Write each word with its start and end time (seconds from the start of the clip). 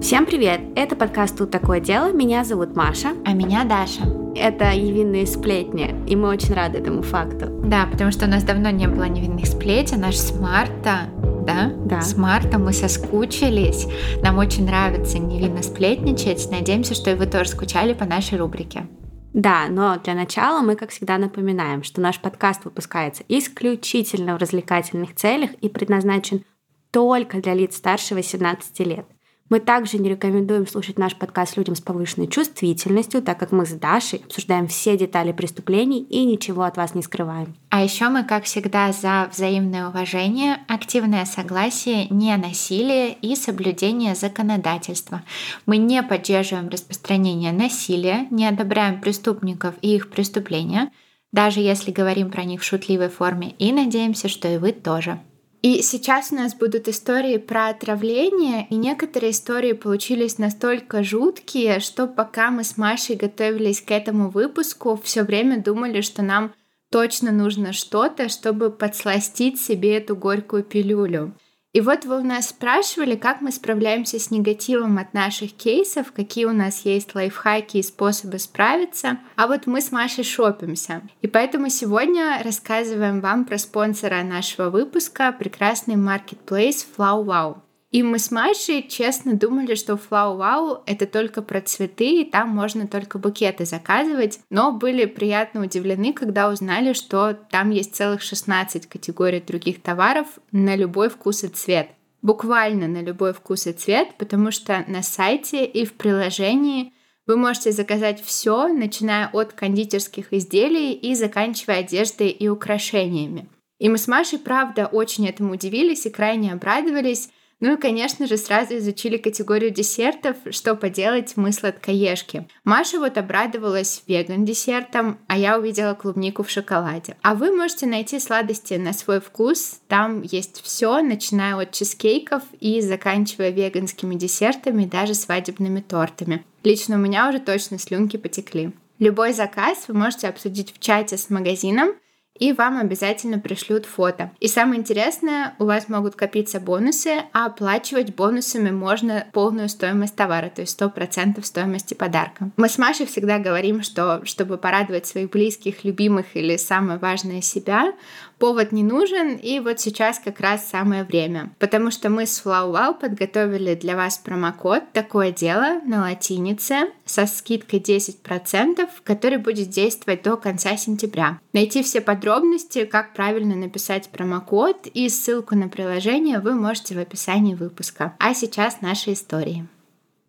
Всем 0.00 0.26
привет! 0.26 0.60
Это 0.76 0.94
подкаст 0.94 1.36
«Тут 1.36 1.50
такое 1.50 1.80
дело». 1.80 2.12
Меня 2.12 2.44
зовут 2.44 2.76
Маша. 2.76 3.14
А 3.26 3.32
меня 3.32 3.64
Даша. 3.64 4.02
Это 4.36 4.72
невинные 4.74 5.26
сплетни, 5.26 5.92
и 6.06 6.14
мы 6.14 6.28
очень 6.28 6.54
рады 6.54 6.78
этому 6.78 7.02
факту. 7.02 7.46
Да, 7.64 7.88
потому 7.90 8.12
что 8.12 8.26
у 8.26 8.28
нас 8.28 8.44
давно 8.44 8.70
не 8.70 8.86
было 8.86 9.04
невинных 9.04 9.46
сплетен, 9.46 10.04
аж 10.04 10.16
с 10.16 10.38
марта 10.38 11.10
да? 11.48 11.72
Да. 11.84 12.00
С 12.02 12.16
марта 12.16 12.58
мы 12.58 12.72
соскучились. 12.72 13.86
Нам 14.22 14.38
очень 14.38 14.66
нравится 14.66 15.18
невинно 15.18 15.62
сплетничать. 15.62 16.48
Надеемся, 16.50 16.94
что 16.94 17.10
и 17.10 17.14
вы 17.14 17.26
тоже 17.26 17.48
скучали 17.48 17.94
по 17.94 18.04
нашей 18.04 18.38
рубрике. 18.38 18.86
Да, 19.32 19.66
но 19.68 19.98
для 19.98 20.14
начала 20.14 20.60
мы, 20.60 20.76
как 20.76 20.90
всегда, 20.90 21.16
напоминаем, 21.16 21.82
что 21.82 22.00
наш 22.00 22.20
подкаст 22.20 22.64
выпускается 22.64 23.24
исключительно 23.28 24.34
в 24.34 24.38
развлекательных 24.38 25.14
целях 25.14 25.52
и 25.60 25.68
предназначен 25.68 26.44
только 26.90 27.40
для 27.40 27.54
лиц 27.54 27.76
старше 27.76 28.14
18 28.14 28.78
лет. 28.80 29.06
Мы 29.48 29.60
также 29.60 29.98
не 29.98 30.10
рекомендуем 30.10 30.66
слушать 30.66 30.98
наш 30.98 31.16
подкаст 31.16 31.56
людям 31.56 31.74
с 31.74 31.80
повышенной 31.80 32.28
чувствительностью, 32.28 33.22
так 33.22 33.38
как 33.38 33.50
мы 33.50 33.64
с 33.64 33.70
Дашей 33.70 34.20
обсуждаем 34.24 34.68
все 34.68 34.98
детали 34.98 35.32
преступлений 35.32 36.02
и 36.02 36.26
ничего 36.26 36.64
от 36.64 36.76
вас 36.76 36.94
не 36.94 37.02
скрываем. 37.02 37.54
А 37.70 37.82
еще 37.82 38.10
мы, 38.10 38.24
как 38.24 38.44
всегда, 38.44 38.92
за 38.92 39.28
взаимное 39.32 39.88
уважение, 39.88 40.58
активное 40.68 41.24
согласие, 41.24 42.08
не 42.10 42.36
насилие 42.36 43.14
и 43.14 43.34
соблюдение 43.36 44.14
законодательства. 44.14 45.22
Мы 45.64 45.78
не 45.78 46.02
поддерживаем 46.02 46.68
распространение 46.68 47.52
насилия, 47.52 48.26
не 48.30 48.46
одобряем 48.46 49.00
преступников 49.00 49.74
и 49.80 49.94
их 49.96 50.10
преступления, 50.10 50.90
даже 51.32 51.60
если 51.60 51.90
говорим 51.90 52.30
про 52.30 52.44
них 52.44 52.60
в 52.60 52.64
шутливой 52.64 53.08
форме, 53.08 53.54
и 53.58 53.72
надеемся, 53.72 54.28
что 54.28 54.48
и 54.48 54.58
вы 54.58 54.72
тоже. 54.72 55.20
И 55.60 55.82
сейчас 55.82 56.30
у 56.30 56.36
нас 56.36 56.54
будут 56.54 56.86
истории 56.86 57.36
про 57.36 57.68
отравление, 57.68 58.68
и 58.70 58.76
некоторые 58.76 59.32
истории 59.32 59.72
получились 59.72 60.38
настолько 60.38 61.02
жуткие, 61.02 61.80
что 61.80 62.06
пока 62.06 62.52
мы 62.52 62.62
с 62.62 62.76
Машей 62.76 63.16
готовились 63.16 63.80
к 63.80 63.90
этому 63.90 64.30
выпуску, 64.30 65.00
все 65.02 65.24
время 65.24 65.60
думали, 65.60 66.00
что 66.00 66.22
нам 66.22 66.54
точно 66.90 67.32
нужно 67.32 67.72
что-то, 67.72 68.28
чтобы 68.28 68.70
подсластить 68.70 69.60
себе 69.60 69.96
эту 69.96 70.14
горькую 70.14 70.62
пилюлю. 70.62 71.34
И 71.74 71.82
вот 71.82 72.06
вы 72.06 72.20
у 72.20 72.24
нас 72.24 72.48
спрашивали, 72.48 73.14
как 73.14 73.42
мы 73.42 73.52
справляемся 73.52 74.18
с 74.18 74.30
негативом 74.30 74.96
от 74.96 75.12
наших 75.12 75.52
кейсов, 75.52 76.12
какие 76.12 76.46
у 76.46 76.52
нас 76.52 76.86
есть 76.86 77.14
лайфхаки 77.14 77.76
и 77.76 77.82
способы 77.82 78.38
справиться. 78.38 79.18
А 79.36 79.46
вот 79.46 79.66
мы 79.66 79.82
с 79.82 79.92
Машей 79.92 80.24
шопимся. 80.24 81.02
И 81.20 81.26
поэтому 81.26 81.68
сегодня 81.68 82.40
рассказываем 82.42 83.20
вам 83.20 83.44
про 83.44 83.58
спонсора 83.58 84.22
нашего 84.22 84.70
выпуска, 84.70 85.30
прекрасный 85.30 85.96
маркетплейс 85.96 86.86
FlowWow. 86.96 87.58
И 87.90 88.02
мы 88.02 88.18
с 88.18 88.30
Машей 88.30 88.86
честно 88.86 89.34
думали, 89.34 89.74
что 89.74 89.94
Flow 89.94 90.36
Wow 90.36 90.82
это 90.84 91.06
только 91.06 91.40
про 91.40 91.62
цветы, 91.62 92.20
и 92.20 92.24
там 92.24 92.50
можно 92.50 92.86
только 92.86 93.18
букеты 93.18 93.64
заказывать, 93.64 94.40
но 94.50 94.72
были 94.72 95.06
приятно 95.06 95.62
удивлены, 95.62 96.12
когда 96.12 96.50
узнали, 96.50 96.92
что 96.92 97.32
там 97.32 97.70
есть 97.70 97.94
целых 97.94 98.20
16 98.20 98.86
категорий 98.86 99.40
других 99.40 99.80
товаров 99.82 100.26
на 100.52 100.76
любой 100.76 101.08
вкус 101.08 101.44
и 101.44 101.48
цвет. 101.48 101.88
Буквально 102.20 102.88
на 102.88 103.00
любой 103.00 103.32
вкус 103.32 103.66
и 103.66 103.72
цвет, 103.72 104.08
потому 104.18 104.50
что 104.50 104.84
на 104.86 105.02
сайте 105.02 105.64
и 105.64 105.86
в 105.86 105.94
приложении 105.94 106.92
вы 107.26 107.36
можете 107.36 107.72
заказать 107.72 108.22
все, 108.22 108.68
начиная 108.68 109.30
от 109.32 109.54
кондитерских 109.54 110.32
изделий 110.32 110.92
и 110.92 111.14
заканчивая 111.14 111.80
одеждой 111.80 112.28
и 112.28 112.48
украшениями. 112.48 113.48
И 113.78 113.88
мы 113.88 113.96
с 113.96 114.08
Машей, 114.08 114.38
правда, 114.38 114.86
очень 114.86 115.28
этому 115.28 115.52
удивились 115.52 116.04
и 116.04 116.10
крайне 116.10 116.52
обрадовались, 116.52 117.30
ну 117.60 117.74
и, 117.74 117.76
конечно 117.76 118.26
же, 118.26 118.36
сразу 118.36 118.76
изучили 118.76 119.16
категорию 119.16 119.70
десертов, 119.70 120.36
что 120.50 120.76
поделать, 120.76 121.32
мы 121.36 121.52
сладкоежки. 121.52 122.46
Маша 122.64 122.98
вот 122.98 123.18
обрадовалась 123.18 124.02
веган-десертом, 124.06 125.18
а 125.26 125.36
я 125.36 125.58
увидела 125.58 125.94
клубнику 125.94 126.44
в 126.44 126.50
шоколаде. 126.50 127.16
А 127.22 127.34
вы 127.34 127.54
можете 127.54 127.86
найти 127.86 128.20
сладости 128.20 128.74
на 128.74 128.92
свой 128.92 129.20
вкус, 129.20 129.80
там 129.88 130.22
есть 130.22 130.60
все, 130.62 131.02
начиная 131.02 131.56
от 131.56 131.72
чизкейков 131.72 132.42
и 132.60 132.80
заканчивая 132.80 133.50
веганскими 133.50 134.14
десертами, 134.14 134.84
даже 134.84 135.14
свадебными 135.14 135.80
тортами. 135.80 136.44
Лично 136.62 136.96
у 136.96 136.98
меня 136.98 137.28
уже 137.28 137.40
точно 137.40 137.78
слюнки 137.78 138.16
потекли. 138.16 138.72
Любой 138.98 139.32
заказ 139.32 139.84
вы 139.88 139.94
можете 139.94 140.28
обсудить 140.28 140.74
в 140.74 140.80
чате 140.80 141.16
с 141.16 141.30
магазином, 141.30 141.94
и 142.38 142.52
вам 142.52 142.78
обязательно 142.78 143.38
пришлют 143.38 143.86
фото. 143.86 144.30
И 144.40 144.48
самое 144.48 144.80
интересное, 144.80 145.54
у 145.58 145.64
вас 145.64 145.88
могут 145.88 146.14
копиться 146.14 146.60
бонусы, 146.60 147.24
а 147.32 147.46
оплачивать 147.46 148.14
бонусами 148.14 148.70
можно 148.70 149.26
полную 149.32 149.68
стоимость 149.68 150.16
товара, 150.16 150.50
то 150.54 150.62
есть 150.62 150.80
100% 150.80 151.42
стоимости 151.44 151.94
подарка. 151.94 152.50
Мы 152.56 152.68
с 152.68 152.78
Машей 152.78 153.06
всегда 153.06 153.38
говорим, 153.38 153.82
что 153.82 154.24
чтобы 154.24 154.58
порадовать 154.58 155.06
своих 155.06 155.30
близких, 155.30 155.84
любимых 155.84 156.36
или 156.36 156.56
самое 156.56 156.98
важное 156.98 157.40
себя, 157.40 157.92
повод 158.38 158.72
не 158.72 158.82
нужен, 158.82 159.36
и 159.36 159.60
вот 159.60 159.80
сейчас 159.80 160.18
как 160.18 160.40
раз 160.40 160.68
самое 160.68 161.04
время. 161.04 161.50
Потому 161.58 161.90
что 161.90 162.08
мы 162.08 162.26
с 162.26 162.42
FlowWow 162.44 162.98
подготовили 162.98 163.74
для 163.74 163.96
вас 163.96 164.18
промокод 164.18 164.84
«Такое 164.92 165.32
дело» 165.32 165.80
на 165.84 166.02
латинице 166.02 166.90
со 167.04 167.26
скидкой 167.26 167.80
10%, 167.80 168.88
который 169.04 169.38
будет 169.38 169.68
действовать 169.68 170.22
до 170.22 170.36
конца 170.36 170.76
сентября. 170.76 171.40
Найти 171.52 171.82
все 171.82 172.00
подробности, 172.00 172.84
как 172.84 173.14
правильно 173.14 173.54
написать 173.54 174.08
промокод 174.08 174.86
и 174.86 175.08
ссылку 175.08 175.54
на 175.56 175.68
приложение 175.68 176.40
вы 176.40 176.54
можете 176.54 176.94
в 176.94 176.98
описании 176.98 177.54
выпуска. 177.54 178.14
А 178.18 178.34
сейчас 178.34 178.80
наши 178.80 179.12
истории. 179.12 179.66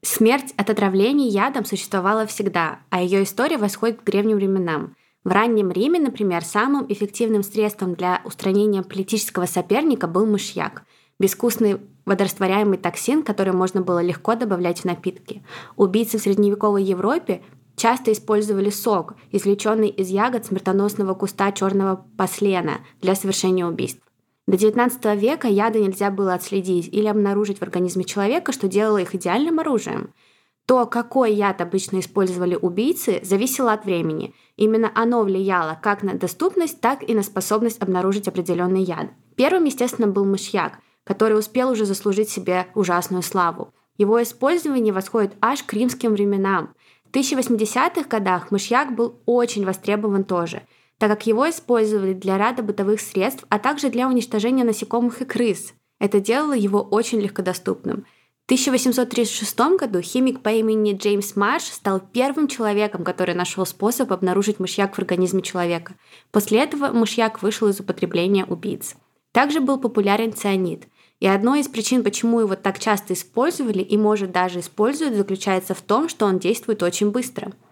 Смерть 0.02 0.54
от 0.56 0.70
отравления 0.70 1.28
ядом 1.28 1.66
существовала 1.66 2.26
всегда, 2.26 2.80
а 2.90 3.02
ее 3.02 3.24
история 3.24 3.58
восходит 3.58 4.00
к 4.00 4.06
древним 4.06 4.38
временам. 4.38 4.96
В 5.30 5.32
раннем 5.32 5.70
Риме, 5.70 6.00
например, 6.00 6.44
самым 6.44 6.88
эффективным 6.92 7.44
средством 7.44 7.94
для 7.94 8.20
устранения 8.26 8.82
политического 8.82 9.46
соперника 9.46 10.08
был 10.08 10.26
мышьяк– 10.26 10.86
безвкусный 11.20 11.82
водорастворяемый 12.08 12.80
токсин, 12.80 13.22
который 13.22 13.54
можно 13.54 13.82
было 13.82 14.02
легко 14.02 14.34
добавлять 14.34 14.80
в 14.80 14.86
напитки. 14.86 15.44
Убийцы 15.76 16.18
в 16.18 16.22
средневековой 16.24 16.82
Европе 16.82 17.44
часто 17.76 18.12
использовали 18.12 18.72
сок, 18.72 19.18
извлеченный 19.30 19.90
из 19.90 20.10
ягод 20.10 20.48
смертоносного 20.48 21.14
куста 21.14 21.52
черного 21.52 22.08
послена 22.18 22.80
для 23.00 23.14
совершения 23.14 23.68
убийств. 23.68 24.02
До 24.48 24.58
XIX 24.58 25.16
века 25.16 25.48
яды 25.48 25.80
нельзя 25.80 26.10
было 26.10 26.34
отследить 26.34 26.88
или 26.92 27.06
обнаружить 27.06 27.60
в 27.60 27.62
организме 27.62 28.04
человека, 28.04 28.52
что 28.52 28.68
делало 28.68 28.98
их 28.98 29.14
идеальным 29.14 29.60
оружием– 29.60 30.12
то, 30.70 30.86
какой 30.86 31.34
яд 31.34 31.62
обычно 31.62 32.00
использовали 32.00 32.54
убийцы, 32.54 33.22
зависело 33.24 33.74
от 33.74 33.86
времени. 33.86 34.36
Именно 34.56 34.92
оно 34.94 35.24
влияло 35.24 35.80
как 35.82 36.04
на 36.04 36.14
доступность, 36.14 36.80
так 36.80 37.02
и 37.02 37.16
на 37.16 37.24
способность 37.24 37.82
обнаружить 37.82 38.28
определенный 38.28 38.84
яд. 38.84 39.08
Первым, 39.36 39.64
естественно, 39.64 40.08
был 40.08 40.26
мышьяк, 40.26 40.78
который 41.04 41.40
успел 41.40 41.72
уже 41.72 41.86
заслужить 41.86 42.30
себе 42.30 42.68
ужасную 42.76 43.24
славу. 43.24 43.74
Его 43.98 44.22
использование 44.22 44.94
восходит 44.94 45.34
аж 45.42 45.64
к 45.64 45.74
римским 45.74 46.12
временам. 46.12 46.76
В 47.04 47.16
1080-х 47.16 48.08
годах 48.08 48.52
мышьяк 48.52 48.94
был 48.94 49.16
очень 49.26 49.66
востребован 49.66 50.24
тоже, 50.24 50.62
так 51.00 51.10
как 51.10 51.26
его 51.26 51.50
использовали 51.50 52.14
для 52.14 52.38
ряда 52.38 52.62
бытовых 52.62 53.02
средств, 53.02 53.44
а 53.50 53.58
также 53.58 53.90
для 53.90 54.08
уничтожения 54.08 54.64
насекомых 54.64 55.24
и 55.24 55.26
крыс. 55.26 55.74
Это 56.00 56.20
делало 56.20 56.54
его 56.54 56.80
очень 56.80 57.20
легкодоступным– 57.20 58.06
1836 58.50 59.78
году 59.78 60.02
химик 60.02 60.42
по 60.42 60.50
имени 60.50 60.94
Джеймс 60.94 61.36
Марш 61.36 61.66
стал 61.66 62.00
первым 62.00 62.48
человеком, 62.48 63.04
который 63.04 63.36
нашел 63.36 63.64
способ 63.64 64.12
обнаружить 64.12 64.60
мышьяк 64.60 64.96
в 64.96 64.98
организме 64.98 65.44
человека. 65.44 65.94
После 66.32 66.58
этого 66.64 66.88
мышьяк 66.88 67.44
вышел 67.44 67.68
из 67.68 67.80
употребления 67.80 68.46
убийц. 68.46 68.96
Также 69.34 69.60
был 69.60 69.78
популярен 69.78 70.34
цианид. 70.34 70.88
И 71.20 71.28
одной 71.28 71.60
из 71.60 71.68
причин, 71.68 72.04
почему 72.04 72.40
его 72.40 72.56
так 72.56 72.80
часто 72.80 73.14
использовали 73.14 73.84
и, 73.84 73.98
может, 73.98 74.32
даже 74.32 74.62
используют, 74.62 75.14
заключается 75.14 75.76
в 75.76 75.82
том, 75.82 76.10
что 76.10 76.26
он 76.26 76.40
действует 76.40 76.82
очень 76.82 77.12
быстро– 77.12 77.52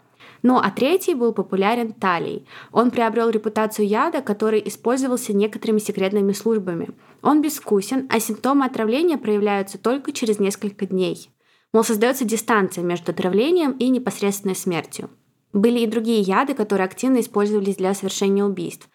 ну 0.44 0.58
а 0.58 0.70
третий 0.72 1.14
был 1.14 1.34
популярен 1.34 1.94
талий. 1.94 2.46
Он 2.72 2.92
приобрел 2.92 3.30
репутацию 3.30 3.88
яда, 3.88 4.22
который 4.22 4.62
использовался 4.66 5.34
некоторыми 5.34 5.80
секретными 5.80 6.32
службами. 6.32 6.90
Он 7.22 7.42
безвкусен, 7.42 8.08
а 8.10 8.20
симптомы 8.20 8.66
отравления 8.66 9.18
проявляются 9.18 9.78
только 9.78 10.12
через 10.12 10.40
несколько 10.40 10.86
дней. 10.86 11.30
Мол, 11.74 11.84
создается 11.84 12.26
дистанция 12.26 12.84
между 12.84 13.12
отравлением 13.12 13.72
и 13.72 13.90
непосредственной 13.90 14.56
смертью. 14.56 15.10
Были 15.54 15.80
и 15.80 15.88
другие 15.88 16.22
яды, 16.22 16.54
которые 16.54 16.86
активно 16.86 17.20
использовались 17.20 17.76
для 17.76 17.94
совершения 17.94 18.44
убийств. 18.44 18.90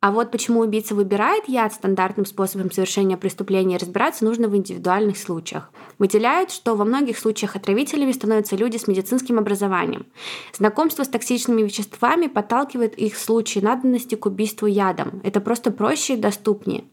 А 0.00 0.12
вот 0.12 0.30
почему 0.30 0.60
убийца 0.60 0.94
выбирает 0.94 1.48
яд 1.48 1.72
стандартным 1.72 2.24
способом 2.24 2.70
совершения 2.70 3.16
преступления, 3.16 3.78
разбираться 3.78 4.24
нужно 4.24 4.46
в 4.48 4.56
индивидуальных 4.56 5.18
случаях. 5.18 5.72
Выделяют, 5.98 6.52
что 6.52 6.76
во 6.76 6.84
многих 6.84 7.18
случаях 7.18 7.56
отравителями 7.56 8.12
становятся 8.12 8.54
люди 8.54 8.76
с 8.76 8.86
медицинским 8.86 9.40
образованием. 9.40 10.06
Знакомство 10.52 11.02
с 11.02 11.08
токсичными 11.08 11.62
веществами 11.62 12.28
подталкивает 12.28 12.96
их 12.96 13.14
в 13.14 13.20
случае 13.20 13.64
надобности 13.64 14.14
к 14.14 14.26
убийству 14.26 14.66
ядом. 14.68 15.20
Это 15.24 15.40
просто 15.40 15.72
проще 15.72 16.14
и 16.14 16.16
доступнее. 16.16 16.84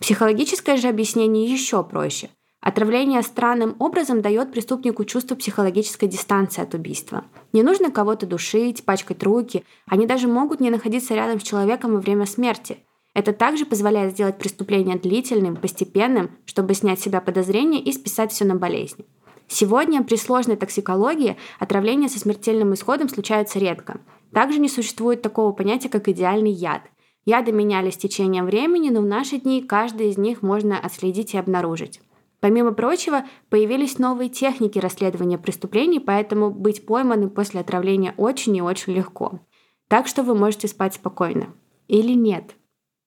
Психологическое 0.00 0.76
же 0.76 0.88
объяснение 0.88 1.44
еще 1.44 1.84
проще. 1.84 2.30
Отравление 2.60 3.22
странным 3.22 3.74
образом 3.78 4.20
дает 4.20 4.52
преступнику 4.52 5.04
чувство 5.06 5.34
психологической 5.34 6.08
дистанции 6.08 6.62
от 6.62 6.74
убийства. 6.74 7.24
Не 7.54 7.62
нужно 7.62 7.90
кого-то 7.90 8.26
душить, 8.26 8.84
пачкать 8.84 9.22
руки. 9.22 9.64
Они 9.86 10.06
даже 10.06 10.28
могут 10.28 10.60
не 10.60 10.68
находиться 10.68 11.14
рядом 11.14 11.40
с 11.40 11.42
человеком 11.42 11.94
во 11.94 12.00
время 12.00 12.26
смерти. 12.26 12.78
Это 13.14 13.32
также 13.32 13.64
позволяет 13.64 14.12
сделать 14.12 14.36
преступление 14.38 14.98
длительным, 14.98 15.56
постепенным, 15.56 16.36
чтобы 16.44 16.74
снять 16.74 17.00
с 17.00 17.02
себя 17.02 17.22
подозрения 17.22 17.80
и 17.80 17.92
списать 17.92 18.30
все 18.30 18.44
на 18.44 18.56
болезнь. 18.56 19.06
Сегодня 19.48 20.04
при 20.04 20.16
сложной 20.16 20.56
токсикологии 20.56 21.36
отравления 21.58 22.08
со 22.08 22.20
смертельным 22.20 22.74
исходом 22.74 23.08
случаются 23.08 23.58
редко. 23.58 24.00
Также 24.32 24.60
не 24.60 24.68
существует 24.68 25.22
такого 25.22 25.52
понятия, 25.52 25.88
как 25.88 26.08
идеальный 26.08 26.52
яд. 26.52 26.82
Яды 27.24 27.52
менялись 27.52 27.94
с 27.94 27.98
течением 27.98 28.44
времени, 28.44 28.90
но 28.90 29.00
в 29.00 29.06
наши 29.06 29.38
дни 29.38 29.62
каждый 29.62 30.10
из 30.10 30.18
них 30.18 30.42
можно 30.42 30.78
отследить 30.78 31.34
и 31.34 31.38
обнаружить. 31.38 32.00
Помимо 32.40 32.72
прочего, 32.72 33.24
появились 33.50 33.98
новые 33.98 34.30
техники 34.30 34.78
расследования 34.78 35.38
преступлений, 35.38 36.00
поэтому 36.00 36.50
быть 36.50 36.86
пойманным 36.86 37.30
после 37.30 37.60
отравления 37.60 38.14
очень 38.16 38.56
и 38.56 38.62
очень 38.62 38.94
легко. 38.94 39.40
Так 39.88 40.06
что 40.06 40.22
вы 40.22 40.34
можете 40.34 40.66
спать 40.66 40.94
спокойно. 40.94 41.48
Или 41.88 42.12
нет. 42.12 42.54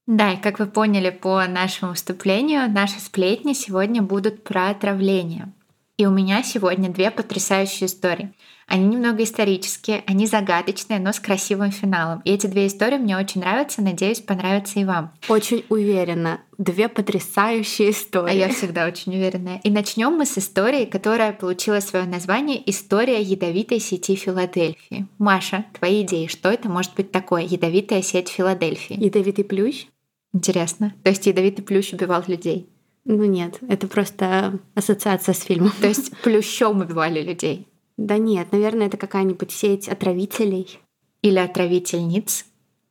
Да, 0.06 0.34
и 0.34 0.42
как 0.42 0.60
вы 0.60 0.68
поняли 0.68 1.10
по 1.10 1.46
нашему 1.48 1.94
вступлению, 1.94 2.70
наши 2.70 3.00
сплетни 3.00 3.54
сегодня 3.54 4.02
будут 4.02 4.44
про 4.44 4.70
отравление. 4.70 5.54
И 5.98 6.06
у 6.06 6.12
меня 6.12 6.44
сегодня 6.44 6.90
две 6.90 7.10
потрясающие 7.10 7.88
истории. 7.88 8.34
Они 8.68 8.88
немного 8.88 9.24
исторические, 9.24 10.04
они 10.08 10.26
загадочные, 10.26 11.00
но 11.00 11.12
с 11.14 11.20
красивым 11.20 11.72
финалом. 11.72 12.22
И 12.26 12.32
эти 12.32 12.48
две 12.48 12.68
истории 12.68 12.98
мне 12.98 13.18
очень 13.18 13.42
нравятся, 13.42 13.82
надеюсь, 13.82 14.22
понравятся 14.22 14.80
и 14.80 14.86
вам. 14.86 15.12
Очень 15.28 15.66
уверена. 15.70 16.42
Две 16.58 16.88
потрясающие 16.88 17.92
истории. 17.92 18.32
А 18.32 18.34
я 18.34 18.50
всегда 18.50 18.88
очень 18.88 19.16
уверена. 19.16 19.60
И 19.64 19.70
начнем 19.70 20.14
мы 20.14 20.26
с 20.26 20.38
истории, 20.38 20.86
которая 20.86 21.34
получила 21.34 21.80
свое 21.80 22.06
название 22.06 22.62
«История 22.70 23.22
ядовитой 23.22 23.80
сети 23.80 24.16
Филадельфии». 24.16 25.08
Маша, 25.18 25.66
твои 25.78 26.04
идеи, 26.04 26.28
что 26.28 26.50
это 26.50 26.70
может 26.70 26.94
быть 26.96 27.12
такое? 27.12 27.44
Ядовитая 27.44 28.02
сеть 28.02 28.30
Филадельфии. 28.30 29.04
Ядовитый 29.04 29.44
плющ? 29.44 29.88
Интересно. 30.34 30.94
То 31.04 31.10
есть 31.10 31.26
ядовитый 31.26 31.64
плющ 31.64 31.94
убивал 31.94 32.24
людей? 32.28 32.70
Ну 33.06 33.26
нет, 33.26 33.60
это 33.68 33.88
просто 33.88 34.60
ассоциация 34.76 35.34
с 35.34 35.42
фильмом. 35.42 35.74
То 35.82 35.88
есть 35.88 36.16
плющом 36.24 36.80
убивали 36.80 37.22
людей? 37.22 37.68
Да 37.98 38.18
нет, 38.18 38.52
наверное, 38.52 38.88
это 38.88 38.98
какая-нибудь 38.98 39.52
сеть 39.52 39.88
отравителей. 39.88 40.80
Или 41.22 41.40
отравительниц. 41.40 42.46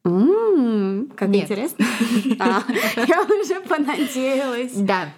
Ммм, 0.05 1.13
как 1.17 1.29
нет. 1.29 1.45
интересно. 1.45 1.85
А, 2.39 2.63
я 3.07 3.23
уже 3.23 3.61
понадеялась. 3.61 4.73
Да. 4.75 5.13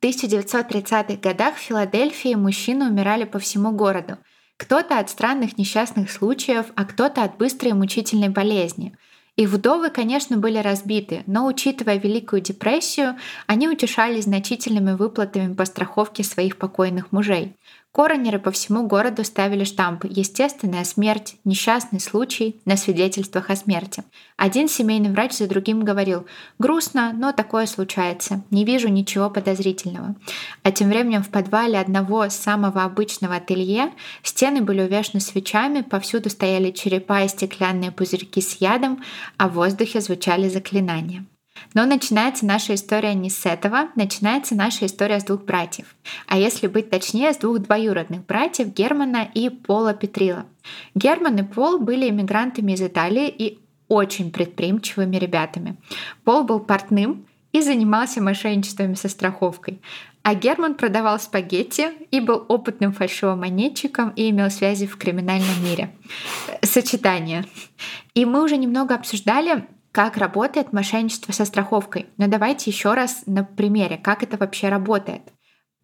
В 0.00 0.04
1930-х 0.04 1.16
годах 1.16 1.56
в 1.56 1.58
Филадельфии 1.58 2.34
мужчины 2.34 2.86
умирали 2.86 3.24
по 3.24 3.38
всему 3.38 3.72
городу. 3.72 4.18
Кто-то 4.56 4.98
от 4.98 5.10
странных 5.10 5.58
несчастных 5.58 6.10
случаев, 6.10 6.66
а 6.74 6.84
кто-то 6.84 7.22
от 7.22 7.38
быстрой 7.38 7.70
и 7.70 7.74
мучительной 7.74 8.28
болезни— 8.28 8.96
их 9.40 9.48
вдовы, 9.48 9.88
конечно, 9.88 10.36
были 10.36 10.58
разбиты, 10.58 11.22
но 11.26 11.46
учитывая 11.46 11.98
Великую 11.98 12.42
депрессию, 12.42 13.16
они 13.46 13.68
утешались 13.68 14.24
значительными 14.24 14.92
выплатами 14.92 15.54
по 15.54 15.64
страховке 15.64 16.22
своих 16.22 16.58
покойных 16.58 17.10
мужей. 17.10 17.56
Коронеры 17.92 18.38
по 18.38 18.52
всему 18.52 18.86
городу 18.86 19.24
ставили 19.24 19.64
штампы 19.64 20.06
«Естественная 20.08 20.84
смерть», 20.84 21.34
«Несчастный 21.44 21.98
случай» 21.98 22.60
на 22.64 22.76
свидетельствах 22.76 23.50
о 23.50 23.56
смерти. 23.56 24.04
Один 24.36 24.68
семейный 24.68 25.10
врач 25.10 25.32
за 25.32 25.48
другим 25.48 25.84
говорил 25.84 26.24
«Грустно, 26.60 27.12
но 27.12 27.32
такое 27.32 27.66
случается. 27.66 28.44
Не 28.52 28.64
вижу 28.64 28.86
ничего 28.86 29.28
подозрительного». 29.28 30.14
А 30.62 30.70
тем 30.70 30.88
временем 30.88 31.24
в 31.24 31.30
подвале 31.30 31.80
одного 31.80 32.28
самого 32.28 32.84
обычного 32.84 33.34
ателье 33.34 33.92
стены 34.22 34.60
были 34.62 34.82
увешаны 34.82 35.20
свечами, 35.20 35.80
повсюду 35.80 36.30
стояли 36.30 36.70
черепа 36.70 37.22
и 37.24 37.28
стеклянные 37.28 37.90
пузырьки 37.90 38.40
с 38.40 38.58
ядом, 38.60 39.02
а 39.36 39.48
в 39.48 39.54
воздухе 39.54 40.00
звучали 40.00 40.48
заклинания. 40.48 41.26
Но 41.74 41.86
начинается 41.86 42.46
наша 42.46 42.74
история 42.74 43.14
не 43.14 43.30
с 43.30 43.46
этого, 43.46 43.88
начинается 43.94 44.54
наша 44.54 44.86
история 44.86 45.20
с 45.20 45.24
двух 45.24 45.44
братьев. 45.44 45.94
А 46.26 46.38
если 46.38 46.66
быть 46.66 46.90
точнее, 46.90 47.32
с 47.32 47.38
двух 47.38 47.60
двоюродных 47.60 48.26
братьев 48.26 48.68
Германа 48.74 49.28
и 49.34 49.48
Пола 49.48 49.94
Петрила. 49.94 50.46
Герман 50.94 51.38
и 51.38 51.42
Пол 51.42 51.78
были 51.78 52.08
иммигрантами 52.08 52.72
из 52.72 52.82
Италии 52.82 53.28
и 53.28 53.58
очень 53.88 54.30
предприимчивыми 54.30 55.16
ребятами. 55.16 55.76
Пол 56.24 56.44
был 56.44 56.60
портным 56.60 57.26
и 57.52 57.60
занимался 57.60 58.22
мошенничествами 58.22 58.94
со 58.94 59.08
страховкой. 59.08 59.80
А 60.22 60.34
Герман 60.34 60.74
продавал 60.74 61.18
спагетти 61.18 61.88
и 62.10 62.20
был 62.20 62.44
опытным 62.48 62.92
фальшивомонетчиком 62.92 64.10
и 64.10 64.30
имел 64.30 64.50
связи 64.50 64.86
в 64.86 64.96
криминальном 64.96 65.64
мире. 65.64 65.90
Сочетание. 66.62 67.44
И 68.14 68.24
мы 68.24 68.44
уже 68.44 68.56
немного 68.56 68.94
обсуждали 68.94 69.66
как 69.92 70.16
работает 70.16 70.72
мошенничество 70.72 71.32
со 71.32 71.44
страховкой. 71.44 72.06
Но 72.16 72.28
давайте 72.28 72.70
еще 72.70 72.94
раз 72.94 73.22
на 73.26 73.44
примере, 73.44 73.98
как 73.98 74.22
это 74.22 74.36
вообще 74.36 74.68
работает. 74.68 75.22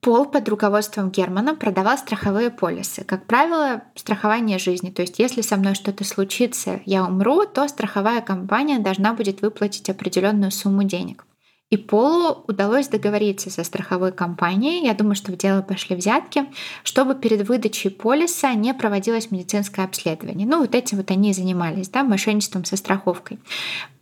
Пол 0.00 0.26
под 0.26 0.48
руководством 0.48 1.10
Германа 1.10 1.56
продавал 1.56 1.98
страховые 1.98 2.50
полисы. 2.50 3.02
Как 3.02 3.26
правило, 3.26 3.82
страхование 3.96 4.58
жизни. 4.58 4.90
То 4.90 5.02
есть, 5.02 5.18
если 5.18 5.40
со 5.40 5.56
мной 5.56 5.74
что-то 5.74 6.04
случится, 6.04 6.80
я 6.84 7.04
умру, 7.04 7.44
то 7.46 7.66
страховая 7.66 8.20
компания 8.20 8.78
должна 8.78 9.14
будет 9.14 9.42
выплатить 9.42 9.90
определенную 9.90 10.52
сумму 10.52 10.84
денег. 10.84 11.26
И 11.68 11.76
Полу 11.76 12.44
удалось 12.46 12.86
договориться 12.86 13.50
со 13.50 13.64
страховой 13.64 14.12
компанией, 14.12 14.84
я 14.86 14.94
думаю, 14.94 15.16
что 15.16 15.32
в 15.32 15.36
дело 15.36 15.62
пошли 15.62 15.96
взятки, 15.96 16.46
чтобы 16.84 17.16
перед 17.16 17.48
выдачей 17.48 17.90
полиса 17.90 18.54
не 18.54 18.72
проводилось 18.72 19.32
медицинское 19.32 19.82
обследование. 19.84 20.46
Ну, 20.46 20.60
вот 20.60 20.76
этим 20.76 20.98
вот 20.98 21.10
они 21.10 21.30
и 21.30 21.34
занимались, 21.34 21.88
да, 21.88 22.04
мошенничеством 22.04 22.64
со 22.64 22.76
страховкой. 22.76 23.40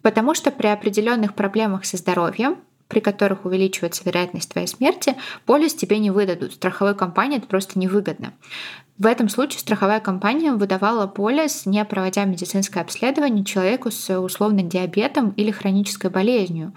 Потому 0.02 0.34
что 0.34 0.50
при 0.50 0.66
определенных 0.66 1.34
проблемах 1.34 1.86
со 1.86 1.96
здоровьем 1.96 2.58
при 2.94 3.00
которых 3.00 3.44
увеличивается 3.44 4.04
вероятность 4.04 4.50
твоей 4.50 4.68
смерти, 4.68 5.16
полис 5.46 5.74
тебе 5.74 5.98
не 5.98 6.12
выдадут. 6.12 6.52
Страховой 6.52 6.94
компании 6.94 7.38
это 7.38 7.48
просто 7.48 7.76
невыгодно. 7.76 8.34
В 8.98 9.06
этом 9.06 9.28
случае 9.28 9.58
страховая 9.58 9.98
компания 9.98 10.52
выдавала 10.52 11.08
полис, 11.08 11.66
не 11.66 11.84
проводя 11.84 12.24
медицинское 12.24 12.82
обследование 12.82 13.44
человеку 13.44 13.90
с 13.90 14.16
условно 14.16 14.62
диабетом 14.62 15.30
или 15.30 15.50
хронической 15.50 16.08
болезнью. 16.08 16.72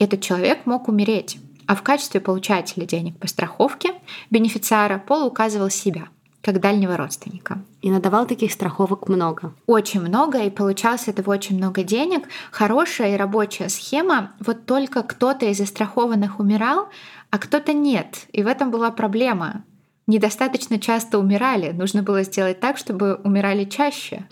Этот 0.00 0.22
человек 0.22 0.66
мог 0.66 0.88
умереть. 0.88 1.38
А 1.68 1.76
в 1.76 1.82
качестве 1.82 2.20
получателя 2.20 2.84
денег 2.84 3.16
по 3.20 3.28
страховке 3.28 3.90
бенефициара 4.28 4.98
Пол 4.98 5.24
указывал 5.24 5.70
себя 5.70 6.08
как 6.42 6.60
дальнего 6.60 6.96
родственника. 6.96 7.62
И 7.82 7.90
надавал 7.90 8.26
таких 8.26 8.52
страховок 8.52 9.08
много. 9.08 9.54
Очень 9.66 10.00
много, 10.00 10.38
и 10.38 10.50
получалось 10.50 11.08
этого 11.08 11.32
очень 11.32 11.56
много 11.56 11.82
денег. 11.82 12.28
Хорошая 12.50 13.14
и 13.14 13.16
рабочая 13.16 13.68
схема. 13.68 14.32
Вот 14.40 14.66
только 14.66 15.02
кто-то 15.02 15.46
из 15.46 15.58
застрахованных 15.58 16.40
умирал, 16.40 16.88
а 17.30 17.38
кто-то 17.38 17.72
нет. 17.72 18.26
И 18.32 18.42
в 18.42 18.46
этом 18.46 18.70
была 18.70 18.90
проблема 18.90 19.64
недостаточно 20.06 20.78
часто 20.78 21.18
умирали. 21.18 21.70
Нужно 21.70 22.02
было 22.02 22.22
сделать 22.24 22.60
так, 22.60 22.78
чтобы 22.78 23.14
умирали 23.22 23.64
чаще. 23.64 24.28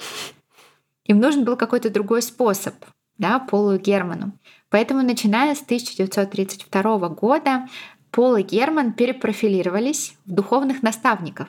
Им 1.04 1.20
нужен 1.20 1.44
был 1.44 1.56
какой-то 1.56 1.88
другой 1.88 2.20
способ, 2.20 2.74
да, 3.16 3.38
Полу 3.38 3.78
Герману. 3.78 4.32
Поэтому, 4.70 5.02
начиная 5.02 5.54
с 5.54 5.62
1932 5.62 7.08
года, 7.10 7.68
Пол 8.10 8.36
и 8.36 8.42
Герман 8.42 8.92
перепрофилировались 8.92 10.16
в 10.26 10.32
духовных 10.32 10.82
наставников 10.82 11.48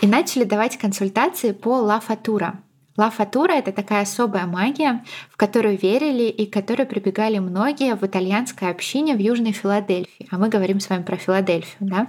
и 0.00 0.06
начали 0.06 0.44
давать 0.44 0.76
консультации 0.76 1.52
по 1.52 1.76
Ла 1.80 2.00
Фатура. 2.00 2.60
Ла 2.96 3.10
Фатура— 3.10 3.52
это 3.54 3.72
такая 3.72 4.02
особая 4.02 4.46
магия, 4.46 5.04
в 5.30 5.36
которую 5.36 5.78
верили 5.78 6.24
и 6.24 6.46
к 6.46 6.52
которой 6.52 6.86
прибегали 6.86 7.38
многие 7.38 7.94
в 7.94 8.04
итальянской 8.04 8.70
общине 8.70 9.14
в 9.14 9.18
Южной 9.18 9.52
Филадельфии. 9.52 10.28
А 10.30 10.38
мы 10.38 10.48
говорим 10.48 10.80
с 10.80 10.88
вами 10.88 11.02
про 11.02 11.16
Филадельфию, 11.16 11.76
да? 11.80 12.06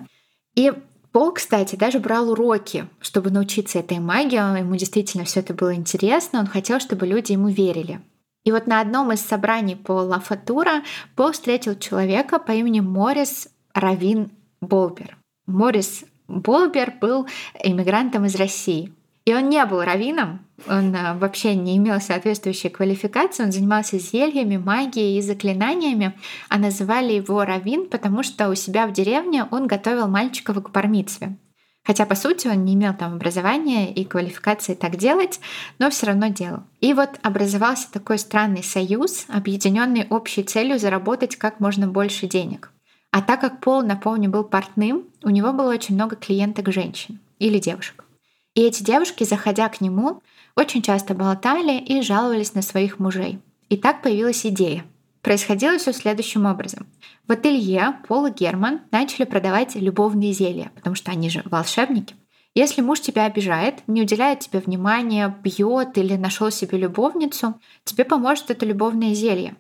И 0.56 0.72
Пол, 1.12 1.32
кстати, 1.32 1.76
даже 1.76 2.00
брал 2.00 2.30
уроки, 2.30 2.88
чтобы 3.00 3.32
научиться 3.32 3.80
этой 3.80 3.98
магии. 3.98 4.60
Ему 4.60 4.76
действительно 4.76 5.24
все 5.24 5.40
это 5.40 5.54
было 5.54 5.74
интересно. 5.74 6.40
Он 6.40 6.46
хотел, 6.46 6.80
чтобы 6.80 7.08
люди 7.08 7.32
ему 7.32 7.48
верили. 7.48 8.02
И 8.44 8.52
вот 8.52 8.68
на 8.68 8.82
одном 8.82 9.12
из 9.12 9.22
собраний 9.22 9.76
по 9.76 9.94
Ла 9.94 10.20
Фатура 10.20 10.84
Пол 11.16 11.32
встретил 11.32 11.76
человека 11.76 12.38
по 12.38 12.52
имени 12.52 12.82
Морис 12.82 13.50
Равин 13.74 14.32
Болбер. 14.62 15.18
Морис 15.48 16.04
Болбер 16.28 16.94
был 17.00 17.28
иммигрантом 17.64 18.26
из 18.26 18.36
России. 18.36 18.94
И 19.26 19.34
он 19.34 19.50
не 19.50 19.66
был 19.66 19.82
раввином, 19.82 20.40
он 20.70 20.96
э, 20.96 21.14
вообще 21.18 21.54
не 21.54 21.76
имел 21.76 22.00
соответствующей 22.00 22.70
квалификации, 22.70 23.44
он 23.44 23.52
занимался 23.52 24.00
зельями, 24.00 24.56
магией 24.56 25.20
и 25.20 25.22
заклинаниями, 25.22 26.14
а 26.48 26.58
называли 26.58 27.12
его 27.12 27.44
раввин, 27.44 27.90
потому 27.90 28.24
что 28.24 28.48
у 28.50 28.56
себя 28.56 28.88
в 28.88 28.94
деревне 28.94 29.46
он 29.52 29.68
готовил 29.68 30.08
мальчиков 30.08 30.64
к 30.64 30.72
пармитве. 30.72 31.36
Хотя, 31.84 32.06
по 32.06 32.16
сути, 32.16 32.48
он 32.48 32.64
не 32.64 32.74
имел 32.74 32.94
там 32.94 33.16
образования 33.16 33.94
и 33.94 34.04
квалификации 34.04 34.76
так 34.76 34.96
делать, 34.96 35.40
но 35.80 35.90
все 35.90 36.08
равно 36.08 36.28
делал. 36.28 36.64
И 36.82 36.94
вот 36.94 37.12
образовался 37.22 37.92
такой 37.92 38.20
странный 38.20 38.64
союз, 38.64 39.26
объединенный 39.30 40.08
общей 40.10 40.44
целью 40.44 40.80
заработать 40.80 41.36
как 41.36 41.60
можно 41.60 41.88
больше 41.88 42.28
денег. 42.28 42.72
А 43.18 43.22
так 43.24 43.42
как 43.42 43.62
Пол, 43.62 43.82
напомню, 43.82 44.30
был 44.30 44.44
портным, 44.44 45.06
у 45.24 45.32
него 45.32 45.52
было 45.52 45.72
очень 45.72 45.96
много 45.96 46.16
клиенток 46.16 46.72
женщин 46.72 47.18
или 47.40 47.58
девушек. 47.58 48.06
И 48.54 48.62
эти 48.62 48.84
девушки, 48.84 49.24
заходя 49.24 49.70
к 49.70 49.82
нему, 49.82 50.22
очень 50.56 50.84
часто 50.84 51.16
болтали 51.16 51.80
и 51.80 52.04
жаловались 52.04 52.54
на 52.54 52.62
своих 52.62 53.00
мужей. 53.00 53.40
И 53.70 53.78
так 53.78 54.04
появилась 54.04 54.46
идея. 54.46 54.86
Происходило 55.24 55.80
все 55.80 55.94
следующим 55.94 56.46
образом. 56.46 56.86
В 57.28 57.32
ателье 57.32 57.96
Пол 58.08 58.28
и 58.28 58.32
Герман 58.32 58.82
начали 58.92 59.26
продавать 59.26 59.74
любовные 59.74 60.32
зелья, 60.32 60.72
потому 60.76 60.96
что 60.96 61.10
они 61.10 61.32
же 61.32 61.42
волшебники. 61.46 62.14
Если 62.54 62.82
муж 62.82 63.00
тебя 63.00 63.26
обижает, 63.26 63.82
не 63.88 64.04
уделяет 64.04 64.42
тебе 64.42 64.60
внимания, 64.60 65.36
бьет 65.44 65.98
или 65.98 66.14
нашел 66.18 66.52
себе 66.52 66.78
любовницу, 66.78 67.60
тебе 67.84 68.06
поможет 68.06 68.52
это 68.52 68.64
любовное 68.64 69.16
зелье. 69.16 69.56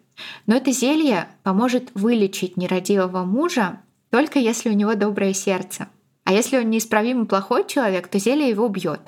Но 0.45 0.55
это 0.55 0.71
зелье 0.71 1.27
поможет 1.43 1.89
вылечить 1.93 2.57
нерадивого 2.57 3.23
мужа 3.23 3.81
только 4.09 4.39
если 4.39 4.69
у 4.69 4.73
него 4.73 4.95
доброе 4.95 5.33
сердце. 5.33 5.89
А 6.23 6.33
если 6.33 6.57
он 6.57 6.69
неисправимый 6.69 7.25
плохой 7.25 7.65
человек, 7.67 8.07
то 8.07 8.19
зелье 8.19 8.49
его 8.49 8.65
убьет. 8.65 9.01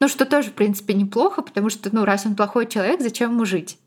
Ну, 0.00 0.08
что 0.08 0.26
тоже, 0.26 0.50
в 0.50 0.54
принципе, 0.54 0.94
неплохо, 0.94 1.42
потому 1.42 1.70
что, 1.70 1.94
ну, 1.94 2.04
раз 2.04 2.26
он 2.26 2.36
плохой 2.36 2.66
человек, 2.66 3.00
зачем 3.00 3.32
ему 3.32 3.44
жить? 3.44 3.78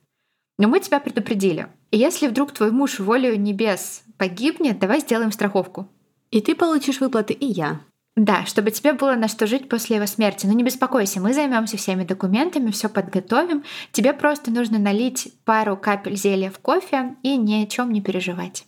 Но 0.58 0.68
мы 0.68 0.80
тебя 0.80 1.00
предупредили. 1.00 1.68
И 1.92 1.98
если 1.98 2.28
вдруг 2.28 2.52
твой 2.52 2.72
муж 2.72 3.00
волею 3.00 3.40
небес 3.40 4.04
погибнет, 4.18 4.80
давай 4.80 5.00
сделаем 5.00 5.32
страховку. 5.32 5.88
И 6.32 6.42
ты 6.42 6.56
получишь 6.56 7.00
выплаты, 7.00 7.34
и 7.34 7.46
я. 7.46 7.82
Да, 8.20 8.46
чтобы 8.46 8.72
тебе 8.72 8.92
было 8.92 9.16
на 9.16 9.30
что 9.30 9.48
жить 9.48 9.70
после 9.70 9.96
его 9.96 10.06
смерти. 10.06 10.46
Но 10.46 10.52
не 10.52 10.62
беспокойся, 10.62 11.22
мы 11.22 11.34
займемся 11.34 11.78
всеми 11.78 12.04
документами, 12.04 12.70
все 12.70 12.90
подготовим. 12.90 13.64
Тебе 13.94 14.12
просто 14.12 14.52
нужно 14.52 14.78
налить 14.78 15.34
пару 15.46 15.78
капель 15.78 16.18
зелья 16.18 16.52
в 16.52 16.60
кофе 16.60 17.16
и 17.24 17.38
ни 17.38 17.64
о 17.64 17.66
чем 17.66 17.94
не 17.94 18.02
переживать. 18.02 18.66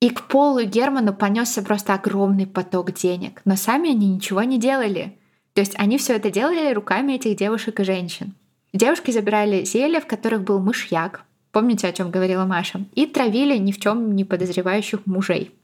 И 0.00 0.08
к 0.08 0.22
Полу 0.28 0.60
и 0.60 0.64
Герману 0.64 1.12
понесся 1.12 1.60
просто 1.60 1.92
огромный 1.92 2.46
поток 2.46 2.94
денег, 2.94 3.42
но 3.44 3.56
сами 3.56 3.90
они 3.90 4.08
ничего 4.08 4.42
не 4.42 4.58
делали. 4.58 5.18
То 5.52 5.60
есть 5.60 5.74
они 5.76 5.98
все 5.98 6.14
это 6.14 6.30
делали 6.30 6.72
руками 6.72 7.12
этих 7.12 7.36
девушек 7.36 7.80
и 7.80 7.84
женщин. 7.84 8.36
Девушки 8.72 9.10
забирали 9.10 9.64
зелья, 9.64 10.00
в 10.00 10.06
которых 10.06 10.44
был 10.44 10.60
мышьяк, 10.60 11.24
помните, 11.52 11.88
о 11.88 11.92
чем 11.92 12.10
говорила 12.10 12.46
Маша, 12.46 12.86
и 12.94 13.04
травили 13.04 13.58
ни 13.58 13.72
в 13.72 13.80
чем 13.80 14.16
не 14.16 14.24
подозревающих 14.24 15.04
мужей. 15.04 15.57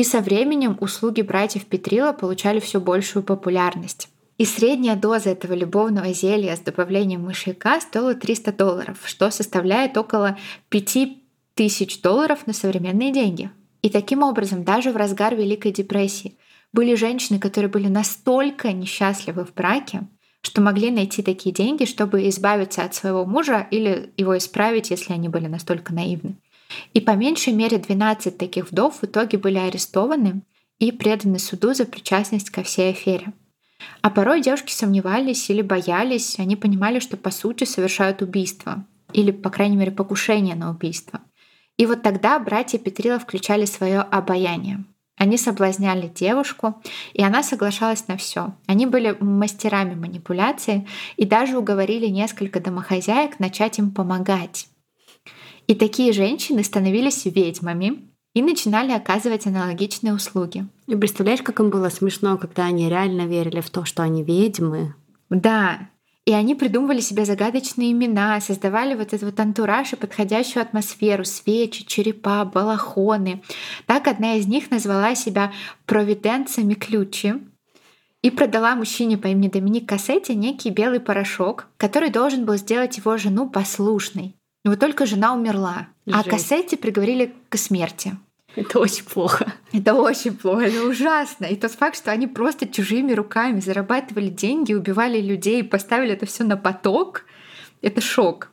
И 0.00 0.02
со 0.02 0.20
временем 0.20 0.78
услуги 0.80 1.20
братьев 1.20 1.66
Петрила 1.66 2.14
получали 2.14 2.58
все 2.58 2.80
большую 2.80 3.22
популярность. 3.22 4.08
И 4.38 4.46
средняя 4.46 4.96
доза 4.96 5.28
этого 5.28 5.52
любовного 5.52 6.14
зелья 6.14 6.56
с 6.56 6.60
добавлением 6.60 7.24
мышьяка 7.24 7.78
стоила 7.82 8.14
300 8.14 8.52
долларов, 8.52 8.96
что 9.04 9.30
составляет 9.30 9.98
около 9.98 10.38
5000 10.70 12.00
долларов 12.00 12.46
на 12.46 12.54
современные 12.54 13.12
деньги. 13.12 13.50
И 13.82 13.90
таким 13.90 14.22
образом, 14.22 14.64
даже 14.64 14.90
в 14.90 14.96
разгар 14.96 15.36
Великой 15.36 15.70
депрессии, 15.70 16.38
были 16.72 16.94
женщины, 16.94 17.38
которые 17.38 17.70
были 17.70 17.88
настолько 17.88 18.72
несчастливы 18.72 19.44
в 19.44 19.52
браке, 19.52 20.08
что 20.40 20.62
могли 20.62 20.90
найти 20.90 21.22
такие 21.22 21.54
деньги, 21.54 21.84
чтобы 21.84 22.26
избавиться 22.30 22.84
от 22.84 22.94
своего 22.94 23.26
мужа 23.26 23.66
или 23.70 24.14
его 24.16 24.38
исправить, 24.38 24.88
если 24.88 25.12
они 25.12 25.28
были 25.28 25.46
настолько 25.46 25.92
наивны. 25.92 26.36
И 26.94 27.00
по 27.00 27.12
меньшей 27.12 27.52
мере 27.52 27.78
12 27.78 28.36
таких 28.36 28.70
вдов 28.70 29.00
в 29.00 29.04
итоге 29.04 29.38
были 29.38 29.58
арестованы 29.58 30.42
и 30.78 30.92
преданы 30.92 31.38
суду 31.38 31.74
за 31.74 31.84
причастность 31.84 32.50
ко 32.50 32.62
всей 32.62 32.90
афере. 32.90 33.32
А 34.02 34.10
порой 34.10 34.40
девушки 34.40 34.72
сомневались 34.72 35.48
или 35.50 35.62
боялись, 35.62 36.38
они 36.38 36.56
понимали, 36.56 37.00
что 37.00 37.16
по 37.16 37.30
сути 37.30 37.64
совершают 37.64 38.22
убийство, 38.22 38.84
или, 39.12 39.30
по 39.30 39.50
крайней 39.50 39.76
мере, 39.76 39.90
покушение 39.90 40.54
на 40.54 40.70
убийство. 40.70 41.20
И 41.76 41.86
вот 41.86 42.02
тогда 42.02 42.38
братья 42.38 42.78
Петрила 42.78 43.18
включали 43.18 43.64
свое 43.64 44.00
обаяние. 44.00 44.84
Они 45.20 45.36
соблазняли 45.36 46.08
девушку, 46.08 46.80
и 47.12 47.22
она 47.22 47.42
соглашалась 47.42 48.08
на 48.08 48.16
все. 48.16 48.54
Они 48.66 48.86
были 48.86 49.14
мастерами 49.20 49.94
манипуляции 49.94 50.88
и 51.18 51.26
даже 51.26 51.58
уговорили 51.58 52.06
несколько 52.06 52.58
домохозяек 52.58 53.38
начать 53.38 53.78
им 53.78 53.90
помогать. 53.90 54.69
И 55.70 55.76
такие 55.76 56.12
женщины 56.12 56.64
становились 56.64 57.26
ведьмами 57.26 58.02
и 58.34 58.42
начинали 58.42 58.90
оказывать 58.90 59.46
аналогичные 59.46 60.12
услуги. 60.12 60.66
И 60.88 60.96
представляешь, 60.96 61.42
как 61.42 61.60
им 61.60 61.70
было 61.70 61.90
смешно, 61.90 62.36
когда 62.38 62.64
они 62.64 62.88
реально 62.88 63.28
верили 63.28 63.60
в 63.60 63.70
то, 63.70 63.84
что 63.84 64.02
они 64.02 64.24
ведьмы? 64.24 64.96
Да, 65.28 65.88
и 66.24 66.32
они 66.32 66.56
придумывали 66.56 66.98
себе 66.98 67.24
загадочные 67.24 67.92
имена, 67.92 68.40
создавали 68.40 68.96
вот 68.96 69.12
этот 69.12 69.22
вот 69.22 69.38
антураж 69.38 69.92
и 69.92 69.96
подходящую 69.96 70.62
атмосферу, 70.62 71.24
свечи, 71.24 71.86
черепа, 71.86 72.44
балахоны. 72.44 73.40
Так 73.86 74.08
одна 74.08 74.34
из 74.34 74.48
них 74.48 74.72
назвала 74.72 75.14
себя 75.14 75.52
Провиденция 75.86 76.64
Миключи 76.64 77.34
и 78.22 78.30
продала 78.32 78.74
мужчине 78.74 79.18
по 79.18 79.28
имени 79.28 79.46
Доминик 79.46 79.88
Кассетти 79.88 80.32
некий 80.32 80.70
белый 80.70 80.98
порошок, 80.98 81.68
который 81.76 82.10
должен 82.10 82.44
был 82.44 82.56
сделать 82.56 82.96
его 82.96 83.16
жену 83.18 83.48
послушной. 83.48 84.34
Вот 84.64 84.78
только 84.78 85.06
жена 85.06 85.34
умерла, 85.34 85.88
а 86.06 86.16
Жесть. 86.16 86.26
а 86.26 86.30
Кассетти 86.30 86.76
приговорили 86.76 87.34
к 87.48 87.56
смерти. 87.56 88.16
Это 88.56 88.78
очень 88.80 89.04
плохо. 89.04 89.52
Это 89.72 89.94
очень 89.94 90.36
плохо, 90.36 90.62
это 90.62 90.84
ужасно. 90.84 91.46
И 91.46 91.56
тот 91.56 91.72
факт, 91.72 91.96
что 91.96 92.10
они 92.10 92.26
просто 92.26 92.68
чужими 92.68 93.12
руками 93.12 93.60
зарабатывали 93.60 94.28
деньги, 94.28 94.74
убивали 94.74 95.20
людей, 95.20 95.62
поставили 95.62 96.12
это 96.12 96.26
все 96.26 96.44
на 96.44 96.56
поток, 96.56 97.24
это 97.80 98.00
шок. 98.00 98.50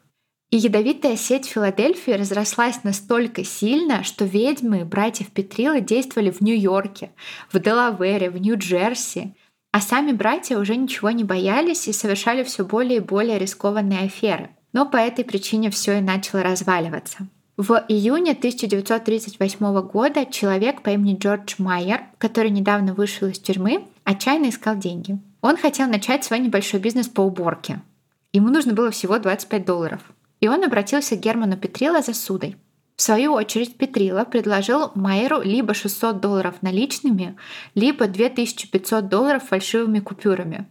И 0.50 0.58
ядовитая 0.58 1.18
сеть 1.18 1.46
Филадельфии 1.48 2.12
разрослась 2.12 2.84
настолько 2.84 3.44
сильно, 3.44 4.04
что 4.04 4.24
ведьмы 4.24 4.86
братьев 4.86 5.28
Петрила 5.32 5.82
действовали 5.82 6.32
в 6.32 6.40
Нью-Йорке, 6.40 7.12
в 7.52 7.60
Делавере, 7.60 8.30
в 8.30 8.38
Нью-Джерси, 8.38 9.36
а 9.74 9.82
сами 9.82 10.14
братья 10.14 10.58
уже 10.58 10.78
ничего 10.78 11.12
не 11.12 11.26
боялись 11.26 11.90
и 11.90 11.94
совершали 11.94 12.44
все 12.44 12.64
более 12.64 12.98
и 12.98 13.02
более 13.02 13.40
рискованные 13.40 14.06
аферы. 14.06 14.52
Но 14.78 14.86
по 14.86 14.98
этой 14.98 15.26
причине 15.26 15.72
все 15.72 15.98
и 15.98 16.02
начало 16.02 16.44
разваливаться. 16.44 17.26
В 17.58 17.84
июне 17.88 18.34
1938 18.34 19.82
года 19.82 20.24
человек 20.28 20.84
по 20.84 20.92
имени 20.92 21.18
Джордж 21.18 21.56
Майер, 21.58 22.02
который 22.20 22.52
недавно 22.52 22.94
вышел 22.94 23.28
из 23.28 23.40
тюрьмы, 23.40 23.86
отчаянно 24.04 24.50
искал 24.50 24.76
деньги. 24.78 25.18
Он 25.42 25.58
хотел 25.58 25.88
начать 25.88 26.24
свой 26.24 26.38
небольшой 26.38 26.80
бизнес 26.80 27.08
по 27.08 27.22
уборке. 27.22 27.82
Ему 28.34 28.50
нужно 28.50 28.74
было 28.74 28.92
всего 28.92 29.18
25 29.18 29.66
долларов. 29.66 30.02
И 30.42 30.48
он 30.48 30.64
обратился 30.64 31.16
к 31.16 31.22
Герману 31.22 31.58
Петрила 31.58 32.04
за 32.04 32.14
судой. 32.14 32.56
В 32.98 33.02
свою 33.02 33.34
очередь 33.34 33.78
Петрила 33.78 34.26
предложил 34.26 34.92
Майеру 34.94 35.42
либо 35.42 35.74
600 35.74 36.22
долларов 36.22 36.62
наличными, 36.62 37.36
либо 37.74 38.06
2500 38.06 39.10
долларов 39.10 39.42
фальшивыми 39.46 40.02
купюрами. 40.02 40.68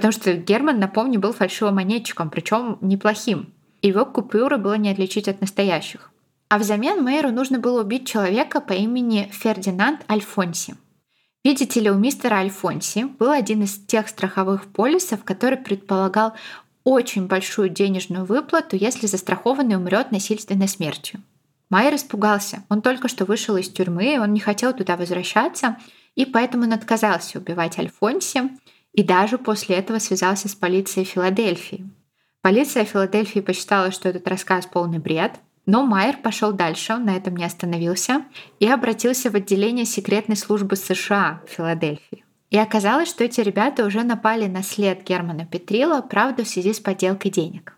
Потому 0.00 0.12
что 0.12 0.32
Герман, 0.32 0.80
напомню, 0.80 1.20
был 1.20 1.34
фальшивомонетчиком, 1.34 2.30
причем 2.30 2.78
неплохим. 2.80 3.52
Его 3.82 4.06
купюры 4.06 4.56
было 4.56 4.78
не 4.78 4.90
отличить 4.90 5.28
от 5.28 5.42
настоящих. 5.42 6.10
А 6.48 6.56
взамен 6.56 7.04
мэру 7.04 7.30
нужно 7.30 7.58
было 7.58 7.82
убить 7.82 8.08
человека 8.08 8.62
по 8.62 8.72
имени 8.72 9.28
Фердинанд 9.30 10.00
Альфонси. 10.10 10.76
Видите 11.44 11.80
ли, 11.80 11.90
у 11.90 11.98
мистера 11.98 12.36
Альфонси 12.36 13.08
был 13.18 13.30
один 13.30 13.64
из 13.64 13.74
тех 13.74 14.08
страховых 14.08 14.72
полисов, 14.72 15.22
который 15.22 15.58
предполагал 15.58 16.32
очень 16.82 17.26
большую 17.26 17.68
денежную 17.68 18.24
выплату, 18.24 18.76
если 18.76 19.06
застрахованный 19.06 19.76
умрет 19.76 20.12
насильственной 20.12 20.68
смертью. 20.68 21.20
Майер 21.68 21.94
испугался. 21.94 22.64
Он 22.70 22.80
только 22.80 23.08
что 23.08 23.26
вышел 23.26 23.58
из 23.58 23.68
тюрьмы, 23.68 24.18
он 24.18 24.32
не 24.32 24.40
хотел 24.40 24.72
туда 24.72 24.96
возвращаться, 24.96 25.76
и 26.14 26.24
поэтому 26.24 26.64
он 26.64 26.72
отказался 26.72 27.38
убивать 27.38 27.78
Альфонси, 27.78 28.48
и 28.92 29.02
даже 29.02 29.38
после 29.38 29.76
этого 29.76 29.98
связался 29.98 30.48
с 30.48 30.54
полицией 30.54 31.06
Филадельфии. 31.06 31.88
Полиция 32.42 32.84
Филадельфии 32.84 33.40
посчитала, 33.40 33.90
что 33.90 34.08
этот 34.08 34.26
рассказ 34.26 34.66
полный 34.66 34.98
бред, 34.98 35.32
но 35.66 35.84
Майер 35.84 36.16
пошел 36.16 36.52
дальше, 36.52 36.96
на 36.96 37.16
этом 37.16 37.36
не 37.36 37.44
остановился, 37.44 38.24
и 38.58 38.66
обратился 38.66 39.30
в 39.30 39.34
отделение 39.34 39.84
секретной 39.84 40.36
службы 40.36 40.76
США 40.76 41.42
в 41.46 41.50
Филадельфии. 41.50 42.24
И 42.50 42.58
оказалось, 42.58 43.08
что 43.08 43.22
эти 43.22 43.40
ребята 43.40 43.86
уже 43.86 44.02
напали 44.02 44.46
на 44.46 44.62
след 44.62 45.04
Германа 45.04 45.46
Петрила, 45.46 46.00
правда, 46.00 46.44
в 46.44 46.48
связи 46.48 46.72
с 46.72 46.80
подделкой 46.80 47.30
денег. 47.30 47.76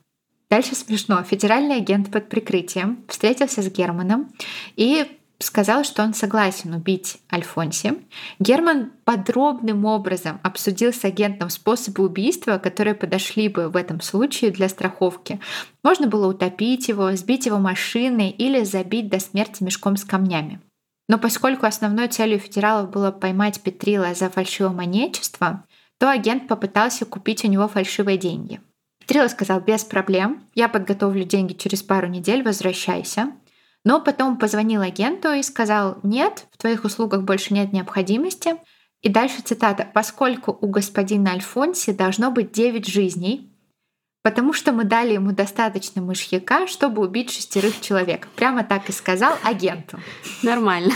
Дальше 0.49 0.75
смешно. 0.75 1.23
Федеральный 1.23 1.77
агент 1.77 2.11
под 2.11 2.29
прикрытием 2.29 3.05
встретился 3.09 3.63
с 3.63 3.71
Германом 3.71 4.33
и 4.77 5.07
сказал, 5.43 5.85
что 5.85 6.03
он 6.03 6.15
согласен 6.15 6.75
убить 6.75 7.19
Альфонси. 7.33 7.95
Герман 8.39 8.93
подробным 9.05 9.85
образом 9.85 10.41
обсудил 10.43 10.93
с 10.93 11.05
агентом 11.05 11.51
способы 11.51 12.05
убийства, 12.05 12.59
которые 12.59 12.95
подошли 12.95 13.49
бы 13.49 13.69
в 13.69 13.77
этом 13.77 14.01
случае 14.01 14.51
для 14.51 14.69
страховки. 14.69 15.41
Можно 15.83 16.07
было 16.07 16.29
утопить 16.29 16.89
его, 16.89 17.15
сбить 17.17 17.47
его 17.47 17.59
машиной 17.59 18.31
или 18.31 18.65
забить 18.65 19.09
до 19.09 19.21
смерти 19.21 19.63
мешком 19.63 19.97
с 19.97 20.05
камнями. 20.05 20.61
Но 21.09 21.19
поскольку 21.19 21.67
основной 21.67 22.09
целью 22.09 22.39
федералов 22.39 22.91
было 22.91 23.11
поймать 23.11 23.61
Петрила 23.61 24.15
за 24.15 24.31
фальшивомонечество, 24.31 25.65
то 25.99 26.11
агент 26.11 26.49
попытался 26.49 27.05
купить 27.05 27.45
у 27.45 27.49
него 27.49 27.69
фальшивые 27.69 28.19
деньги. 28.19 28.61
Петрила 29.01 29.29
сказал, 29.29 29.61
без 29.61 29.85
проблем, 29.85 30.43
я 30.55 30.69
подготовлю 30.69 31.25
деньги 31.25 31.55
через 31.55 31.83
пару 31.83 32.07
недель, 32.07 32.43
возвращайся. 32.43 33.33
Но 33.85 34.01
потом 34.01 34.39
позвонил 34.39 34.81
агенту 34.81 35.33
и 35.33 35.43
сказал, 35.43 35.99
нет, 36.03 36.47
в 36.53 36.59
твоих 36.59 36.85
услугах 36.85 37.23
больше 37.23 37.53
нет 37.53 37.73
необходимости. 37.73 38.57
И 39.01 39.09
дальше 39.09 39.43
цитата, 39.43 39.89
поскольку 39.93 40.57
у 40.61 40.69
господина 40.69 41.33
Альфонси 41.33 41.93
должно 41.93 42.31
быть 42.31 42.53
9 42.53 42.87
жизней, 42.87 43.53
потому 44.23 44.53
что 44.53 44.71
мы 44.71 44.85
дали 44.85 45.15
ему 45.15 45.33
достаточно 45.33 46.01
мышьяка, 46.01 46.69
чтобы 46.69 47.03
убить 47.03 47.33
шестерых 47.33 47.81
человек. 47.81 48.29
Прямо 48.37 48.63
так 48.63 48.89
и 48.89 48.93
сказал 48.93 49.35
агенту. 49.43 49.99
Нормально. 50.45 50.93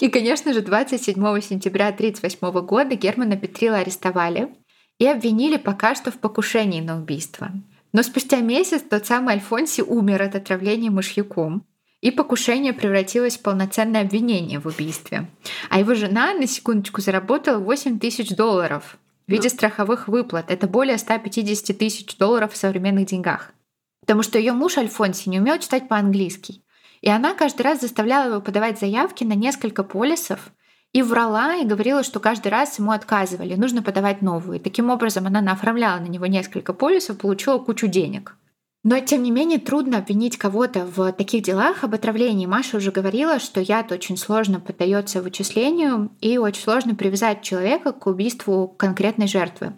И, 0.00 0.08
конечно 0.08 0.52
же, 0.52 0.62
27 0.62 1.14
сентября 1.40 1.88
1938 1.88 2.66
года 2.66 2.96
Германа 2.96 3.36
Петрила 3.36 3.76
арестовали 3.76 4.52
и 4.98 5.06
обвинили 5.06 5.58
пока 5.58 5.94
что 5.94 6.10
в 6.10 6.18
покушении 6.18 6.80
на 6.80 6.98
убийство. 6.98 7.52
Но 7.92 8.02
спустя 8.02 8.40
месяц 8.40 8.82
тот 8.82 9.06
самый 9.06 9.34
Альфонси 9.34 9.82
умер 9.82 10.22
от 10.22 10.34
отравления 10.34 10.90
мышьяком, 10.90 11.66
и 12.00 12.10
покушение 12.10 12.72
превратилось 12.72 13.38
в 13.38 13.42
полноценное 13.42 14.02
обвинение 14.02 14.58
в 14.58 14.66
убийстве. 14.66 15.28
А 15.70 15.78
его 15.78 15.94
жена, 15.94 16.34
на 16.34 16.46
секундочку, 16.46 17.00
заработала 17.00 17.58
8 17.58 18.00
тысяч 18.00 18.34
долларов 18.34 18.98
в 19.26 19.30
виде 19.30 19.48
страховых 19.48 20.08
выплат. 20.08 20.50
Это 20.50 20.66
более 20.66 20.98
150 20.98 21.78
тысяч 21.78 22.16
долларов 22.16 22.52
в 22.52 22.56
современных 22.56 23.06
деньгах. 23.06 23.52
Потому 24.00 24.24
что 24.24 24.36
ее 24.36 24.52
муж 24.52 24.78
Альфонси 24.78 25.28
не 25.28 25.38
умел 25.38 25.58
читать 25.58 25.88
по-английски. 25.88 26.62
И 27.02 27.08
она 27.08 27.34
каждый 27.34 27.62
раз 27.62 27.80
заставляла 27.80 28.30
его 28.30 28.40
подавать 28.40 28.80
заявки 28.80 29.22
на 29.22 29.34
несколько 29.34 29.84
полисов, 29.84 30.52
и 30.92 31.02
врала 31.02 31.56
и 31.56 31.64
говорила, 31.64 32.02
что 32.02 32.20
каждый 32.20 32.48
раз 32.48 32.78
ему 32.78 32.92
отказывали, 32.92 33.54
нужно 33.54 33.82
подавать 33.82 34.20
новые. 34.20 34.60
Таким 34.60 34.90
образом, 34.90 35.26
она 35.26 35.40
наоформляла 35.40 36.00
на 36.00 36.06
него 36.06 36.26
несколько 36.26 36.74
полисов, 36.74 37.18
получила 37.18 37.58
кучу 37.58 37.86
денег. 37.86 38.36
Но, 38.84 38.98
тем 38.98 39.22
не 39.22 39.30
менее, 39.30 39.60
трудно 39.60 39.98
обвинить 39.98 40.36
кого-то 40.36 40.84
в 40.84 41.12
таких 41.12 41.44
делах 41.44 41.84
об 41.84 41.94
отравлении. 41.94 42.46
Маша 42.46 42.78
уже 42.78 42.90
говорила, 42.90 43.38
что 43.38 43.60
яд 43.60 43.92
очень 43.92 44.16
сложно 44.16 44.58
поддается 44.58 45.22
вычислению 45.22 46.10
и 46.20 46.36
очень 46.36 46.62
сложно 46.62 46.96
привязать 46.96 47.42
человека 47.42 47.92
к 47.92 48.06
убийству 48.08 48.66
конкретной 48.66 49.28
жертвы. 49.28 49.74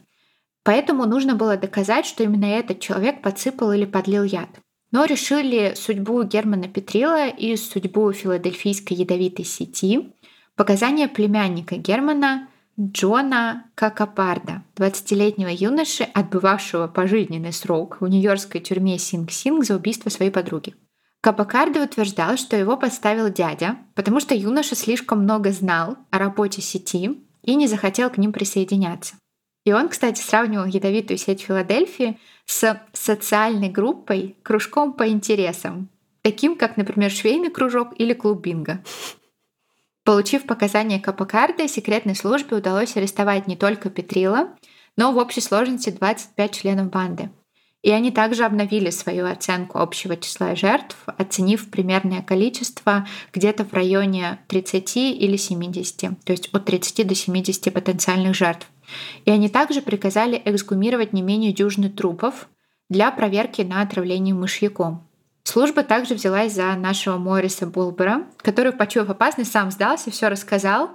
Поэтому 0.65 1.05
нужно 1.05 1.35
было 1.35 1.59
доказать, 1.59 2.07
что 2.07 2.25
именно 2.25 2.47
этот 2.47 2.81
человек 2.81 3.21
подсыпал 3.21 3.73
или 3.73 3.85
подлил 3.85 4.25
яд. 4.25 4.49
Но 4.91 5.05
решили 5.05 5.75
судьбу 5.77 6.23
Германа 6.23 6.69
Петрила 6.69 7.29
и 7.29 7.57
судьбу 7.57 8.11
филадельфийской 8.13 8.97
ядовитой 8.97 9.45
сети 9.45 10.15
показания 10.57 11.09
племянника 11.09 11.77
Германа 11.77 12.49
Джона 12.79 13.67
Какапарда, 13.77 14.63
20-летнего 14.77 15.49
юноши, 15.49 16.03
отбывавшего 16.03 16.89
пожизненный 16.89 17.53
срок 17.53 17.99
в 18.01 18.09
нью-йоркской 18.09 18.61
тюрьме 18.61 18.99
Синг-Синг 18.99 19.65
за 19.65 19.77
убийство 19.77 20.11
своей 20.11 20.33
подруги. 20.33 20.75
Капакарда 21.21 21.83
утверждал, 21.83 22.37
что 22.37 22.57
его 22.57 22.77
подставил 22.77 23.31
дядя, 23.31 23.79
потому 23.95 24.21
что 24.21 24.35
юноша 24.35 24.75
слишком 24.75 25.21
много 25.21 25.53
знал 25.53 25.97
о 26.11 26.19
работе 26.19 26.61
сети 26.61 27.19
и 27.43 27.55
не 27.55 27.67
захотел 27.69 28.11
к 28.11 28.19
ним 28.19 28.33
присоединяться. 28.33 29.15
И 29.65 29.73
он, 29.73 29.89
кстати, 29.89 30.21
сравнивал 30.21 30.67
ядовитую 30.67 31.17
сеть 31.17 31.43
Филадельфии 31.43 32.19
с 32.45 32.79
социальной 32.93 33.71
группой, 33.71 34.37
кружком 34.43 34.93
по 34.93 35.09
интересам, 35.09 35.89
таким 36.23 36.57
как, 36.57 36.77
например, 36.77 37.11
швейный 37.11 37.51
кружок 37.51 37.95
или 37.99 38.13
клуб 38.13 38.43
бинго. 38.43 38.83
Получив 40.05 40.45
показания 40.45 41.01
Капокарда, 41.01 41.67
секретной 41.67 42.15
службе 42.15 42.59
удалось 42.59 42.95
арестовать 42.95 43.47
не 43.47 43.57
только 43.57 43.89
Петрила, 43.89 44.51
но 44.99 45.13
в 45.13 45.17
общей 45.17 45.41
сложности 45.41 45.89
25 45.89 46.55
членов 46.55 46.91
банды. 46.91 47.31
И 47.81 47.91
они 47.91 48.11
также 48.11 48.45
обновили 48.45 48.91
свою 48.91 49.27
оценку 49.27 49.79
общего 49.79 50.17
числа 50.17 50.55
жертв, 50.57 50.97
оценив 51.07 51.71
примерное 51.71 52.23
количество 52.23 53.07
где-то 53.33 53.65
в 53.65 53.73
районе 53.73 54.41
30 54.49 54.97
или 54.97 55.37
70, 55.37 56.23
то 56.25 56.33
есть 56.33 56.51
от 56.53 56.65
30 56.67 57.07
до 57.07 57.15
70 57.15 57.73
потенциальных 57.73 58.35
жертв. 58.35 58.69
И 59.25 59.31
они 59.31 59.49
также 59.49 59.81
приказали 59.81 60.41
эксгумировать 60.45 61.15
не 61.15 61.23
менее 61.23 61.53
дюжины 61.53 61.89
трупов 61.89 62.49
для 62.91 63.11
проверки 63.11 63.63
на 63.63 63.81
отравление 63.81 64.35
мышьяком. 64.35 65.07
Служба 65.45 65.85
также 65.85 66.15
взялась 66.15 66.55
за 66.55 66.75
нашего 66.75 67.19
Мориса 67.19 67.67
Булбера, 67.67 68.27
который, 68.39 68.73
почуяв 68.73 69.11
опасность, 69.11 69.53
сам 69.53 69.71
сдался, 69.71 70.11
все 70.11 70.29
рассказал, 70.29 70.95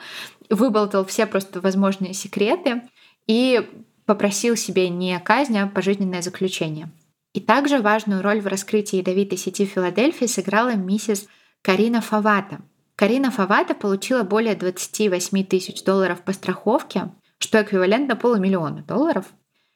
выболтал 0.49 1.05
все 1.05 1.27
просто 1.27 1.61
возможные 1.61 2.13
секреты 2.13 2.81
и 3.27 3.69
попросил 4.05 4.55
себе 4.55 4.89
не 4.89 5.17
казнь, 5.19 5.57
а 5.57 5.67
пожизненное 5.67 6.23
заключение. 6.23 6.89
И 7.33 7.39
также 7.39 7.79
важную 7.79 8.23
роль 8.23 8.41
в 8.41 8.47
раскрытии 8.47 8.97
ядовитой 8.97 9.37
сети 9.37 9.65
Филадельфии 9.65 10.25
сыграла 10.25 10.73
миссис 10.73 11.27
Карина 11.61 12.01
Фавата. 12.01 12.61
Карина 12.95 13.29
Фавата 13.29 13.75
получила 13.75 14.23
более 14.23 14.55
28 14.55 15.45
тысяч 15.45 15.83
долларов 15.83 16.21
по 16.21 16.33
страховке, 16.33 17.11
что 17.37 17.61
эквивалентно 17.61 18.15
полумиллиона 18.15 18.81
долларов, 18.81 19.25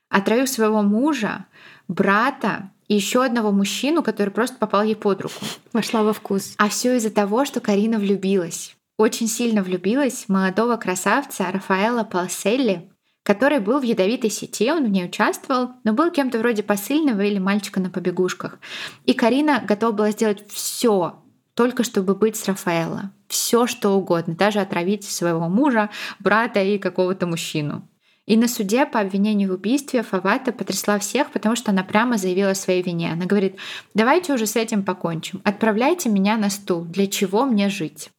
отравив 0.10 0.50
своего 0.50 0.82
мужа, 0.82 1.46
брата 1.88 2.72
еще 2.93 3.23
одного 3.23 3.51
мужчину, 3.51 4.03
который 4.03 4.29
просто 4.29 4.58
попал 4.58 4.84
ей 4.84 4.95
под 4.95 5.21
руку. 5.21 5.45
Вошла 5.73 6.03
во 6.03 6.13
вкус. 6.13 6.56
А 6.58 6.69
все 6.69 6.95
из-за 6.97 7.12
того, 7.12 7.45
что 7.45 7.60
Карина 7.60 7.99
влюбилась. 7.99 8.75
Очень 8.97 9.27
сильно 9.27 9.63
влюбилась 9.63 10.25
в 10.25 10.29
молодого 10.29 10.77
красавца 10.77 11.51
Рафаэла 11.51 12.03
Палселли, 12.03 12.89
который 13.23 13.60
был 13.60 13.79
в 13.79 13.84
ядовитой 13.84 14.29
сети, 14.29 14.71
он 14.71 14.86
в 14.86 14.89
ней 14.89 15.06
участвовал, 15.06 15.71
но 15.84 15.93
был 15.93 16.12
кем-то 16.12 16.39
вроде 16.39 16.62
посыльного 16.62 17.21
или 17.21 17.39
мальчика 17.39 17.79
на 17.79 17.89
побегушках. 17.89 18.60
И 19.06 19.13
Карина 19.13 19.63
готова 19.65 19.91
была 19.93 20.12
сделать 20.12 20.45
все, 20.49 21.23
только 21.53 21.84
чтобы 21.84 22.15
быть 22.15 22.36
с 22.36 22.47
Рафаэлло. 22.47 23.12
Все, 23.27 23.65
что 23.65 23.91
угодно, 23.91 24.36
даже 24.36 24.60
отравить 24.60 25.06
своего 25.06 25.47
мужа, 25.47 25.89
брата 26.19 26.62
и 26.62 26.77
какого-то 26.77 27.25
мужчину. 27.25 27.88
И 28.26 28.38
на 28.38 28.48
суде 28.48 28.86
по 28.86 29.02
обвинению 29.02 29.50
в 29.50 29.54
убийстве 29.56 30.02
Фавата 30.02 30.54
потрясла 30.54 30.98
всех, 30.98 31.32
потому 31.32 31.56
что 31.56 31.72
она 31.72 31.84
прямо 31.84 32.18
заявила 32.18 32.52
о 32.52 32.56
своей 32.56 32.82
вине. 32.82 33.12
Она 33.12 33.26
говорит, 33.26 33.58
давайте 33.94 34.34
уже 34.34 34.46
с 34.46 34.56
этим 34.56 34.84
покончим. 34.84 35.42
Отправляйте 35.44 36.10
меня 36.10 36.38
на 36.38 36.50
стул. 36.50 36.86
Для 36.86 37.08
чего 37.08 37.46
мне 37.46 37.70
жить? 37.70 38.10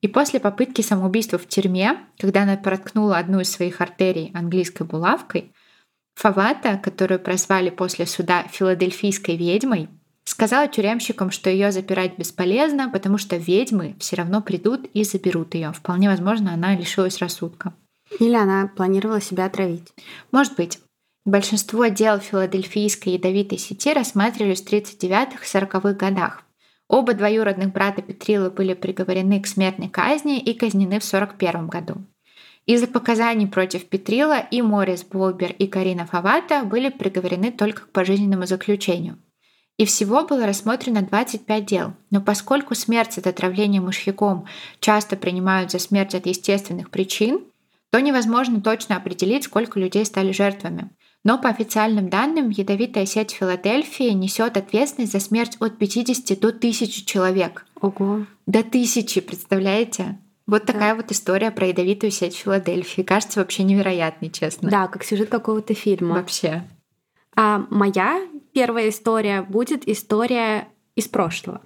И 0.00 0.08
после 0.08 0.40
попытки 0.40 0.80
самоубийства 0.80 1.38
в 1.38 1.46
тюрьме, 1.46 1.98
когда 2.18 2.44
она 2.44 2.56
проткнула 2.56 3.18
одну 3.18 3.40
из 3.40 3.50
своих 3.50 3.82
артерий 3.82 4.30
английской 4.34 4.84
булавкой, 4.84 5.52
Фавата, 6.14 6.78
которую 6.82 7.20
прозвали 7.20 7.68
после 7.70 8.06
суда 8.06 8.44
филадельфийской 8.50 9.36
ведьмой, 9.36 9.88
сказала 10.24 10.68
тюремщикам, 10.68 11.30
что 11.30 11.50
ее 11.50 11.70
запирать 11.70 12.16
бесполезно, 12.16 12.88
потому 12.88 13.18
что 13.18 13.36
ведьмы 13.36 13.94
все 13.98 14.16
равно 14.16 14.40
придут 14.40 14.86
и 14.94 15.04
заберут 15.04 15.54
ее. 15.54 15.72
Вполне 15.72 16.08
возможно, 16.08 16.54
она 16.54 16.74
лишилась 16.74 17.18
рассудка. 17.18 17.74
Или 18.18 18.34
она 18.34 18.66
планировала 18.66 19.20
себя 19.20 19.46
отравить. 19.46 19.88
Может 20.32 20.56
быть. 20.56 20.78
Большинство 21.26 21.86
дел 21.86 22.18
филадельфийской 22.18 23.12
ядовитой 23.12 23.58
сети 23.58 23.92
рассматривались 23.92 24.62
в 24.62 24.72
39-40-х 24.72 25.92
годах. 25.92 26.42
Оба 26.88 27.12
двоюродных 27.12 27.72
брата 27.72 28.02
Петрила 28.02 28.50
были 28.50 28.74
приговорены 28.74 29.40
к 29.40 29.46
смертной 29.46 29.88
казни 29.88 30.40
и 30.40 30.54
казнены 30.54 30.98
в 30.98 31.04
41 31.04 31.68
году. 31.68 31.96
Из-за 32.66 32.86
показаний 32.86 33.46
против 33.46 33.86
Петрила 33.86 34.38
и 34.38 34.62
Морис 34.62 35.04
Болбер 35.04 35.52
и 35.52 35.66
Карина 35.66 36.06
Фавата 36.06 36.64
были 36.64 36.88
приговорены 36.88 37.52
только 37.52 37.82
к 37.82 37.90
пожизненному 37.90 38.46
заключению. 38.46 39.18
И 39.76 39.84
всего 39.84 40.26
было 40.26 40.46
рассмотрено 40.46 41.02
25 41.02 41.64
дел. 41.64 41.94
Но 42.10 42.20
поскольку 42.20 42.74
смерть 42.74 43.18
от 43.18 43.26
отравления 43.26 43.80
мышьяком 43.80 44.46
часто 44.78 45.16
принимают 45.16 45.70
за 45.70 45.78
смерть 45.78 46.14
от 46.14 46.26
естественных 46.26 46.90
причин, 46.90 47.44
то 47.90 48.00
невозможно 48.00 48.60
точно 48.60 48.96
определить, 48.96 49.44
сколько 49.44 49.78
людей 49.78 50.04
стали 50.04 50.32
жертвами. 50.32 50.90
Но 51.22 51.38
по 51.38 51.48
официальным 51.50 52.08
данным, 52.08 52.48
ядовитая 52.48 53.04
сеть 53.04 53.32
Филадельфии 53.32 54.10
несет 54.10 54.56
ответственность 54.56 55.12
за 55.12 55.20
смерть 55.20 55.56
от 55.60 55.76
50 55.76 56.38
до 56.40 56.48
1000 56.48 57.04
человек. 57.04 57.66
Ого. 57.80 58.26
До 58.46 58.62
тысячи, 58.62 59.20
представляете? 59.20 60.18
Вот 60.46 60.64
да. 60.64 60.72
такая 60.72 60.94
вот 60.94 61.12
история 61.12 61.50
про 61.50 61.66
ядовитую 61.66 62.10
сеть 62.10 62.36
Филадельфии. 62.36 63.02
Кажется 63.02 63.40
вообще 63.40 63.64
невероятной, 63.64 64.30
честно. 64.30 64.70
Да, 64.70 64.88
как 64.88 65.04
сюжет 65.04 65.28
какого-то 65.28 65.74
фильма. 65.74 66.14
Вообще. 66.14 66.64
А 67.36 67.66
моя 67.70 68.20
первая 68.52 68.88
история 68.88 69.42
будет 69.42 69.86
история 69.86 70.68
из 70.94 71.06
прошлого. 71.06 71.60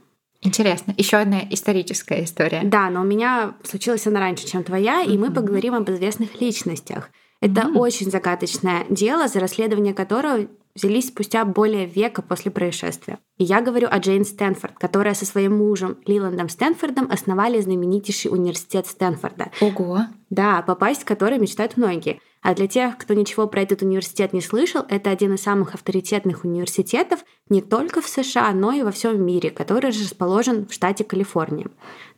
Интересно. 0.45 0.95
Еще 0.97 1.17
одна 1.17 1.41
историческая 1.51 2.23
история. 2.23 2.61
Да, 2.63 2.91
но 2.91 3.01
у 3.01 3.05
меня 3.05 3.55
случилась 3.65 4.07
она 4.07 4.21
раньше, 4.21 4.47
чем 4.47 4.63
твоя, 4.63 5.03
mm-hmm. 5.03 5.13
и 5.13 5.19
мы 5.19 5.33
поговорим 5.33 5.75
об 5.75 5.91
известных 5.91 6.41
личностях. 6.41 7.11
Это 7.41 7.63
mm-hmm. 7.63 7.79
очень 7.79 8.11
загадочное 8.11 8.85
дело, 8.89 9.27
за 9.27 9.41
расследование 9.41 9.95
которого 9.95 10.47
взялись 10.75 11.09
спустя 11.09 11.45
более 11.45 11.87
века 11.87 12.21
после 12.21 12.51
происшествия. 12.51 13.19
И 13.39 13.45
я 13.45 13.61
говорю 13.61 13.89
о 13.91 13.99
Джейн 13.99 14.25
Стэнфорд, 14.25 14.75
которая 14.79 15.15
со 15.15 15.25
своим 15.25 15.57
мужем 15.57 15.99
Лиландом 16.07 16.49
Стэнфордом 16.49 17.11
основали 17.11 17.61
знаменитейший 17.61 18.31
университет 18.31 18.87
Стэнфорда. 18.87 19.51
Ого! 19.61 20.01
Да, 20.31 20.63
попасть 20.63 21.03
в 21.03 21.05
который 21.05 21.39
мечтают 21.39 21.77
многие. 21.77 22.21
А 22.45 22.55
для 22.55 22.67
тех, 22.67 22.99
кто 22.99 23.15
ничего 23.15 23.47
про 23.47 23.63
этот 23.63 23.81
университет 23.81 24.35
не 24.35 24.43
слышал, 24.43 24.85
это 24.91 25.09
один 25.09 25.33
из 25.33 25.41
самых 25.41 25.75
авторитетных 25.75 26.45
университетов 26.45 27.25
не 27.49 27.63
только 27.63 28.03
в 28.03 28.07
США, 28.07 28.53
но 28.53 28.71
и 28.71 28.83
во 28.83 28.91
всем 28.91 29.25
мире, 29.25 29.49
который 29.49 29.89
расположен 29.89 30.67
в 30.67 30.73
штате 30.75 31.05
Калифорния. 31.05 31.69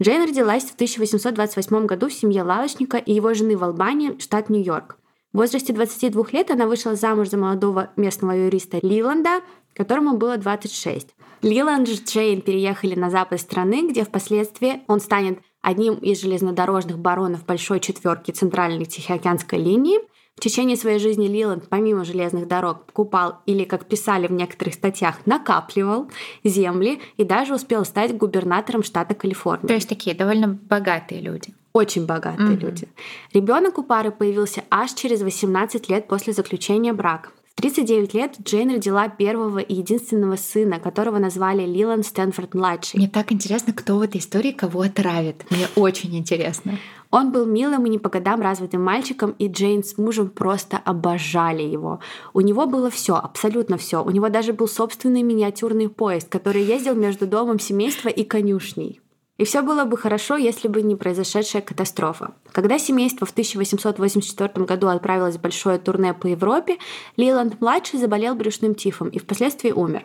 Джейн 0.02 0.24
родилась 0.24 0.64
в 0.64 0.74
1828 0.74 1.86
году 1.86 2.08
в 2.08 2.12
семье 2.12 2.42
лавочника 2.42 2.96
и 2.96 3.12
его 3.12 3.34
жены 3.34 3.56
в 3.56 3.62
Албании, 3.62 4.18
штат 4.18 4.50
Нью-Йорк. 4.50 4.98
В 5.32 5.36
возрасте 5.36 5.72
22 5.72 6.24
лет 6.32 6.50
она 6.50 6.66
вышла 6.66 6.96
замуж 6.96 7.28
за 7.28 7.36
молодого 7.36 7.90
местного 7.94 8.32
юриста 8.32 8.80
Лиланда, 8.82 9.42
которому 9.74 10.16
было 10.16 10.36
26. 10.38 11.14
Лиланд 11.42 11.88
и 11.88 11.94
Джейн 11.94 12.40
переехали 12.40 12.96
на 12.96 13.10
запад 13.10 13.40
страны, 13.40 13.88
где 13.88 14.02
впоследствии 14.02 14.82
он 14.88 14.98
станет 14.98 15.38
одним 15.62 15.94
из 15.94 16.20
железнодорожных 16.20 16.98
баронов 16.98 17.46
Большой 17.46 17.78
четверки 17.78 18.32
Центральной 18.32 18.86
Тихоокеанской 18.86 19.60
линии– 19.60 20.00
в 20.36 20.40
течение 20.40 20.76
своей 20.76 20.98
жизни 20.98 21.28
Лиланд, 21.28 21.66
помимо 21.70 22.04
железных 22.04 22.46
дорог, 22.46 22.84
покупал 22.84 23.38
или, 23.46 23.64
как 23.64 23.86
писали 23.86 24.26
в 24.26 24.32
некоторых 24.32 24.74
статьях, 24.74 25.24
накапливал 25.24 26.10
земли 26.44 27.00
и 27.16 27.24
даже 27.24 27.54
успел 27.54 27.86
стать 27.86 28.14
губернатором 28.14 28.82
штата 28.82 29.14
Калифорния. 29.14 29.66
То 29.66 29.74
есть 29.74 29.88
такие 29.88 30.14
довольно 30.14 30.48
богатые 30.48 31.22
люди. 31.22 31.54
Очень 31.72 32.04
богатые 32.04 32.50
mm-hmm. 32.50 32.60
люди. 32.60 32.88
Ребенок 33.32 33.78
у 33.78 33.82
пары 33.82 34.10
появился 34.10 34.62
аж 34.70 34.92
через 34.92 35.22
18 35.22 35.88
лет 35.88 36.06
после 36.06 36.34
заключения 36.34 36.92
брака. 36.92 37.30
В 37.56 37.62
39 37.62 38.12
лет 38.12 38.34
Джейн 38.42 38.70
родила 38.70 39.08
первого 39.08 39.60
и 39.60 39.76
единственного 39.76 40.36
сына, 40.36 40.78
которого 40.78 41.18
назвали 41.18 41.64
Лиланд 41.64 42.04
Стэнфорд-младший. 42.04 42.98
Мне 42.98 43.08
так 43.08 43.32
интересно, 43.32 43.72
кто 43.72 43.96
в 43.96 44.02
этой 44.02 44.20
истории 44.20 44.52
кого 44.52 44.82
отравит. 44.82 45.46
Мне 45.48 45.66
очень 45.76 46.14
интересно. 46.18 46.78
Он 47.10 47.32
был 47.32 47.46
милым 47.46 47.86
и 47.86 47.90
не 47.90 47.98
по 47.98 48.08
годам 48.08 48.40
развитым 48.40 48.82
мальчиком, 48.82 49.34
и 49.38 49.48
Джейн 49.48 49.84
с 49.84 49.98
мужем 49.98 50.28
просто 50.28 50.76
обожали 50.78 51.62
его. 51.62 52.00
У 52.32 52.40
него 52.40 52.66
было 52.66 52.90
все, 52.90 53.16
абсолютно 53.16 53.78
все. 53.78 54.02
У 54.02 54.10
него 54.10 54.28
даже 54.28 54.52
был 54.52 54.68
собственный 54.68 55.22
миниатюрный 55.22 55.88
поезд, 55.88 56.28
который 56.28 56.62
ездил 56.62 56.94
между 56.94 57.26
домом 57.26 57.58
семейства 57.58 58.08
и 58.08 58.24
конюшней. 58.24 59.00
И 59.38 59.44
все 59.44 59.60
было 59.60 59.84
бы 59.84 59.98
хорошо, 59.98 60.36
если 60.36 60.66
бы 60.66 60.80
не 60.80 60.96
произошедшая 60.96 61.60
катастрофа. 61.60 62.34
Когда 62.52 62.78
семейство 62.78 63.26
в 63.26 63.32
1884 63.32 64.64
году 64.64 64.88
отправилось 64.88 65.36
в 65.36 65.42
большое 65.42 65.78
турне 65.78 66.14
по 66.14 66.26
Европе, 66.26 66.78
Лиланд-младший 67.16 68.00
заболел 68.00 68.34
брюшным 68.34 68.74
тифом 68.74 69.08
и 69.08 69.18
впоследствии 69.18 69.72
умер. 69.72 70.04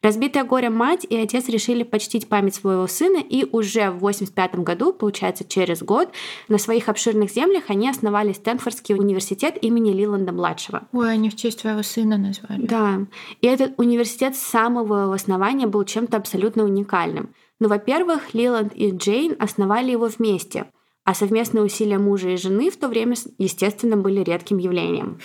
Разбитая 0.00 0.44
горем 0.44 0.76
мать 0.76 1.04
и 1.08 1.16
отец 1.16 1.48
решили 1.48 1.82
почтить 1.82 2.28
память 2.28 2.54
своего 2.54 2.86
сына, 2.86 3.18
и 3.18 3.44
уже 3.50 3.90
в 3.90 3.98
85 3.98 4.56
году, 4.60 4.92
получается 4.92 5.44
через 5.44 5.82
год, 5.82 6.10
на 6.46 6.58
своих 6.58 6.88
обширных 6.88 7.32
землях 7.32 7.64
они 7.66 7.90
основали 7.90 8.32
Стэнфордский 8.32 8.94
университет 8.94 9.58
имени 9.60 9.90
Лиланда-младшего. 9.90 10.86
Ой, 10.92 11.12
они 11.12 11.30
в 11.30 11.36
честь 11.36 11.60
своего 11.60 11.82
сына 11.82 12.16
назвали. 12.16 12.64
Да. 12.64 13.00
И 13.40 13.46
этот 13.48 13.74
университет 13.76 14.36
с 14.36 14.40
самого 14.40 15.12
основания 15.12 15.66
был 15.66 15.82
чем-то 15.82 16.16
абсолютно 16.16 16.62
уникальным. 16.62 17.34
Ну, 17.58 17.68
во-первых, 17.68 18.34
Лиланд 18.34 18.72
и 18.76 18.90
Джейн 18.90 19.34
основали 19.40 19.90
его 19.90 20.06
вместе, 20.06 20.66
а 21.02 21.12
совместные 21.12 21.64
усилия 21.64 21.98
мужа 21.98 22.28
и 22.28 22.36
жены 22.36 22.70
в 22.70 22.76
то 22.76 22.86
время, 22.86 23.16
естественно, 23.38 23.96
были 23.96 24.20
редким 24.20 24.58
явлением. 24.58 25.18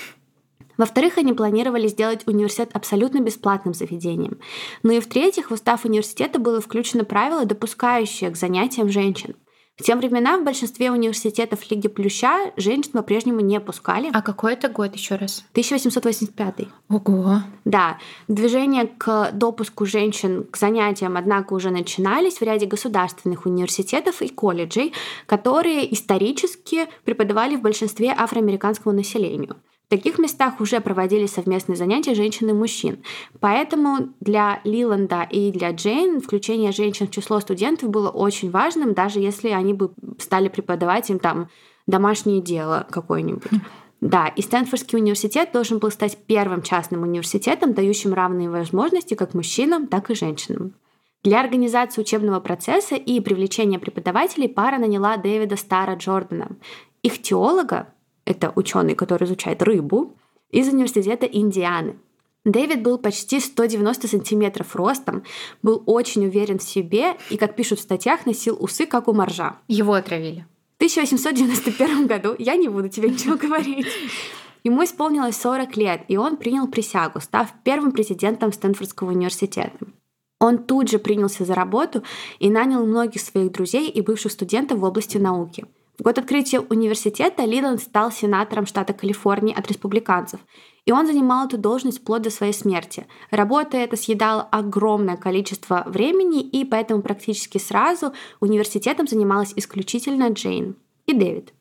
Во-вторых, 0.78 1.18
они 1.18 1.34
планировали 1.34 1.88
сделать 1.88 2.28
университет 2.28 2.70
абсолютно 2.74 3.20
бесплатным 3.20 3.74
заведением. 3.74 4.40
Ну 4.82 4.92
и 4.92 5.00
в-третьих, 5.00 5.50
в 5.50 5.54
устав 5.54 5.86
университета 5.86 6.40
было 6.40 6.62
включено 6.62 7.06
правило, 7.06 7.46
допускающее 7.46 8.30
к 8.30 8.38
занятиям 8.38 8.90
женщин. 8.90 9.36
В 9.76 9.82
те 9.82 9.96
времена 9.96 10.38
в 10.38 10.44
большинстве 10.44 10.92
университетов 10.92 11.60
Лиги 11.72 11.88
Плюща 11.88 12.52
женщин 12.58 12.92
по-прежнему 12.92 13.40
не 13.40 13.60
пускали. 13.60 14.12
А 14.14 14.22
какой 14.22 14.54
это 14.54 14.70
год 14.70 14.94
еще 14.94 15.16
раз? 15.16 15.44
1885. 15.54 16.68
Ого. 16.90 17.42
Да. 17.66 17.98
Движения 18.28 18.86
к 18.86 19.32
допуску 19.34 19.88
женщин 19.88 20.44
к 20.44 20.58
занятиям, 20.58 21.18
однако, 21.18 21.54
уже 21.54 21.72
начинались 21.72 22.38
в 22.38 22.44
ряде 22.44 22.68
государственных 22.68 23.48
университетов 23.48 24.22
и 24.22 24.30
колледжей, 24.30 24.94
которые 25.26 25.92
исторически 25.92 26.88
преподавали 27.04 27.56
в 27.56 27.62
большинстве 27.62 28.14
афроамериканскому 28.16 28.96
населению. 28.96 29.56
В 29.94 29.96
таких 29.96 30.18
местах 30.18 30.60
уже 30.60 30.82
проводили 30.82 31.28
совместные 31.28 31.76
занятия 31.76 32.16
женщин 32.16 32.50
и 32.50 32.54
мужчин. 32.54 33.04
Поэтому 33.40 34.10
для 34.22 34.60
Лиланда 34.64 35.22
и 35.30 35.52
для 35.52 35.70
Джейн 35.70 36.20
включение 36.20 36.72
женщин 36.72 37.06
в 37.06 37.12
число 37.12 37.40
студентов 37.40 37.92
было 37.92 38.10
очень 38.10 38.50
важным, 38.50 38.96
даже 38.96 39.20
если 39.20 39.50
они 39.50 39.74
бы 39.74 39.92
стали 40.18 40.48
преподавать 40.48 41.12
им 41.12 41.20
там 41.20 41.48
домашнее 41.86 42.42
дело 42.42 42.88
какое-нибудь. 42.90 43.52
Да, 44.02 44.30
и 44.30 44.42
Стэнфордский 44.42 44.98
университет 44.98 45.52
должен 45.54 45.78
был 45.78 45.92
стать 45.92 46.18
первым 46.26 46.64
частным 46.64 47.04
университетом, 47.04 47.76
дающим 47.76 48.16
равные 48.16 48.50
возможности 48.50 49.14
как 49.14 49.36
мужчинам, 49.36 49.86
так 49.86 50.10
и 50.10 50.16
женщинам. 50.16 50.74
Для 51.24 51.40
организации 51.40 52.02
учебного 52.02 52.40
процесса 52.40 52.96
и 52.96 53.20
привлечения 53.20 53.78
преподавателей 53.78 54.50
пара 54.50 54.80
наняла 54.80 55.18
Дэвида 55.18 55.56
Стара 55.56 55.96
Джордана, 55.96 56.58
их 57.04 57.22
теолога, 57.22 57.94
это 58.26 58.52
ученый, 58.56 58.96
который 58.96 59.26
изучает 59.26 59.62
рыбу, 59.62 60.16
из 60.50 60.68
университета 60.68 61.26
Индианы. 61.26 61.98
Дэвид 62.46 62.84
был 62.84 62.98
почти 62.98 63.40
190 63.40 64.08
сантиметров 64.08 64.76
ростом, 64.76 65.24
был 65.62 65.82
очень 65.86 66.26
уверен 66.26 66.60
в 66.60 66.64
себе 66.64 67.16
и, 67.30 67.38
как 67.38 67.56
пишут 67.56 67.80
в 67.80 67.84
статьях, 67.84 68.26
носил 68.26 68.58
усы, 68.60 68.86
как 68.86 69.08
у 69.08 69.14
моржа. 69.14 69.58
Его 69.68 69.94
отравили. 69.94 70.46
В 70.74 70.76
1891 70.76 72.08
году, 72.08 72.36
я 72.38 72.56
не 72.56 72.68
буду 72.68 72.90
тебе 72.90 73.10
ничего 73.10 73.38
говорить, 73.38 73.88
ему 74.66 74.84
исполнилось 74.84 75.38
40 75.38 75.78
лет, 75.78 76.02
и 76.10 76.18
он 76.18 76.36
принял 76.36 76.68
присягу, 76.68 77.22
став 77.22 77.48
первым 77.64 77.94
президентом 77.94 78.52
Стэнфордского 78.52 79.12
университета. 79.12 79.78
Он 80.40 80.58
тут 80.58 80.90
же 80.90 81.00
принялся 81.00 81.46
за 81.46 81.56
работу 81.56 82.04
и 82.40 82.50
нанял 82.50 82.86
многих 82.86 83.22
своих 83.22 83.54
друзей 83.54 83.90
и 83.90 84.02
бывших 84.02 84.34
студентов 84.34 84.80
в 84.80 84.84
области 84.84 85.18
науки– 85.18 85.66
в 85.98 86.02
год 86.02 86.18
открытия 86.18 86.60
университета 86.60 87.46
Лиланд 87.46 87.80
стал 87.80 88.12
сенатором 88.12 88.66
штата 88.66 88.94
Калифорния 88.94 89.56
от 89.56 89.68
республиканцев, 89.68 90.40
и 90.86 90.92
он 90.92 91.06
занимал 91.06 91.46
эту 91.46 91.58
должность 91.58 92.00
вплоть 92.00 92.24
до 92.24 92.30
своей 92.30 92.54
смерти. 92.54 93.06
Работа 93.30 93.78
эта 93.78 93.96
съедала 93.96 94.42
огромное 94.42 95.18
количество 95.18 95.84
времени, 95.86 96.42
и 96.42 96.66
поэтому 96.66 97.02
практически 97.02 97.60
сразу 97.60 98.14
университетом 98.40 99.08
занималась 99.08 99.54
исключительно 99.56 100.30
Джейн 100.30 100.76
и 101.06 101.14
Дэвид. 101.14 101.54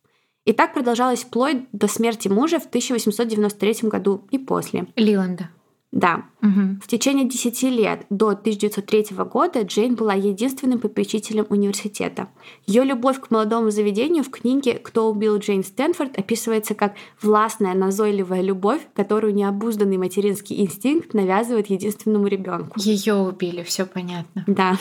И 0.45 0.53
так 0.53 0.75
продолжалось 0.75 1.23
вплоть 1.23 1.71
до 1.73 1.87
смерти 1.87 2.29
мужа 2.29 2.59
в 2.59 2.67
1893 2.67 3.89
году 3.89 4.27
и 4.31 4.39
после. 4.39 4.87
Лиланда. 4.97 5.51
Да. 5.93 6.25
Угу. 6.41 6.81
В 6.83 6.87
течение 6.87 7.29
10 7.29 7.63
лет 7.65 8.07
до 8.09 8.31
1903 8.31 9.15
года 9.31 9.61
Джейн 9.61 9.95
была 9.95 10.15
единственным 10.15 10.81
попечителем 10.81 11.47
университета. 11.51 12.29
Ее 12.67 12.83
любовь 12.85 13.21
к 13.21 13.31
молодому 13.31 13.71
заведению 13.71 14.25
в 14.25 14.31
книге 14.31 14.75
«Кто 14.75 15.11
убил 15.11 15.37
Джейн 15.37 15.63
Стэнфорд» 15.63 16.19
описывается 16.19 16.75
как 16.75 16.95
властная, 17.21 17.75
назойливая 17.75 18.41
любовь, 18.41 18.81
которую 18.95 19.35
необузданный 19.35 19.99
материнский 19.99 20.63
инстинкт 20.63 21.13
навязывает 21.13 21.69
единственному 21.69 22.27
ребенку. 22.27 22.73
Ее 22.81 23.15
убили, 23.15 23.63
все 23.63 23.85
понятно. 23.85 24.45
Да. 24.47 24.79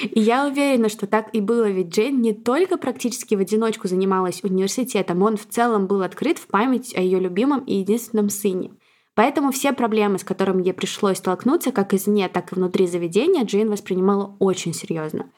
И 0.00 0.20
я 0.20 0.46
уверена, 0.46 0.88
что 0.88 1.08
так 1.08 1.34
и 1.34 1.40
было, 1.40 1.68
ведь 1.68 1.88
Джейн 1.88 2.22
не 2.22 2.32
только 2.32 2.78
практически 2.78 3.34
в 3.34 3.40
одиночку 3.40 3.88
занималась 3.88 4.44
университетом, 4.44 5.22
он 5.22 5.36
в 5.36 5.46
целом 5.46 5.88
был 5.88 6.02
открыт 6.02 6.38
в 6.38 6.46
память 6.46 6.96
о 6.96 7.00
ее 7.00 7.18
любимом 7.18 7.64
и 7.64 7.74
единственном 7.74 8.30
сыне. 8.30 8.70
Поэтому 9.18 9.50
все 9.50 9.72
проблемы, 9.72 10.20
с 10.20 10.22
которыми 10.22 10.62
ей 10.62 10.72
пришлось 10.72 11.18
столкнуться 11.18 11.72
как 11.72 11.92
извне, 11.92 12.28
так 12.28 12.52
и 12.52 12.54
внутри 12.54 12.86
заведения, 12.86 13.42
Джейн 13.42 13.68
воспринимала 13.68 14.36
очень 14.38 14.72
серьезно. 14.72 15.28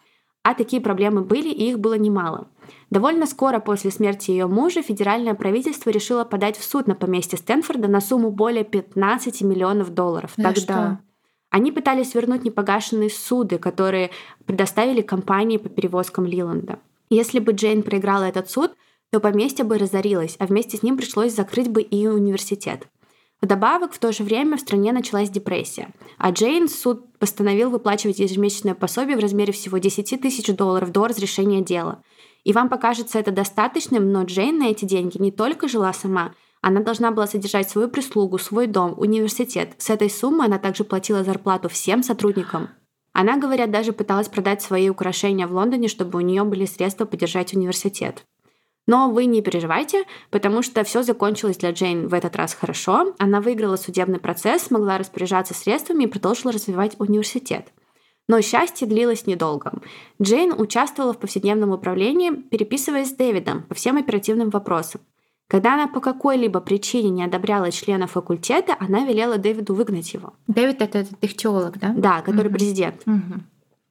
А 0.43 0.53
такие 0.53 0.83
проблемы 0.83 1.23
были, 1.23 1.49
и 1.49 1.71
их 1.71 1.79
было 1.79 1.95
немало. 1.95 2.49
Довольно 2.91 3.25
скоро 3.25 3.59
после 3.59 3.91
смерти 3.91 4.33
ее 4.33 4.49
мужа 4.49 4.83
федеральное 4.83 5.33
правительство 5.33 5.89
решило 5.89 6.25
подать 6.25 6.59
в 6.59 6.63
суд 6.63 6.89
на 6.89 6.95
поместье 6.95 7.39
Стэнфорда 7.39 7.89
на 7.89 8.03
сумму 8.03 8.31
более 8.31 8.65
15 8.65 9.41
миллионов 9.41 9.95
долларов. 9.95 10.33
За 10.37 10.43
Тогда 10.43 10.61
что? 10.61 11.01
они 11.49 11.73
пытались 11.73 12.15
вернуть 12.15 12.45
непогашенные 12.45 13.09
суды, 13.09 13.57
которые 13.57 14.11
предоставили 14.45 15.01
компании 15.01 15.57
по 15.57 15.71
перевозкам 15.71 16.27
Лиланда. 16.27 16.81
Если 17.09 17.39
бы 17.39 17.53
Джейн 17.53 17.83
проиграла 17.83 18.25
этот 18.25 18.51
суд, 18.51 18.73
то 19.11 19.21
поместье 19.21 19.65
бы 19.65 19.79
разорилось, 19.79 20.37
а 20.39 20.45
вместе 20.45 20.77
с 20.77 20.83
ним 20.83 20.99
пришлось 20.99 21.33
закрыть 21.35 21.71
бы 21.71 21.81
и 21.81 22.07
университет. 22.07 22.87
Вдобавок, 23.43 23.93
в 23.95 23.99
то 23.99 24.13
же 24.13 24.23
время 24.23 24.57
в 24.57 24.61
стране 24.61 24.93
началась 24.93 25.31
депрессия, 25.31 25.89
а 26.19 26.31
Джейн 26.31 26.69
суд 26.69 27.19
постановил 27.19 27.71
выплачивать 27.71 28.19
ежемесячное 28.19 28.75
пособие 28.75 29.17
в 29.17 29.21
размере 29.21 29.53
всего 29.53 29.79
10 29.79 30.21
тысяч 30.21 30.55
долларов 30.55 30.93
до 30.93 31.07
разрешения 31.07 31.63
дела. 31.63 32.03
И 32.45 32.53
вам 32.53 32.69
покажется 32.69 33.19
это 33.19 33.31
достаточным, 33.31 34.13
но 34.13 34.25
Джейн 34.25 34.59
на 34.59 34.69
эти 34.69 34.85
деньги 34.85 35.17
не 35.19 35.33
только 35.33 35.69
жила 35.69 35.93
сама, 35.93 36.35
она 36.61 36.83
должна 36.83 37.11
была 37.11 37.27
содержать 37.27 37.71
свою 37.71 37.89
прислугу, 37.89 38.39
свой 38.39 38.67
дом, 38.67 38.95
университет. 38.99 39.73
С 39.79 39.89
этой 39.89 40.11
суммы 40.11 40.45
она 40.45 40.59
также 40.59 40.85
платила 40.85 41.25
зарплату 41.25 41.71
всем 41.71 42.03
сотрудникам. 42.03 42.69
Она, 43.13 43.39
говорят, 43.39 43.71
даже 43.71 43.93
пыталась 43.93 44.29
продать 44.29 44.63
свои 44.63 44.89
украшения 44.91 45.47
в 45.47 45.53
Лондоне, 45.53 45.89
чтобы 45.89 46.19
у 46.19 46.21
нее 46.21 46.45
были 46.45 46.67
средства 46.67 47.07
поддержать 47.07 47.55
университет. 47.55 48.25
Но 48.91 49.09
вы 49.09 49.27
не 49.27 49.41
переживайте, 49.41 50.03
потому 50.31 50.63
что 50.63 50.83
все 50.83 51.05
закончилось 51.05 51.59
для 51.59 51.71
Джейн 51.71 52.09
в 52.09 52.13
этот 52.13 52.35
раз 52.35 52.55
хорошо. 52.55 53.15
Она 53.21 53.41
выиграла 53.41 53.77
судебный 53.77 54.19
процесс, 54.19 54.63
смогла 54.63 54.99
распоряжаться 54.99 55.55
средствами 55.55 56.03
и 56.03 56.07
продолжила 56.09 56.51
развивать 56.51 56.97
университет. 56.99 57.69
Но 58.27 58.41
счастье 58.41 58.89
длилось 58.89 59.29
недолго. 59.29 59.75
Джейн 60.21 60.61
участвовала 60.61 61.13
в 61.13 61.21
повседневном 61.21 61.71
управлении, 61.71 62.33
переписываясь 62.33 63.11
с 63.11 63.13
Дэвидом 63.13 63.63
по 63.63 63.77
всем 63.77 63.97
оперативным 63.97 64.51
вопросам. 64.51 65.03
Когда 65.47 65.75
она 65.75 65.87
по 65.87 66.01
какой-либо 66.01 66.61
причине 66.61 67.11
не 67.11 67.23
одобряла 67.23 67.71
члена 67.71 68.09
факультета, 68.09 68.75
она 68.81 69.05
велела 69.05 69.39
Дэвиду 69.39 69.73
выгнать 69.73 70.13
его. 70.13 70.33
Дэвид 70.49 70.83
это 70.83 70.99
этот 70.99 71.17
их 71.23 71.37
теолог, 71.37 71.79
да? 71.79 71.95
Да, 71.97 72.23
который 72.23 72.49
угу. 72.49 72.55
президент. 72.55 73.03
Угу. 73.07 73.41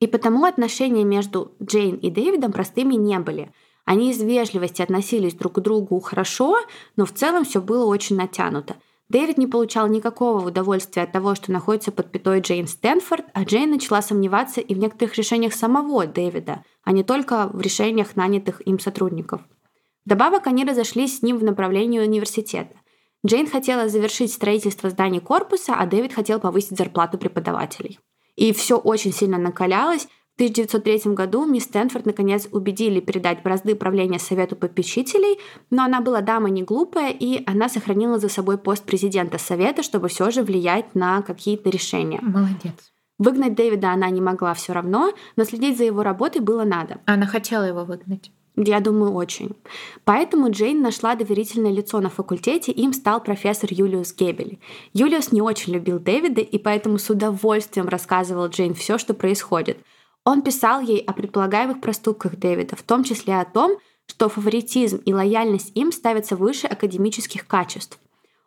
И 0.01 0.07
потому 0.07 0.43
отношения 0.43 1.05
между 1.05 1.53
Джейн 1.63 1.95
и 1.95 2.09
Дэвидом 2.09 2.51
простыми 2.51 2.95
не 2.95 3.17
были. 3.19 3.53
Они 3.89 4.12
из 4.12 4.21
вежливости 4.21 4.84
относились 4.84 5.34
друг 5.34 5.54
к 5.54 5.60
другу 5.62 5.99
хорошо, 5.99 6.60
но 6.95 7.06
в 7.06 7.12
целом 7.12 7.43
все 7.43 7.60
было 7.60 7.86
очень 7.86 8.17
натянуто. 8.17 8.75
Дэвид 9.10 9.39
не 9.39 9.47
получал 9.47 9.88
никакого 9.88 10.45
удовольствия 10.45 11.02
от 11.02 11.12
того, 11.12 11.34
что 11.34 11.52
находится 11.52 11.91
под 11.91 12.12
пятой 12.12 12.41
Джейн 12.41 12.67
Стэнфорд, 12.67 13.25
а 13.34 13.45
Джейн 13.45 13.71
начала 13.71 14.04
сомневаться 14.04 14.62
и 14.62 14.75
в 14.75 14.78
некоторых 14.78 15.15
решениях 15.17 15.56
самого 15.56 16.06
Дэвида, 16.06 16.63
а 16.84 16.91
не 16.91 17.04
только 17.04 17.49
в 17.52 17.60
решениях 17.62 18.15
нанятых 18.15 18.62
им 18.67 18.78
сотрудников. 18.78 19.41
Вдобавок 20.06 20.45
они 20.45 20.65
разошлись 20.65 21.17
с 21.17 21.21
ним 21.23 21.39
в 21.39 21.43
направлении 21.43 21.99
университета. 21.99 22.75
Джейн 23.25 23.47
хотела 23.47 23.89
завершить 23.89 24.32
строительство 24.32 24.91
зданий 24.91 25.19
корпуса, 25.19 25.73
а 25.73 25.88
Дэвид 25.88 26.13
хотел 26.13 26.39
повысить 26.39 26.78
зарплату 26.78 27.17
преподавателей. 27.17 27.97
И 28.36 28.54
все 28.54 28.78
очень 28.78 29.13
сильно 29.13 29.39
накалялось, 29.39 30.08
1903 30.39 31.13
году 31.15 31.45
мисс 31.45 31.65
Стэнфорд 31.65 32.06
наконец 32.06 32.47
убедили 32.54 33.02
передать 33.02 33.43
бразды 33.43 33.75
правления 33.75 34.19
Совету 34.19 34.56
попечителей, 34.56 35.38
но 35.69 35.84
она 35.84 35.99
была 35.99 36.21
дама 36.21 36.49
не 36.49 36.63
глупая, 36.63 37.12
и 37.12 37.43
она 37.45 37.67
сохранила 37.67 38.19
за 38.19 38.30
собой 38.30 38.58
пост 38.58 38.86
президента 38.86 39.38
Совета, 39.38 39.84
чтобы 39.84 40.08
все 40.08 40.32
же 40.32 40.41
влиять 40.41 40.95
на 40.95 41.21
какие-то 41.23 41.69
решения. 41.69 42.21
Молодец. 42.21 42.93
Выгнать 43.17 43.54
Дэвида 43.54 43.91
она 43.91 44.10
не 44.10 44.21
могла 44.21 44.54
все 44.54 44.71
равно, 44.71 45.12
но 45.36 45.43
следить 45.43 45.78
за 45.78 45.84
его 45.84 46.04
работой 46.04 46.41
было 46.41 46.63
надо. 46.63 47.02
Она 47.06 47.25
хотела 47.25 47.63
его 47.63 47.84
выгнать. 47.84 48.32
Я 48.56 48.80
думаю, 48.80 49.12
очень. 49.12 49.58
Поэтому 50.06 50.52
Джейн 50.52 50.82
нашла 50.82 51.15
доверительное 51.15 51.73
лицо 51.73 51.99
на 51.99 52.10
факультете, 52.10 52.71
им 52.71 52.93
стал 52.93 53.21
профессор 53.21 53.69
Юлиус 53.73 54.15
Гебель. 54.15 54.60
Юлиус 54.93 55.34
не 55.34 55.41
очень 55.41 55.73
любил 55.73 55.99
Дэвида, 55.99 56.39
и 56.39 56.58
поэтому 56.58 56.97
с 56.97 57.10
удовольствием 57.10 57.89
рассказывал 57.89 58.47
Джейн 58.47 58.73
все, 58.73 58.97
что 58.97 59.13
происходит– 59.13 59.80
он 60.30 60.44
писал 60.44 60.80
ей 60.80 61.00
о 61.00 61.13
предполагаемых 61.13 61.82
проступках 61.82 62.36
Дэвида, 62.36 62.76
в 62.76 62.84
том 62.84 63.04
числе 63.04 63.39
о 63.39 63.46
том, 63.46 63.80
что 64.06 64.30
фаворитизм 64.30 64.98
и 64.98 65.12
лояльность 65.12 65.72
им 65.74 65.92
ставятся 65.92 66.36
выше 66.36 66.68
академических 66.68 67.48
качеств. 67.48 68.00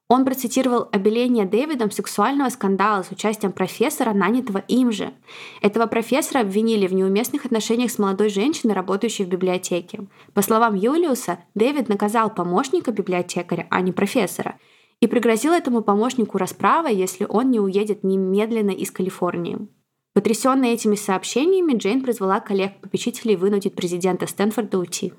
Он 0.06 0.24
процитировал 0.24 0.88
обеление 0.92 1.44
Дэвидом 1.44 1.90
сексуального 1.90 2.50
скандала 2.50 3.02
с 3.02 3.10
участием 3.10 3.50
профессора, 3.50 4.12
нанятого 4.12 4.58
им 4.68 4.92
же. 4.92 5.12
Этого 5.60 5.86
профессора 5.86 6.42
обвинили 6.42 6.86
в 6.86 6.94
неуместных 6.94 7.46
отношениях 7.46 7.90
с 7.90 7.98
молодой 7.98 8.28
женщиной, 8.28 8.74
работающей 8.74 9.24
в 9.24 9.28
библиотеке. 9.28 10.06
По 10.34 10.42
словам 10.42 10.76
Юлиуса, 10.76 11.38
Дэвид 11.56 11.88
наказал 11.88 12.32
помощника 12.32 12.92
библиотекаря, 12.92 13.66
а 13.70 13.80
не 13.80 13.90
профессора, 13.90 14.60
и 15.00 15.08
пригрозил 15.08 15.52
этому 15.52 15.82
помощнику 15.82 16.38
расправой, 16.38 16.94
если 16.94 17.26
он 17.28 17.50
не 17.50 17.58
уедет 17.58 18.04
немедленно 18.04 18.70
из 18.70 18.92
Калифорнии. 18.92 19.66
Потрясенная 20.14 20.74
этими 20.74 20.94
сообщениями, 20.94 21.76
Джейн 21.76 22.02
призвала 22.02 22.40
коллег-попечителей 22.40 23.36
вынудить 23.36 23.74
президента 23.74 24.26
Стэнфорда 24.26 24.78
уйти. 24.78 25.14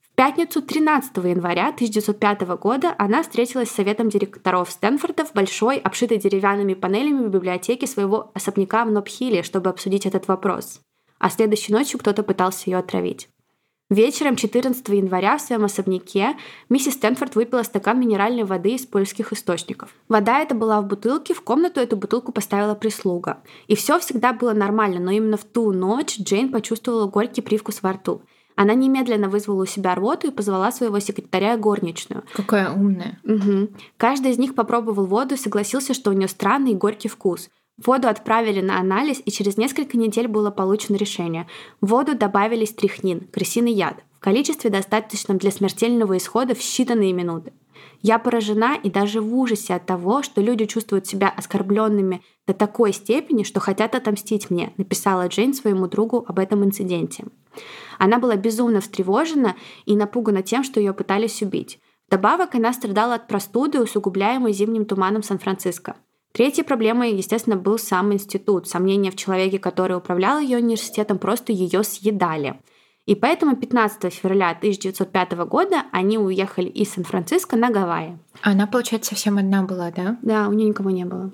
В 0.00 0.10
пятницу 0.16 0.60
13 0.60 1.16
января 1.18 1.68
1905 1.68 2.40
года 2.58 2.92
она 2.98 3.22
встретилась 3.22 3.70
с 3.70 3.74
советом 3.74 4.08
директоров 4.08 4.70
Стэнфорда 4.72 5.24
в 5.24 5.32
большой, 5.32 5.76
обшитой 5.76 6.18
деревянными 6.18 6.74
панелями 6.74 7.28
библиотеке 7.28 7.86
своего 7.86 8.32
особняка 8.34 8.84
в 8.84 8.90
Нобхилле, 8.90 9.44
чтобы 9.44 9.70
обсудить 9.70 10.06
этот 10.06 10.26
вопрос. 10.26 10.80
А 11.20 11.30
следующей 11.30 11.72
ночью 11.72 12.00
кто-то 12.00 12.24
пытался 12.24 12.68
ее 12.68 12.78
отравить. 12.78 13.28
Вечером 13.90 14.36
14 14.36 14.86
января 14.90 15.38
в 15.38 15.40
своем 15.40 15.64
особняке 15.64 16.36
миссис 16.68 16.92
Стэнфорд 16.92 17.34
выпила 17.36 17.62
стакан 17.62 17.98
минеральной 17.98 18.44
воды 18.44 18.74
из 18.74 18.84
польских 18.84 19.32
источников. 19.32 19.94
Вода 20.10 20.40
эта 20.40 20.54
была 20.54 20.82
в 20.82 20.86
бутылке, 20.86 21.32
в 21.32 21.40
комнату 21.40 21.80
эту 21.80 21.96
бутылку 21.96 22.30
поставила 22.30 22.74
прислуга. 22.74 23.38
И 23.66 23.74
все 23.74 23.98
всегда 23.98 24.34
было 24.34 24.52
нормально, 24.52 25.00
но 25.00 25.10
именно 25.10 25.38
в 25.38 25.44
ту 25.44 25.72
ночь 25.72 26.18
Джейн 26.20 26.50
почувствовала 26.50 27.06
горький 27.06 27.40
привкус 27.40 27.82
во 27.82 27.92
рту. 27.92 28.20
Она 28.56 28.74
немедленно 28.74 29.30
вызвала 29.30 29.62
у 29.62 29.66
себя 29.66 29.94
рвоту 29.94 30.26
и 30.26 30.32
позвала 30.32 30.70
своего 30.70 30.98
секретаря 30.98 31.56
горничную. 31.56 32.24
Какая 32.34 32.70
умная. 32.70 33.20
Угу. 33.24 33.68
Каждый 33.96 34.32
из 34.32 34.38
них 34.38 34.54
попробовал 34.54 35.06
воду 35.06 35.36
и 35.36 35.38
согласился, 35.38 35.94
что 35.94 36.10
у 36.10 36.12
нее 36.12 36.28
странный 36.28 36.72
и 36.72 36.74
горький 36.74 37.08
вкус. 37.08 37.48
Воду 37.84 38.08
отправили 38.08 38.60
на 38.60 38.80
анализ, 38.80 39.22
и 39.24 39.30
через 39.30 39.56
несколько 39.56 39.96
недель 39.96 40.26
было 40.26 40.50
получено 40.50 40.96
решение. 40.96 41.46
В 41.80 41.88
воду 41.88 42.16
добавили 42.16 42.64
стрихнин, 42.64 43.20
крысиный 43.32 43.72
яд, 43.72 44.02
в 44.14 44.20
количестве 44.20 44.68
достаточном 44.68 45.38
для 45.38 45.52
смертельного 45.52 46.16
исхода 46.16 46.56
в 46.56 46.58
считанные 46.58 47.12
минуты. 47.12 47.52
Я 48.02 48.18
поражена 48.18 48.76
и 48.82 48.90
даже 48.90 49.20
в 49.20 49.32
ужасе 49.36 49.74
от 49.74 49.86
того, 49.86 50.24
что 50.24 50.40
люди 50.40 50.66
чувствуют 50.66 51.06
себя 51.06 51.28
оскорбленными 51.28 52.22
до 52.48 52.52
такой 52.52 52.92
степени, 52.92 53.44
что 53.44 53.60
хотят 53.60 53.94
отомстить 53.94 54.50
мне, 54.50 54.72
написала 54.76 55.28
Джейн 55.28 55.54
своему 55.54 55.86
другу 55.86 56.24
об 56.26 56.40
этом 56.40 56.64
инциденте. 56.64 57.24
Она 57.98 58.18
была 58.18 58.34
безумно 58.34 58.80
встревожена 58.80 59.54
и 59.84 59.96
напугана 59.96 60.42
тем, 60.42 60.64
что 60.64 60.80
ее 60.80 60.92
пытались 60.92 61.42
убить. 61.42 61.78
Вдобавок 62.08 62.54
она 62.54 62.72
страдала 62.72 63.14
от 63.14 63.28
простуды, 63.28 63.80
усугубляемой 63.80 64.52
зимним 64.52 64.84
туманом 64.84 65.22
Сан-Франциско. 65.22 65.96
Третьей 66.32 66.64
проблемой, 66.64 67.14
естественно, 67.14 67.56
был 67.56 67.78
сам 67.78 68.12
институт. 68.12 68.68
Сомнения 68.68 69.10
в 69.10 69.16
человеке, 69.16 69.58
который 69.58 69.96
управлял 69.96 70.38
ее 70.38 70.58
университетом, 70.58 71.18
просто 71.18 71.52
ее 71.52 71.82
съедали. 71.82 72.60
И 73.06 73.14
поэтому 73.14 73.56
15 73.56 74.12
февраля 74.12 74.50
1905 74.50 75.32
года 75.48 75.84
они 75.92 76.18
уехали 76.18 76.68
из 76.68 76.92
Сан-Франциско 76.92 77.56
на 77.56 77.70
Гавайи. 77.70 78.18
Она, 78.42 78.66
получается, 78.66 79.14
совсем 79.14 79.38
одна 79.38 79.62
была, 79.62 79.90
да? 79.90 80.18
Да, 80.20 80.48
у 80.48 80.52
нее 80.52 80.68
никого 80.68 80.90
не 80.90 81.06
было. 81.06 81.32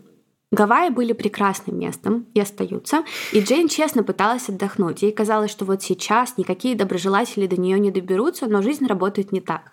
Гавайи 0.55 0.90
были 0.90 1.12
прекрасным 1.12 1.81
местом 1.81 2.27
и 2.33 2.40
остаются, 2.40 3.03
и 3.33 3.40
Джейн 3.40 3.67
честно 3.67 4.05
пыталась 4.05 4.49
отдохнуть. 4.49 5.03
Ей 5.03 5.11
казалось, 5.11 5.51
что 5.51 5.64
вот 5.64 5.83
сейчас 5.83 6.38
никакие 6.38 6.77
доброжелатели 6.77 7.49
до 7.49 7.61
нее 7.61 7.81
не 7.81 7.90
доберутся, 7.90 8.47
но 8.47 8.62
жизнь 8.62 8.87
работает 8.87 9.33
не 9.33 9.40
так. 9.40 9.73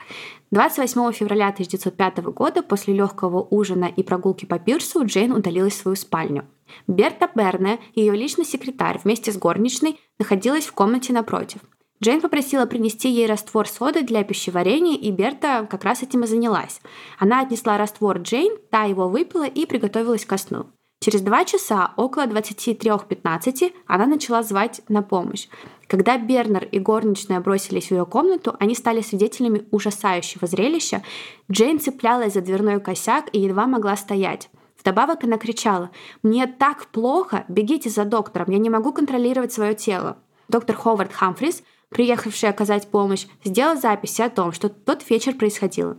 28 0.49 1.11
февраля 1.11 1.49
1905 1.49 2.17
года 2.33 2.63
после 2.63 2.95
легкого 2.95 3.47
ужина 3.51 3.85
и 3.85 4.01
прогулки 4.01 4.45
по 4.45 4.57
пирсу 4.57 5.05
Джейн 5.05 5.33
удалилась 5.33 5.73
в 5.73 5.81
свою 5.81 5.95
спальню. 5.95 6.45
Берта 6.87 7.29
Берне, 7.35 7.79
ее 7.93 8.15
личный 8.15 8.45
секретарь, 8.45 8.99
вместе 9.03 9.31
с 9.31 9.37
горничной, 9.37 9.99
находилась 10.17 10.65
в 10.65 10.73
комнате 10.73 11.13
напротив. 11.13 11.61
Джейн 12.03 12.19
попросила 12.19 12.65
принести 12.65 13.09
ей 13.09 13.27
раствор 13.27 13.67
соды 13.67 14.01
для 14.01 14.23
пищеварения, 14.23 14.97
и 14.97 15.11
Берта 15.11 15.67
как 15.69 15.83
раз 15.83 16.01
этим 16.01 16.23
и 16.23 16.27
занялась. 16.27 16.81
Она 17.19 17.41
отнесла 17.41 17.77
раствор 17.77 18.17
Джейн, 18.17 18.57
та 18.71 18.85
его 18.85 19.07
выпила 19.07 19.45
и 19.45 19.67
приготовилась 19.67 20.25
ко 20.25 20.37
сну. 20.37 20.65
Через 21.03 21.21
два 21.21 21.45
часа, 21.45 21.93
около 21.97 22.27
23.15, 22.27 23.73
она 23.87 24.05
начала 24.05 24.43
звать 24.43 24.81
на 24.87 25.01
помощь. 25.01 25.47
Когда 25.87 26.17
Бернер 26.17 26.65
и 26.65 26.79
горничная 26.79 27.39
бросились 27.39 27.87
в 27.87 27.91
ее 27.91 28.05
комнату, 28.05 28.55
они 28.59 28.75
стали 28.75 29.01
свидетелями 29.01 29.65
ужасающего 29.71 30.47
зрелища. 30.47 31.03
Джейн 31.51 31.79
цеплялась 31.79 32.33
за 32.33 32.41
дверной 32.41 32.79
косяк 32.79 33.29
и 33.31 33.39
едва 33.39 33.65
могла 33.65 33.95
стоять. 33.95 34.49
Вдобавок 34.79 35.23
она 35.23 35.37
кричала 35.37 35.91
«Мне 36.23 36.47
так 36.47 36.87
плохо! 36.87 37.45
Бегите 37.47 37.89
за 37.89 38.05
доктором! 38.05 38.51
Я 38.51 38.57
не 38.57 38.69
могу 38.69 38.91
контролировать 38.91 39.53
свое 39.53 39.75
тело!» 39.75 40.17
Доктор 40.49 40.75
Ховард 40.75 41.13
Хамфрис 41.13 41.63
приехавший 41.91 42.49
оказать 42.49 42.87
помощь, 42.87 43.27
сделал 43.43 43.79
записи 43.79 44.21
о 44.21 44.29
том, 44.29 44.51
что 44.51 44.69
тот 44.69 45.07
вечер 45.09 45.35
происходил. 45.35 45.97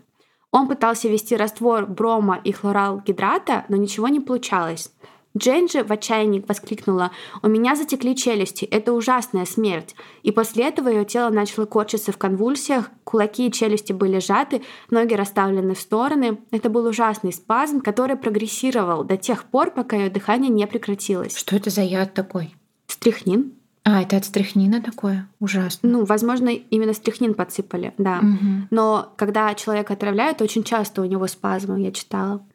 Он 0.50 0.66
пытался 0.68 1.08
ввести 1.08 1.36
раствор 1.36 1.86
брома 1.86 2.40
и 2.42 2.52
хлоралгидрата, 2.52 3.64
но 3.68 3.76
ничего 3.76 4.08
не 4.08 4.20
получалось. 4.20 4.90
Джейн 5.36 5.66
же 5.66 5.82
в 5.82 5.90
отчаянии 5.90 6.44
воскликнула 6.46 7.10
«У 7.42 7.48
меня 7.48 7.74
затекли 7.74 8.14
челюсти, 8.14 8.66
это 8.66 8.92
ужасная 8.92 9.46
смерть». 9.46 9.94
И 10.22 10.30
после 10.30 10.68
этого 10.68 10.88
ее 10.88 11.06
тело 11.06 11.30
начало 11.30 11.64
корчиться 11.64 12.12
в 12.12 12.18
конвульсиях, 12.18 12.90
кулаки 13.04 13.46
и 13.46 13.52
челюсти 13.52 13.94
были 13.94 14.18
сжаты, 14.18 14.62
ноги 14.90 15.14
расставлены 15.14 15.74
в 15.74 15.80
стороны. 15.80 16.38
Это 16.50 16.68
был 16.68 16.84
ужасный 16.84 17.32
спазм, 17.32 17.80
который 17.80 18.16
прогрессировал 18.16 19.04
до 19.04 19.16
тех 19.16 19.44
пор, 19.44 19.70
пока 19.70 19.96
ее 19.96 20.10
дыхание 20.10 20.50
не 20.50 20.66
прекратилось. 20.66 21.36
Что 21.36 21.56
это 21.56 21.70
за 21.70 21.80
яд 21.80 22.12
такой? 22.12 22.54
Стрихнин. 22.86 23.54
А, 23.84 24.02
это 24.02 24.16
от 24.16 24.24
стряхнина 24.24 24.80
такое? 24.80 25.28
Ужасно. 25.40 25.88
Ну, 25.88 26.04
возможно, 26.04 26.50
именно 26.50 26.92
стряхнин 26.92 27.34
подсыпали, 27.34 27.92
да. 27.98 28.18
Угу. 28.18 28.68
Но 28.70 29.12
когда 29.16 29.52
человека 29.54 29.94
отравляют, 29.94 30.40
очень 30.40 30.62
часто 30.62 31.02
у 31.02 31.04
него 31.04 31.26
спазмы, 31.26 31.80
я 31.80 31.90
читала. 31.90 32.46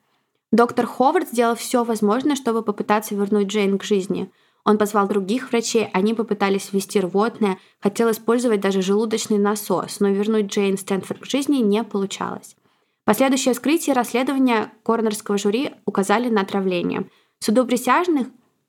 Доктор 0.51 0.85
Ховард 0.85 1.27
сделал 1.27 1.55
все 1.55 1.83
возможное, 1.83 2.35
чтобы 2.35 2.63
попытаться 2.63 3.13
вернуть 3.13 3.47
Джейн 3.47 3.77
к 3.77 3.83
жизни. 3.83 4.31
Он 4.63 4.77
позвал 4.77 5.07
других 5.07 5.51
врачей, 5.51 5.89
они 5.93 6.13
попытались 6.13 6.71
ввести 6.71 6.99
рвотное, 6.99 7.57
хотел 7.79 8.09
использовать 8.11 8.61
даже 8.61 8.81
желудочный 8.81 9.37
насос, 9.37 9.99
но 9.99 10.09
вернуть 10.09 10.47
Джейн 10.47 10.77
Стэнфорд 10.77 11.21
к 11.21 11.25
жизни 11.25 11.57
не 11.57 11.83
получалось. 11.83 12.55
Последующее 13.03 13.53
вскрытие 13.53 13.93
и 13.93 13.95
расследование 13.95 14.71
коронерского 14.83 15.37
жюри 15.37 15.71
указали 15.85 16.29
на 16.29 16.41
отравление. 16.41 17.09
Суду 17.39 17.65
присяжных 17.65 18.27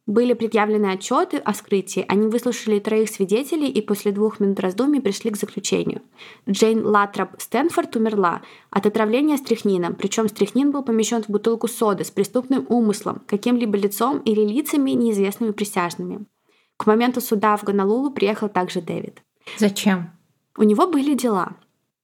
были 0.09 0.33
предъявлены 0.33 0.87
отчеты 0.87 1.37
о 1.37 1.53
вскрытии. 1.53 2.05
Они 2.09 2.29
выслушали 2.29 2.79
троих 2.79 3.11
свидетелей 3.11 3.69
и 3.69 3.83
после 3.83 4.11
двух 4.11 4.41
минут 4.41 4.59
раздумий 4.59 5.03
пришли 5.03 5.31
к 5.31 5.37
заключению. 5.37 6.01
Джейн 6.49 6.85
Латрап 6.85 7.39
Стэнфорд 7.39 7.95
умерла 7.95 8.41
от 8.71 8.87
отравления 8.87 9.37
стрихнином, 9.37 9.95
причем 9.95 10.27
стрихнин 10.27 10.71
был 10.71 10.83
помещен 10.83 11.23
в 11.23 11.29
бутылку 11.29 11.69
соды 11.69 12.05
с 12.05 12.11
преступным 12.11 12.65
умыслом, 12.71 13.21
каким-либо 13.27 13.77
лицом 13.77 14.21
или 14.21 14.41
лицами, 14.41 14.93
неизвестными 14.93 15.51
присяжными. 15.51 16.25
К 16.79 16.87
моменту 16.87 17.21
суда 17.21 17.59
в 17.59 17.65
Гонолулу 17.65 18.11
приехал 18.11 18.49
также 18.49 18.81
Дэвид. 18.81 19.23
Зачем? 19.59 20.11
У 20.57 20.63
него 20.63 20.87
были 20.87 21.15
дела. 21.15 21.57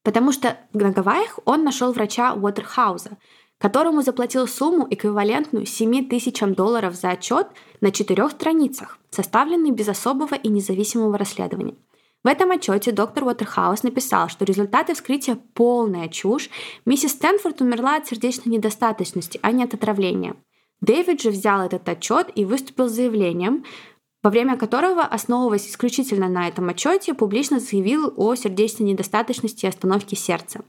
Потому 0.02 0.32
что 0.32 0.58
на 0.74 0.90
Гавайях 0.90 1.38
он 1.46 1.64
нашел 1.64 1.90
врача 1.92 2.34
Уотерхауза, 2.34 3.16
которому 3.64 4.02
заплатил 4.02 4.46
сумму, 4.46 4.86
эквивалентную 4.90 5.64
7 5.64 6.06
тысячам 6.06 6.52
долларов 6.52 6.94
за 6.94 7.12
отчет 7.12 7.46
на 7.80 7.92
четырех 7.92 8.32
страницах, 8.32 8.98
составленный 9.08 9.70
без 9.70 9.88
особого 9.88 10.34
и 10.34 10.50
независимого 10.50 11.16
расследования. 11.16 11.74
В 12.22 12.26
этом 12.26 12.50
отчете 12.50 12.92
доктор 12.92 13.24
Уотерхаус 13.24 13.82
написал, 13.82 14.28
что 14.28 14.44
результаты 14.44 14.92
вскрытия– 14.92 15.38
полная 15.54 16.08
чушь. 16.08 16.50
Миссис 16.84 17.12
Стэнфорд 17.12 17.62
умерла 17.62 17.96
от 17.96 18.06
сердечной 18.06 18.52
недостаточности, 18.52 19.40
а 19.40 19.50
не 19.50 19.64
от 19.64 19.72
отравления. 19.72 20.36
Дэвид 20.82 21.22
же 21.22 21.30
взял 21.30 21.62
этот 21.62 21.88
отчет 21.88 22.26
и 22.34 22.44
выступил 22.44 22.90
с 22.90 22.92
заявлением, 22.92 23.64
во 24.22 24.28
время 24.28 24.58
которого, 24.58 25.04
основываясь 25.04 25.70
исключительно 25.70 26.28
на 26.28 26.48
этом 26.48 26.68
отчете, 26.68 27.14
публично 27.14 27.60
заявил 27.60 28.12
о 28.14 28.34
сердечной 28.34 28.90
недостаточности 28.90 29.64
и 29.64 29.68
остановке 29.70 30.16
сердца. 30.16 30.60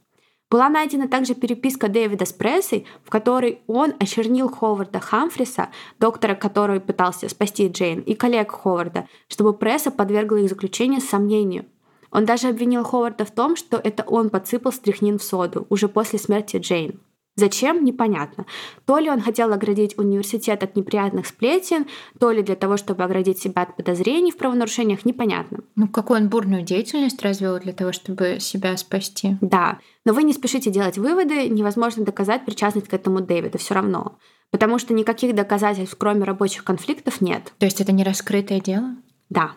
Была 0.49 0.69
найдена 0.69 1.08
также 1.08 1.34
переписка 1.34 1.88
Дэвида 1.88 2.25
с 2.25 2.34
прессой, 2.34 2.86
в 3.03 3.10
которой 3.10 3.62
он 3.67 3.93
очернил 3.99 4.47
Ховарда 4.47 4.99
Хамфриса, 4.99 5.69
доктора, 5.99 6.36
который 6.36 6.79
пытался 6.79 7.29
спасти 7.29 7.67
Джейн, 7.67 8.01
и 8.01 8.13
коллег 8.13 8.51
Ховарда, 8.51 9.08
чтобы 9.27 9.53
пресса 9.53 9.89
подвергла 9.89 10.38
их 10.38 10.49
заключение 10.49 11.01
сомнению. 11.01 11.65
Он 12.12 12.25
даже 12.25 12.47
обвинил 12.47 12.84
Ховарда 12.84 13.25
в 13.25 13.31
том, 13.31 13.55
что 13.55 13.77
это 13.77 14.03
он 14.03 14.29
подсыпал 14.29 14.71
стряхнин 14.71 15.17
в 15.17 15.23
соду 15.23 15.65
уже 15.69 15.89
после 15.89 16.19
смерти 16.19 16.58
Джейн. 16.58 16.99
Зачем? 17.38 17.84
Непонятно. 17.84 18.45
То 18.86 18.98
ли 18.98 19.10
он 19.10 19.19
хотел 19.19 19.52
оградить 19.52 19.98
университет 19.98 20.63
от 20.63 20.78
неприятных 20.78 21.28
сплетен, 21.28 21.86
то 22.17 22.32
ли 22.32 22.41
для 22.41 22.56
того, 22.56 22.78
чтобы 22.78 23.04
оградить 23.04 23.39
себя 23.39 23.63
от 23.63 23.76
подозрений 23.76 24.32
в 24.32 24.38
правонарушениях, 24.38 25.04
непонятно. 25.04 25.60
Ну, 25.76 25.89
какую 25.89 26.21
он 26.21 26.30
бурную 26.30 26.62
деятельность 26.62 27.21
развел 27.21 27.60
для 27.60 27.74
того, 27.74 27.91
чтобы 27.91 28.38
себя 28.39 28.78
спасти? 28.78 29.38
Да. 29.41 29.80
Но 30.06 30.13
вы 30.13 30.24
не 30.24 30.32
спешите 30.32 30.71
делать 30.71 30.98
выводы, 30.98 31.50
невозможно 31.50 32.06
доказать 32.06 32.45
причастность 32.45 32.88
к 32.88 32.93
этому 32.93 33.19
Дэвиду 33.19 33.58
все 33.58 33.74
равно. 33.74 34.17
Потому 34.52 34.80
что 34.80 34.93
никаких 34.93 35.36
доказательств, 35.36 35.98
кроме 35.98 36.24
рабочих 36.24 36.63
конфликтов, 36.63 37.19
нет. 37.19 37.52
То 37.58 37.65
есть 37.65 37.82
это 37.82 37.91
не 37.91 38.06
раскрытое 38.06 38.62
дело? 38.62 38.95
Да. 39.30 39.52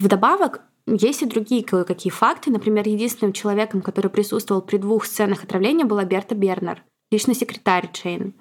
Вдобавок, 0.00 0.62
есть 0.88 1.22
и 1.22 1.26
другие 1.26 1.62
кое-какие 1.62 2.10
факты. 2.10 2.50
Например, 2.50 2.88
единственным 2.88 3.32
человеком, 3.32 3.82
который 3.82 4.10
присутствовал 4.10 4.62
при 4.62 4.78
двух 4.78 5.04
сценах 5.04 5.44
отравления, 5.44 5.84
была 5.84 6.04
Берта 6.04 6.34
Бернер 6.34 6.82
личный 7.10 7.34
секретарь 7.34 7.90
Джейн. 7.92 8.34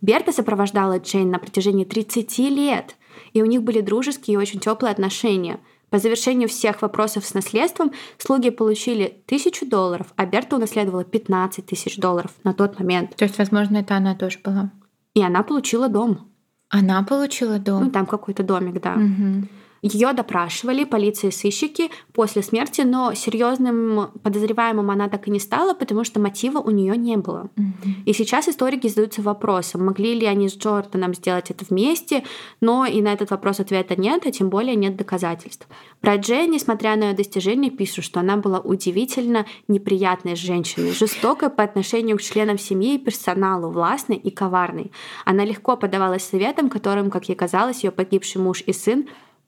Берта 0.00 0.32
сопровождала 0.32 0.98
Джейн 0.98 1.30
на 1.30 1.38
протяжении 1.38 1.84
30 1.84 2.38
лет, 2.50 2.96
и 3.32 3.42
у 3.42 3.46
них 3.46 3.62
были 3.62 3.80
дружеские 3.80 4.34
и 4.34 4.38
очень 4.38 4.60
теплые 4.60 4.92
отношения. 4.92 5.60
По 5.90 5.98
завершению 5.98 6.48
всех 6.48 6.82
вопросов 6.82 7.24
с 7.24 7.34
наследством 7.34 7.92
слуги 8.18 8.50
получили 8.50 9.22
тысячу 9.26 9.66
долларов, 9.66 10.08
а 10.16 10.26
Берта 10.26 10.56
унаследовала 10.56 11.04
15 11.04 11.64
тысяч 11.64 11.96
долларов 11.96 12.32
на 12.42 12.52
тот 12.52 12.78
момент. 12.78 13.14
То 13.14 13.24
есть, 13.24 13.38
возможно, 13.38 13.78
это 13.78 13.96
она 13.96 14.16
тоже 14.16 14.40
была. 14.42 14.72
И 15.14 15.22
она 15.22 15.42
получила 15.42 15.88
дом. 15.88 16.28
Она 16.68 17.02
получила 17.04 17.58
дом? 17.58 17.84
Ну, 17.84 17.90
там 17.90 18.06
какой-то 18.06 18.42
домик, 18.42 18.80
да. 18.82 18.94
Угу. 18.94 19.48
Ее 19.82 20.12
допрашивали 20.12 20.84
полиция 20.84 21.30
и 21.30 21.32
сыщики 21.32 21.90
после 22.12 22.42
смерти, 22.42 22.80
но 22.80 23.14
серьезным 23.14 24.10
подозреваемым 24.22 24.90
она 24.90 25.08
так 25.08 25.28
и 25.28 25.30
не 25.30 25.38
стала, 25.38 25.74
потому 25.74 26.04
что 26.04 26.20
мотива 26.20 26.58
у 26.58 26.70
нее 26.70 26.96
не 26.96 27.16
было. 27.16 27.50
Mm-hmm. 27.56 28.04
И 28.06 28.12
сейчас 28.12 28.48
историки 28.48 28.88
задаются 28.88 29.22
вопросом, 29.22 29.84
могли 29.84 30.14
ли 30.14 30.26
они 30.26 30.48
с 30.48 30.56
Джорданом 30.56 31.14
сделать 31.14 31.50
это 31.50 31.64
вместе, 31.68 32.24
но 32.60 32.86
и 32.86 33.00
на 33.02 33.12
этот 33.12 33.30
вопрос 33.30 33.60
ответа 33.60 34.00
нет, 34.00 34.26
а 34.26 34.32
тем 34.32 34.48
более 34.48 34.74
нет 34.74 34.96
доказательств. 34.96 35.66
Про 36.00 36.16
Джей, 36.16 36.46
несмотря 36.46 36.96
на 36.96 37.10
ее 37.10 37.14
достижения, 37.14 37.70
пишут, 37.70 38.04
что 38.04 38.20
она 38.20 38.36
была 38.36 38.60
удивительно 38.60 39.46
неприятной 39.68 40.36
женщиной, 40.36 40.92
жестокой 40.92 41.50
по 41.50 41.62
отношению 41.62 42.16
к 42.16 42.22
членам 42.22 42.58
семьи 42.58 42.94
и 42.94 42.98
персоналу, 42.98 43.70
властной 43.70 44.16
и 44.16 44.30
коварной. 44.30 44.90
Она 45.24 45.44
легко 45.44 45.76
подавалась 45.76 46.24
советам, 46.24 46.70
которым, 46.70 47.10
как 47.10 47.28
ей 47.28 47.34
казалось, 47.34 47.84
ее 47.84 47.90
погибший 47.90 48.40
муж 48.40 48.62
и 48.66 48.72
сын 48.72 49.06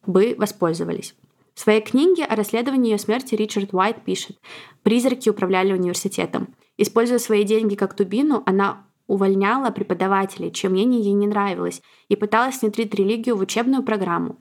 бы 0.09 0.35
воспользовались. 0.37 1.15
В 1.55 1.61
своей 1.61 1.81
книге 1.81 2.25
о 2.25 2.35
расследовании 2.35 2.93
ее 2.93 2.99
смерти 2.99 3.35
Ричард 3.35 3.75
Уайт 3.75 4.05
пишет, 4.05 4.39
«Призраки 4.83 5.29
управляли 5.29 5.73
университетом. 5.73 6.55
Используя 6.77 7.19
свои 7.19 7.45
деньги 7.45 7.75
как 7.75 7.95
тубину, 7.95 8.43
она 8.47 8.87
увольняла 9.07 9.71
преподавателей, 9.71 10.53
чье 10.53 10.71
мнение 10.71 11.01
ей 11.01 11.13
не 11.13 11.27
нравилось, 11.27 11.83
и 12.09 12.17
пыталась 12.17 12.61
внедрить 12.61 12.95
религию 12.95 13.37
в 13.37 13.41
учебную 13.41 13.83
программу. 13.83 14.37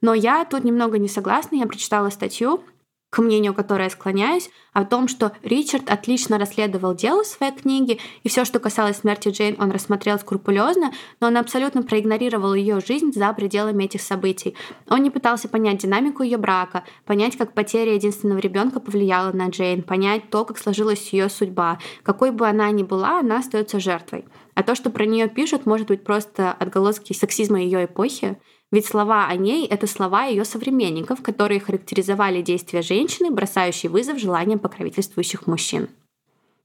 Но 0.00 0.12
я 0.14 0.44
тут 0.44 0.64
немного 0.64 0.98
не 0.98 1.08
согласна. 1.08 1.56
Я 1.56 1.66
прочитала 1.66 2.10
статью, 2.10 2.62
к 3.16 3.22
мнению 3.22 3.54
которой 3.54 3.84
я 3.84 3.90
склоняюсь, 3.90 4.50
о 4.74 4.84
том, 4.84 5.08
что 5.08 5.32
Ричард 5.42 5.88
отлично 5.88 6.38
расследовал 6.38 6.94
дело 6.94 7.24
в 7.24 7.26
своей 7.26 7.50
книге, 7.50 7.96
и 8.22 8.28
все, 8.28 8.44
что 8.44 8.60
касалось 8.60 8.98
смерти 8.98 9.30
Джейн, 9.30 9.56
он 9.58 9.70
рассмотрел 9.70 10.18
скрупулезно, 10.18 10.92
но 11.18 11.28
он 11.28 11.38
абсолютно 11.38 11.82
проигнорировал 11.82 12.52
ее 12.52 12.78
жизнь 12.86 13.14
за 13.14 13.32
пределами 13.32 13.84
этих 13.84 14.02
событий. 14.02 14.54
Он 14.90 15.02
не 15.02 15.08
пытался 15.08 15.48
понять 15.48 15.78
динамику 15.78 16.24
ее 16.24 16.36
брака, 16.36 16.84
понять, 17.06 17.38
как 17.38 17.54
потеря 17.54 17.94
единственного 17.94 18.38
ребенка 18.38 18.80
повлияла 18.80 19.32
на 19.32 19.48
Джейн, 19.48 19.82
понять 19.82 20.28
то, 20.28 20.44
как 20.44 20.58
сложилась 20.58 21.10
ее 21.14 21.30
судьба. 21.30 21.78
Какой 22.02 22.30
бы 22.32 22.46
она 22.46 22.70
ни 22.70 22.82
была, 22.82 23.20
она 23.20 23.38
остается 23.38 23.80
жертвой. 23.80 24.26
А 24.54 24.62
то, 24.62 24.74
что 24.74 24.90
про 24.90 25.06
нее 25.06 25.26
пишут, 25.28 25.64
может 25.64 25.86
быть 25.86 26.04
просто 26.04 26.52
отголоски 26.52 27.14
сексизма 27.14 27.62
ее 27.62 27.86
эпохи. 27.86 28.38
Ведь 28.72 28.86
слова 28.86 29.26
о 29.28 29.36
ней— 29.36 29.66
это 29.70 29.86
слова 29.86 30.24
ее 30.24 30.44
современников, 30.44 31.22
которые 31.22 31.60
характеризовали 31.60 32.42
действия 32.42 32.82
женщины, 32.82 33.30
бросающей 33.30 33.88
вызов 33.88 34.18
желаниям 34.18 34.58
покровительствующих 34.58 35.46
мужчин. 35.46 35.88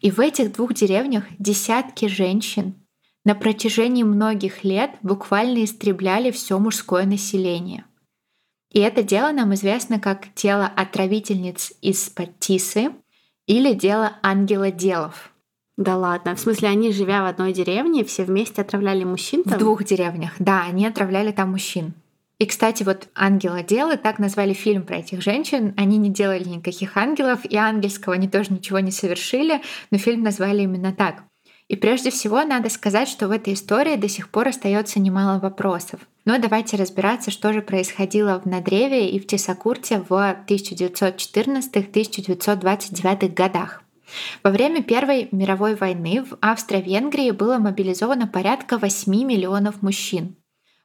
И 0.00 0.10
в 0.10 0.18
этих 0.18 0.54
двух 0.54 0.74
деревнях 0.74 1.22
десятки 1.38 2.08
женщин 2.08 2.74
на 3.24 3.34
протяжении 3.34 4.02
многих 4.02 4.64
лет 4.64 4.92
буквально 5.02 5.64
истребляли 5.64 6.30
все 6.30 6.58
мужское 6.58 7.06
население. 7.06 7.84
И 8.70 8.80
это 8.80 9.02
дело 9.02 9.30
нам 9.32 9.54
известно 9.54 10.00
как 10.00 10.34
дело 10.34 10.66
отравительниц 10.66 11.72
из 11.80 12.10
Патисы 12.10 12.90
или 13.46 13.72
дело 13.72 14.16
ангела 14.22 14.70
делов. 14.70 15.32
Да 15.76 15.96
ладно. 15.96 16.34
В 16.36 16.40
смысле, 16.40 16.68
они, 16.68 16.92
живя 16.92 17.22
в 17.22 17.26
одной 17.26 17.52
деревне, 17.52 18.04
все 18.04 18.24
вместе 18.24 18.62
отравляли 18.62 19.04
мужчин 19.04 19.42
В 19.44 19.50
там? 19.50 19.58
двух 19.58 19.84
деревнях, 19.84 20.32
да, 20.38 20.62
они 20.62 20.86
отравляли 20.86 21.32
там 21.32 21.50
мужчин. 21.50 21.94
И, 22.38 22.46
кстати, 22.46 22.82
вот 22.82 23.08
ангела 23.14 23.62
делы, 23.62 23.96
так 23.96 24.18
назвали 24.18 24.54
фильм 24.54 24.82
про 24.82 24.96
этих 24.96 25.22
женщин. 25.22 25.72
Они 25.76 25.96
не 25.96 26.10
делали 26.10 26.44
никаких 26.44 26.96
ангелов, 26.96 27.44
и 27.44 27.56
ангельского 27.56 28.14
они 28.14 28.28
тоже 28.28 28.52
ничего 28.52 28.80
не 28.80 28.90
совершили, 28.90 29.62
но 29.90 29.98
фильм 29.98 30.22
назвали 30.22 30.62
именно 30.62 30.92
так. 30.92 31.22
И 31.68 31.76
прежде 31.76 32.10
всего 32.10 32.44
надо 32.44 32.68
сказать, 32.68 33.08
что 33.08 33.26
в 33.26 33.30
этой 33.30 33.54
истории 33.54 33.96
до 33.96 34.08
сих 34.08 34.28
пор 34.28 34.48
остается 34.48 35.00
немало 35.00 35.38
вопросов. 35.38 36.00
Но 36.26 36.36
давайте 36.38 36.76
разбираться, 36.76 37.30
что 37.30 37.54
же 37.54 37.62
происходило 37.62 38.38
в 38.38 38.44
Надреве 38.46 39.08
и 39.10 39.18
в 39.18 39.26
Тесакурте 39.26 40.04
в 40.06 40.12
1914-1929 40.46 43.34
годах. 43.34 43.82
Во 44.42 44.50
время 44.50 44.82
Первой 44.82 45.28
мировой 45.32 45.74
войны 45.74 46.22
в 46.22 46.36
Австро-Венгрии 46.40 47.30
было 47.30 47.56
мобилизовано 47.58 48.26
порядка 48.26 48.78
8 48.78 49.12
миллионов 49.24 49.82
мужчин. 49.82 50.36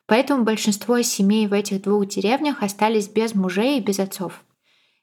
Поэтому 0.05 0.43
большинство 0.43 1.01
семей 1.01 1.47
в 1.47 1.53
этих 1.53 1.81
двух 1.83 2.07
деревнях 2.07 2.61
остались 2.63 3.09
без 3.09 3.35
мужей 3.35 3.77
и 3.77 3.81
без 3.81 3.99
отцов. 3.99 4.43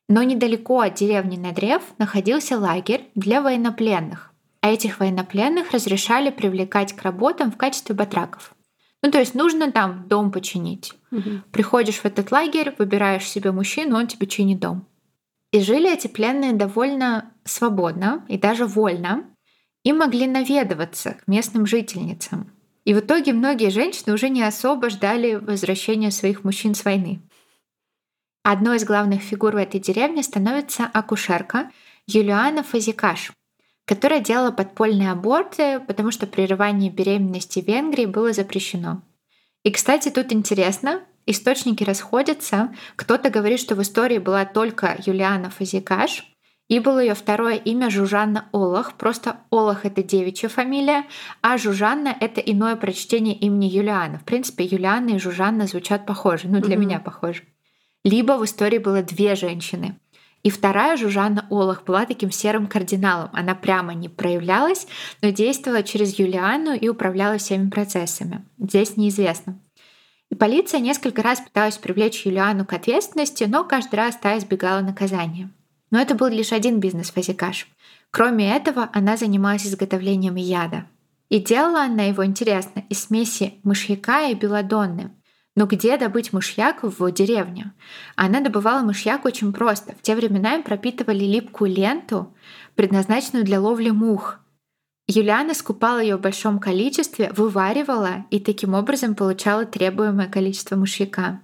Но 0.08 0.22
недалеко 0.22 0.80
от 0.80 0.94
деревни 0.94 1.36
Надрев 1.36 1.82
находился 1.98 2.58
лагерь 2.58 3.10
для 3.14 3.42
военнопленных. 3.42 4.32
А 4.66 4.70
этих 4.70 4.98
военнопленных 4.98 5.70
разрешали 5.70 6.30
привлекать 6.30 6.92
к 6.92 7.02
работам 7.02 7.52
в 7.52 7.56
качестве 7.56 7.94
батраков. 7.94 8.52
Ну, 9.00 9.12
то 9.12 9.20
есть 9.20 9.36
нужно 9.36 9.70
там 9.70 10.08
дом 10.08 10.32
починить. 10.32 10.92
Угу. 11.12 11.42
Приходишь 11.52 11.98
в 11.98 12.04
этот 12.04 12.32
лагерь, 12.32 12.74
выбираешь 12.76 13.28
себе 13.28 13.52
мужчину, 13.52 13.96
он 13.96 14.08
тебе 14.08 14.26
чинит 14.26 14.58
дом. 14.58 14.84
И 15.52 15.60
жили 15.60 15.94
эти 15.94 16.08
пленные 16.08 16.52
довольно 16.52 17.30
свободно 17.44 18.24
и 18.26 18.38
даже 18.38 18.66
вольно, 18.66 19.30
и 19.84 19.92
могли 19.92 20.26
наведываться 20.26 21.12
к 21.12 21.28
местным 21.28 21.64
жительницам. 21.64 22.50
И 22.84 22.92
в 22.92 22.98
итоге 22.98 23.34
многие 23.34 23.70
женщины 23.70 24.14
уже 24.14 24.28
не 24.30 24.42
особо 24.42 24.90
ждали 24.90 25.36
возвращения 25.36 26.10
своих 26.10 26.42
мужчин 26.42 26.74
с 26.74 26.84
войны. 26.84 27.22
Одной 28.42 28.78
из 28.78 28.84
главных 28.84 29.22
фигур 29.22 29.52
в 29.52 29.58
этой 29.58 29.78
деревне 29.78 30.24
становится 30.24 30.86
акушерка 30.92 31.70
Юлиана 32.08 32.64
Фазикаш, 32.64 33.30
которая 33.87 34.20
делала 34.20 34.51
подпольные 34.51 35.11
аборты, 35.11 35.80
потому 35.80 36.11
что 36.11 36.26
прерывание 36.26 36.91
беременности 36.91 37.61
в 37.61 37.66
Венгрии 37.66 38.05
было 38.05 38.32
запрещено. 38.32 39.03
И, 39.62 39.70
кстати, 39.70 40.11
тут 40.11 40.32
интересно, 40.32 41.01
источники 41.24 41.84
расходятся. 41.84 42.74
Кто-то 42.97 43.30
говорит, 43.30 43.61
что 43.61 43.74
в 43.74 43.82
истории 43.82 44.18
была 44.18 44.45
только 44.45 44.97
Юлиана 45.07 45.51
Фазикаш, 45.51 46.26
и 46.68 46.80
было 46.80 46.99
ее 46.99 47.14
второе 47.14 47.55
имя 47.55 47.89
Жужанна 47.91 48.49
Олах. 48.51 48.95
Просто 48.95 49.37
Олах— 49.51 49.84
это 49.87 50.03
девичья 50.03 50.49
фамилия, 50.49 51.05
а 51.41 51.57
Жужанна— 51.57 52.14
это 52.20 52.41
иное 52.41 52.74
прочтение 52.74 53.37
имени 53.37 53.66
Юлиана. 53.66 54.18
В 54.18 54.24
принципе, 54.24 54.64
Юлиана 54.64 55.11
и 55.11 55.18
Жужанна 55.18 55.68
звучат 55.68 56.07
похоже, 56.07 56.49
ну, 56.49 56.61
для 56.61 56.74
mm-hmm. 56.74 56.78
меня 56.78 56.99
похоже 56.99 57.45
либо 58.07 58.34
в 58.39 58.45
истории 58.45 58.78
было 58.78 59.03
две 59.03 59.34
женщины. 59.34 59.99
И 60.47 60.51
вторая 60.51 60.97
Жужанна 60.97 61.44
Олах 61.51 61.82
была 61.82 62.07
таким 62.07 62.30
серым 62.30 62.68
кардиналом. 62.68 63.30
Она 63.32 63.57
прямо 63.57 63.94
не 63.94 64.09
проявлялась, 64.09 64.86
но 65.20 65.30
действовала 65.30 65.82
через 65.82 66.20
Юлиану 66.20 66.72
и 66.72 66.88
управляла 66.88 67.38
всеми 67.38 67.68
процессами. 67.68 68.44
Здесь 68.57 68.97
неизвестно. 68.97 69.59
И 70.30 70.36
полиция 70.36 70.78
несколько 70.78 71.20
раз 71.24 71.40
пыталась 71.40 71.78
привлечь 71.78 72.24
Юлиану 72.24 72.64
к 72.64 72.74
ответственности, 72.74 73.42
но 73.42 73.64
каждый 73.64 73.97
раз 73.97 74.18
та 74.18 74.38
избегала 74.38 74.82
наказания. 74.82 75.51
Но 75.90 75.99
это 75.99 76.14
был 76.14 76.28
лишь 76.28 76.53
один 76.53 76.78
бизнес-фазикаш. 76.78 77.66
Кроме 78.12 78.55
этого, 78.55 78.88
она 78.92 79.16
занималась 79.16 79.66
изготовлением 79.66 80.36
яда. 80.36 80.86
И 81.28 81.40
делала 81.40 81.82
она 81.82 82.05
его, 82.05 82.24
интересно, 82.24 82.84
из 82.88 83.03
смеси 83.03 83.55
мышьяка 83.64 84.28
и 84.28 84.34
белладонны. 84.34 85.11
Но 85.57 85.64
где 85.64 85.96
добыть 85.96 86.34
мышьяк 86.34 86.82
в 86.82 87.11
деревне? 87.11 87.72
Она 88.14 88.40
добывала 88.40 88.82
мышьяк 88.82 89.24
очень 89.24 89.54
просто. 89.54 89.94
В 89.94 90.02
те 90.02 90.14
времена 90.14 90.54
им 90.54 90.62
пропитывали 90.62 91.24
липкую 91.24 91.72
ленту, 91.72 92.34
предназначенную 92.74 93.44
для 93.44 93.59
ловли 93.59 93.88
мух. 93.90 94.38
Юлиана 95.09 95.54
скупала 95.54 96.00
ее 96.00 96.16
в 96.16 96.20
большом 96.20 96.59
количестве, 96.59 97.32
вываривала 97.34 98.26
и 98.30 98.38
таким 98.38 98.74
образом 98.74 99.14
получала 99.14 99.64
требуемое 99.64 100.28
количество 100.28 100.76
мышьяка. 100.76 101.40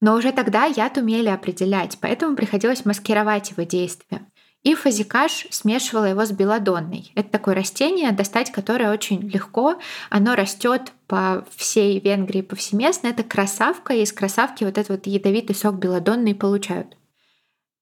Но 0.00 0.14
уже 0.14 0.32
тогда 0.32 0.64
яд 0.64 0.96
умели 0.96 1.28
определять, 1.28 1.98
поэтому 2.00 2.36
приходилось 2.36 2.84
маскировать 2.84 3.50
его 3.50 3.64
действия. 3.64 4.22
И 4.62 4.74
фазикаш 4.74 5.48
смешивала 5.50 6.04
его 6.06 6.24
с 6.24 6.30
белладонной. 6.30 7.12
Это 7.16 7.28
такое 7.28 7.56
растение, 7.56 8.12
достать 8.12 8.52
которое 8.52 8.92
очень 8.92 9.28
легко. 9.28 9.80
Оно 10.08 10.36
растет 10.36 10.92
по 11.12 11.44
всей 11.54 12.00
Венгрии 12.00 12.40
повсеместно. 12.40 13.08
Это 13.08 13.22
красавка, 13.22 13.92
и 13.92 14.00
из 14.00 14.14
красавки 14.14 14.64
вот 14.64 14.78
этот 14.78 14.88
вот 14.88 15.06
ядовитый 15.06 15.54
сок 15.54 15.74
белладонный 15.74 16.34
получают. 16.34 16.96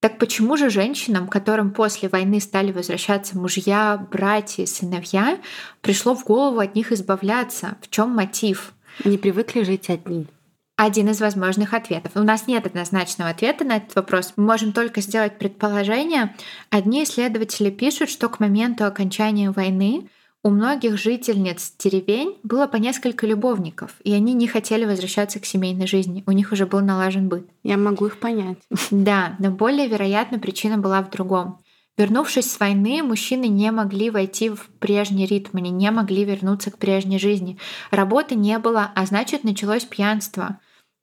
Так 0.00 0.18
почему 0.18 0.56
же 0.56 0.68
женщинам, 0.68 1.28
которым 1.28 1.70
после 1.70 2.08
войны 2.08 2.40
стали 2.40 2.72
возвращаться 2.72 3.38
мужья, 3.38 4.04
братья, 4.10 4.66
сыновья, 4.66 5.38
пришло 5.80 6.16
в 6.16 6.24
голову 6.24 6.58
от 6.58 6.74
них 6.74 6.90
избавляться? 6.90 7.76
В 7.82 7.88
чем 7.88 8.10
мотив? 8.10 8.74
Они 9.04 9.16
привыкли 9.16 9.62
жить 9.62 9.90
одни 9.90 10.26
один 10.74 11.10
из 11.10 11.20
возможных 11.20 11.74
ответов. 11.74 12.12
У 12.16 12.24
нас 12.24 12.46
нет 12.46 12.66
однозначного 12.66 13.30
ответа 13.30 13.64
на 13.64 13.76
этот 13.76 13.94
вопрос. 13.94 14.32
Мы 14.36 14.44
можем 14.44 14.72
только 14.72 15.02
сделать 15.02 15.38
предположение. 15.38 16.34
Одни 16.70 17.04
исследователи 17.04 17.70
пишут, 17.70 18.08
что 18.08 18.30
к 18.30 18.40
моменту 18.40 18.86
окончания 18.86 19.50
войны 19.50 20.08
у 20.42 20.48
многих 20.48 20.96
жительниц 20.96 21.74
деревень 21.78 22.38
было 22.42 22.66
по 22.66 22.76
несколько 22.76 23.26
любовников, 23.26 23.92
и 24.04 24.12
они 24.12 24.32
не 24.32 24.46
хотели 24.46 24.86
возвращаться 24.86 25.38
к 25.38 25.44
семейной 25.44 25.86
жизни. 25.86 26.24
У 26.26 26.32
них 26.32 26.52
уже 26.52 26.66
был 26.66 26.80
налажен 26.80 27.28
быт. 27.28 27.46
Я 27.62 27.76
могу 27.76 28.06
их 28.06 28.18
понять. 28.18 28.58
Да, 28.90 29.36
но 29.38 29.50
более 29.50 29.86
вероятно 29.86 30.38
причина 30.38 30.78
была 30.78 31.02
в 31.02 31.10
другом. 31.10 31.60
Вернувшись 31.98 32.50
с 32.50 32.58
войны, 32.58 33.02
мужчины 33.02 33.46
не 33.48 33.70
могли 33.70 34.08
войти 34.08 34.48
в 34.48 34.68
прежний 34.78 35.26
ритм, 35.26 35.58
они 35.58 35.70
не 35.70 35.90
могли 35.90 36.24
вернуться 36.24 36.70
к 36.70 36.78
прежней 36.78 37.18
жизни. 37.18 37.58
Работы 37.90 38.34
не 38.34 38.58
было, 38.58 38.90
а 38.94 39.04
значит 39.04 39.44
началось 39.44 39.84
пьянство. 39.84 40.58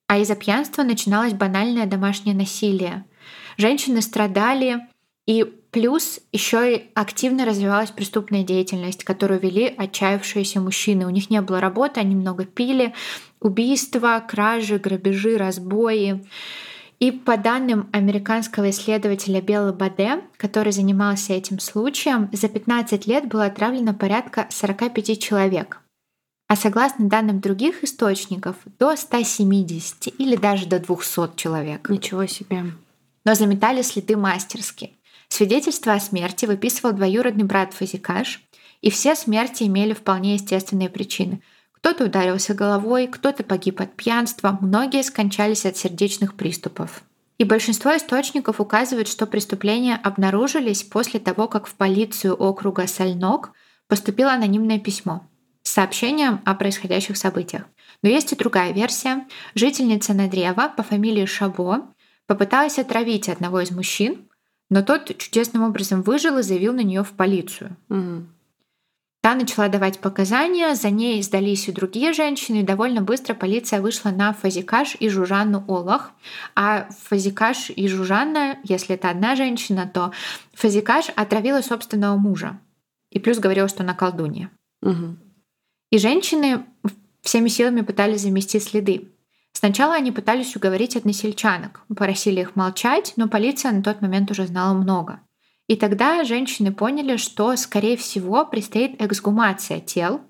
А 0.07 0.17
из-за 0.17 0.35
пьянства 0.35 0.81
начиналось 0.83 1.33
банальное 1.33 1.85
домашнее 1.85 2.35
насилие. 2.35 3.05
Женщины 3.57 4.01
страдали, 4.01 4.87
и 5.27 5.56
плюс 5.71 6.19
еще 6.31 6.75
и 6.75 6.91
активно 6.93 7.45
развивалась 7.45 7.91
преступная 7.91 8.43
деятельность, 8.43 9.03
которую 9.03 9.39
вели 9.39 9.73
отчаявшиеся 9.77 10.59
мужчины. 10.59 11.05
У 11.05 11.09
них 11.09 11.29
не 11.29 11.41
было 11.41 11.59
работы, 11.59 11.99
они 11.99 12.15
много 12.15 12.45
пили, 12.45 12.93
убийства, 13.39 14.23
кражи, 14.27 14.79
грабежи, 14.79 15.37
разбои. 15.37 16.25
И 16.99 17.11
по 17.11 17.37
данным 17.37 17.89
американского 17.91 18.71
исследователя 18.71 19.41
Белла 19.41 19.71
Баде, 19.71 20.21
который 20.37 20.71
занимался 20.71 21.33
этим 21.33 21.59
случаем, 21.59 22.29
за 22.31 22.47
15 22.47 23.05
лет 23.05 23.27
было 23.27 23.45
отравлено 23.45 23.93
порядка 23.93 24.47
45 24.49 25.19
человек 25.19 25.81
а 26.47 26.55
согласно 26.55 27.09
данным 27.09 27.41
других 27.41 27.83
источников, 27.83 28.55
до 28.79 28.95
170 28.95 30.07
или 30.17 30.35
даже 30.35 30.65
до 30.65 30.79
200 30.79 31.35
человек. 31.35 31.89
Ничего 31.89 32.25
себе. 32.25 32.63
Но 33.25 33.35
заметали 33.35 33.81
следы 33.81 34.15
мастерски. 34.15 34.96
Свидетельство 35.37 35.93
о 35.93 35.99
смерти 35.99 36.47
выписывал 36.47 36.93
двоюродный 36.93 37.43
брат 37.43 37.71
Фазикаш, 37.71 38.41
и 38.81 38.89
все 38.89 39.13
смерти 39.13 39.65
имели 39.65 39.93
вполне 39.93 40.33
естественные 40.33 40.89
причины. 40.89 41.43
Кто-то 41.73 42.05
ударился 42.05 42.55
головой, 42.55 43.05
кто-то 43.05 43.43
погиб 43.43 43.79
от 43.79 43.95
пьянства, 43.95 44.57
многие 44.61 45.03
скончались 45.03 45.67
от 45.67 45.77
сердечных 45.77 46.33
приступов. 46.33 47.03
И 47.37 47.43
большинство 47.43 47.95
источников 47.95 48.59
указывают, 48.59 49.07
что 49.07 49.27
преступления 49.27 49.99
обнаружились 50.03 50.81
после 50.81 51.19
того, 51.19 51.47
как 51.47 51.67
в 51.67 51.75
полицию 51.75 52.33
округа 52.33 52.87
Сальнок 52.87 53.51
поступило 53.87 54.33
анонимное 54.33 54.79
письмо– 54.79 55.29
с 55.61 55.69
сообщением 55.69 56.41
о 56.45 56.55
происходящих 56.55 57.15
событиях. 57.15 57.65
Но 58.01 58.09
есть 58.09 58.31
и 58.31 58.35
другая 58.35 58.71
версия. 58.71 59.27
Жительница 59.53 60.15
Надрева 60.15 60.73
по 60.75 60.81
фамилии 60.81 61.25
Шабо 61.25 61.93
попыталась 62.25 62.79
отравить 62.79 63.29
одного 63.29 63.59
из 63.59 63.69
мужчин, 63.69 64.26
но 64.69 64.81
тот 64.81 65.17
чудесным 65.17 65.63
образом 65.63 66.01
выжил 66.01 66.37
и 66.37 66.43
заявил 66.43 66.73
на 66.73 66.81
нее 66.81 67.03
в 67.03 67.11
полицию. 67.11 67.75
Угу. 67.89 68.25
Та 69.21 69.35
начала 69.35 69.67
давать 69.67 69.99
показания, 69.99 70.73
за 70.75 70.89
ней 70.89 71.21
сдались 71.21 71.67
и 71.67 71.71
другие 71.71 72.13
женщины, 72.13 72.57
и 72.57 72.63
довольно 72.63 73.01
быстро 73.01 73.33
полиция 73.33 73.81
вышла 73.81 74.09
на 74.09 74.31
Фазикаш 74.31 74.95
и 74.99 75.09
Жужанну 75.09 75.65
Олах. 75.67 76.11
А 76.55 76.87
Фазикаш 77.09 77.71
и 77.71 77.87
Жужанна, 77.87 78.57
если 78.63 78.95
это 78.95 79.09
одна 79.09 79.35
женщина, 79.35 79.89
то 79.91 80.11
Фазикаш 80.53 81.09
отравила 81.15 81.61
собственного 81.61 82.15
мужа. 82.15 82.59
И 83.11 83.19
плюс 83.19 83.39
говорила, 83.39 83.67
что 83.67 83.83
она 83.83 83.93
колдунья. 83.93 84.51
Угу. 84.81 85.17
И 85.91 85.97
женщины 85.97 86.65
всеми 87.21 87.49
силами 87.49 87.81
пытались 87.81 88.21
замести 88.21 88.59
следы. 88.59 89.09
Сначала 89.53 89.95
они 89.95 90.11
пытались 90.11 90.55
уговорить 90.55 90.95
односельчанок, 90.95 91.81
просили 91.95 92.41
их 92.41 92.55
молчать, 92.55 93.13
но 93.15 93.27
полиция 93.27 93.71
на 93.71 93.81
тот 93.81 94.01
момент 94.01 94.29
уже 94.31 94.45
знала 94.45 94.73
много. 94.73 95.21
И 95.67 95.75
тогда 95.75 96.23
женщины 96.23 96.71
поняли, 96.71 97.17
что, 97.17 97.55
скорее 97.55 97.97
всего, 97.97 98.45
предстоит 98.45 99.01
эксгумация 99.01 99.79
тел, 99.79 100.21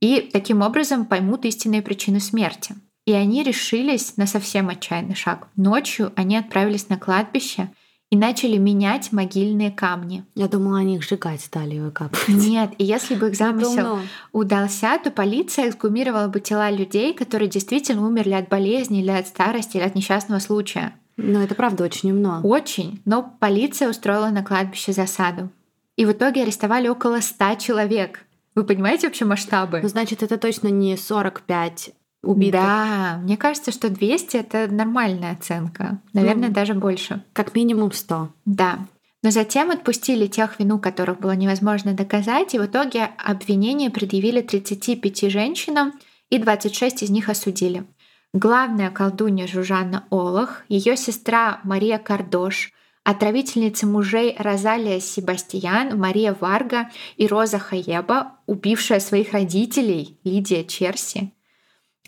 и 0.00 0.20
таким 0.20 0.62
образом 0.62 1.06
поймут 1.06 1.44
истинные 1.44 1.82
причины 1.82 2.20
смерти. 2.20 2.76
И 3.06 3.12
они 3.12 3.42
решились 3.42 4.16
на 4.16 4.26
совсем 4.26 4.68
отчаянный 4.68 5.14
шаг. 5.14 5.48
Ночью 5.56 6.12
они 6.16 6.36
отправились 6.36 6.88
на 6.88 6.98
кладбище— 6.98 7.70
и 8.10 8.16
начали 8.16 8.56
менять 8.56 9.12
могильные 9.12 9.70
камни. 9.70 10.24
Я 10.34 10.48
думала, 10.48 10.78
они 10.78 10.96
их 10.96 11.02
сжигать 11.02 11.40
стали 11.40 11.78
выкапывать. 11.78 12.28
Нет, 12.28 12.70
и 12.78 12.84
если 12.84 13.16
бы 13.16 13.28
их 13.28 13.36
замысел 13.36 13.98
удался, 14.32 14.98
то 15.02 15.10
полиция 15.10 15.68
эксгумировала 15.68 16.28
бы 16.28 16.40
тела 16.40 16.70
людей, 16.70 17.14
которые 17.14 17.48
действительно 17.48 18.06
умерли 18.06 18.34
от 18.34 18.48
болезни 18.48 19.00
или 19.00 19.10
от 19.10 19.26
старости 19.26 19.76
или 19.76 19.84
от 19.84 19.94
несчастного 19.94 20.38
случая. 20.38 20.94
Но 21.16 21.42
это 21.42 21.54
правда 21.54 21.84
очень 21.84 22.12
умно. 22.12 22.40
Очень. 22.44 23.00
Но 23.04 23.34
полиция 23.40 23.88
устроила 23.88 24.28
на 24.28 24.44
кладбище 24.44 24.92
засаду. 24.92 25.50
И 25.96 26.04
в 26.04 26.12
итоге 26.12 26.42
арестовали 26.42 26.88
около 26.88 27.20
100 27.20 27.54
человек. 27.54 28.24
Вы 28.54 28.64
понимаете 28.64 29.06
вообще 29.06 29.24
масштабы? 29.24 29.80
Ну, 29.82 29.88
значит, 29.88 30.22
это 30.22 30.36
точно 30.38 30.68
не 30.68 30.96
45 30.96 31.90
убитых. 32.26 32.60
Да, 32.60 33.20
мне 33.22 33.36
кажется, 33.36 33.72
что 33.72 33.88
200— 33.88 34.36
это 34.38 34.68
нормальная 34.68 35.32
оценка. 35.32 36.00
Наверное, 36.12 36.48
ну, 36.48 36.54
даже 36.54 36.74
больше. 36.74 37.22
Как 37.32 37.54
минимум 37.54 37.92
100. 37.92 38.28
Да. 38.44 38.78
Но 39.22 39.30
затем 39.30 39.70
отпустили 39.70 40.26
тех 40.26 40.58
вину, 40.58 40.78
которых 40.78 41.20
было 41.20 41.32
невозможно 41.32 41.94
доказать, 41.94 42.54
и 42.54 42.58
в 42.58 42.66
итоге 42.66 43.10
обвинение 43.24 43.90
предъявили 43.90 44.40
35 44.40 45.30
женщинам, 45.30 45.92
и 46.30 46.38
26 46.38 47.02
из 47.02 47.10
них 47.10 47.28
осудили. 47.28 47.84
Главная 48.32 48.90
колдунья 48.90 49.46
Жужанна 49.46 50.04
Олах, 50.10 50.64
ее 50.68 50.96
сестра 50.96 51.60
Мария 51.64 51.98
Кардош, 51.98 52.72
отравительницы 53.02 53.86
мужей 53.86 54.36
Розалия 54.38 55.00
Себастьян, 55.00 55.98
Мария 55.98 56.36
Варга 56.38 56.90
и 57.16 57.26
Роза 57.26 57.58
Хаеба, 57.58 58.32
убившая 58.46 59.00
своих 59.00 59.32
родителей 59.32 60.18
Лидия 60.24 60.64
Черси, 60.64 61.32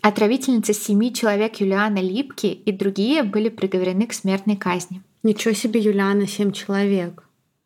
отравительница 0.01 0.73
семи 0.73 1.13
человек 1.13 1.59
Юлиана 1.59 1.99
Липки 1.99 2.47
и 2.47 2.71
другие 2.71 3.23
были 3.23 3.49
приговорены 3.49 4.07
к 4.07 4.13
смертной 4.13 4.55
казни. 4.55 5.01
Ничего 5.23 5.53
себе, 5.53 5.79
Юлиана, 5.79 6.27
семь 6.27 6.51
человек. 6.51 7.23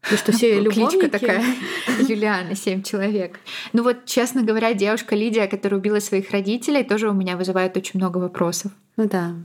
Ну 0.10 0.18
что 0.18 0.32
все 0.32 0.60
любовники? 0.60 1.08
такая 1.08 1.44
Юлиана, 2.08 2.56
семь 2.56 2.84
человек. 2.84 3.40
Ну 3.72 3.84
вот, 3.84 4.06
честно 4.06 4.44
говоря, 4.44 4.74
девушка 4.74 5.16
Лидия, 5.16 5.48
которая 5.48 5.80
убила 5.80 6.00
своих 6.00 6.32
родителей, 6.32 6.84
тоже 6.84 7.10
у 7.10 7.14
меня 7.14 7.38
вызывает 7.38 7.78
очень 7.78 8.00
много 8.00 8.18
вопросов. 8.18 8.72
Ну 8.98 9.08
да. 9.08 9.36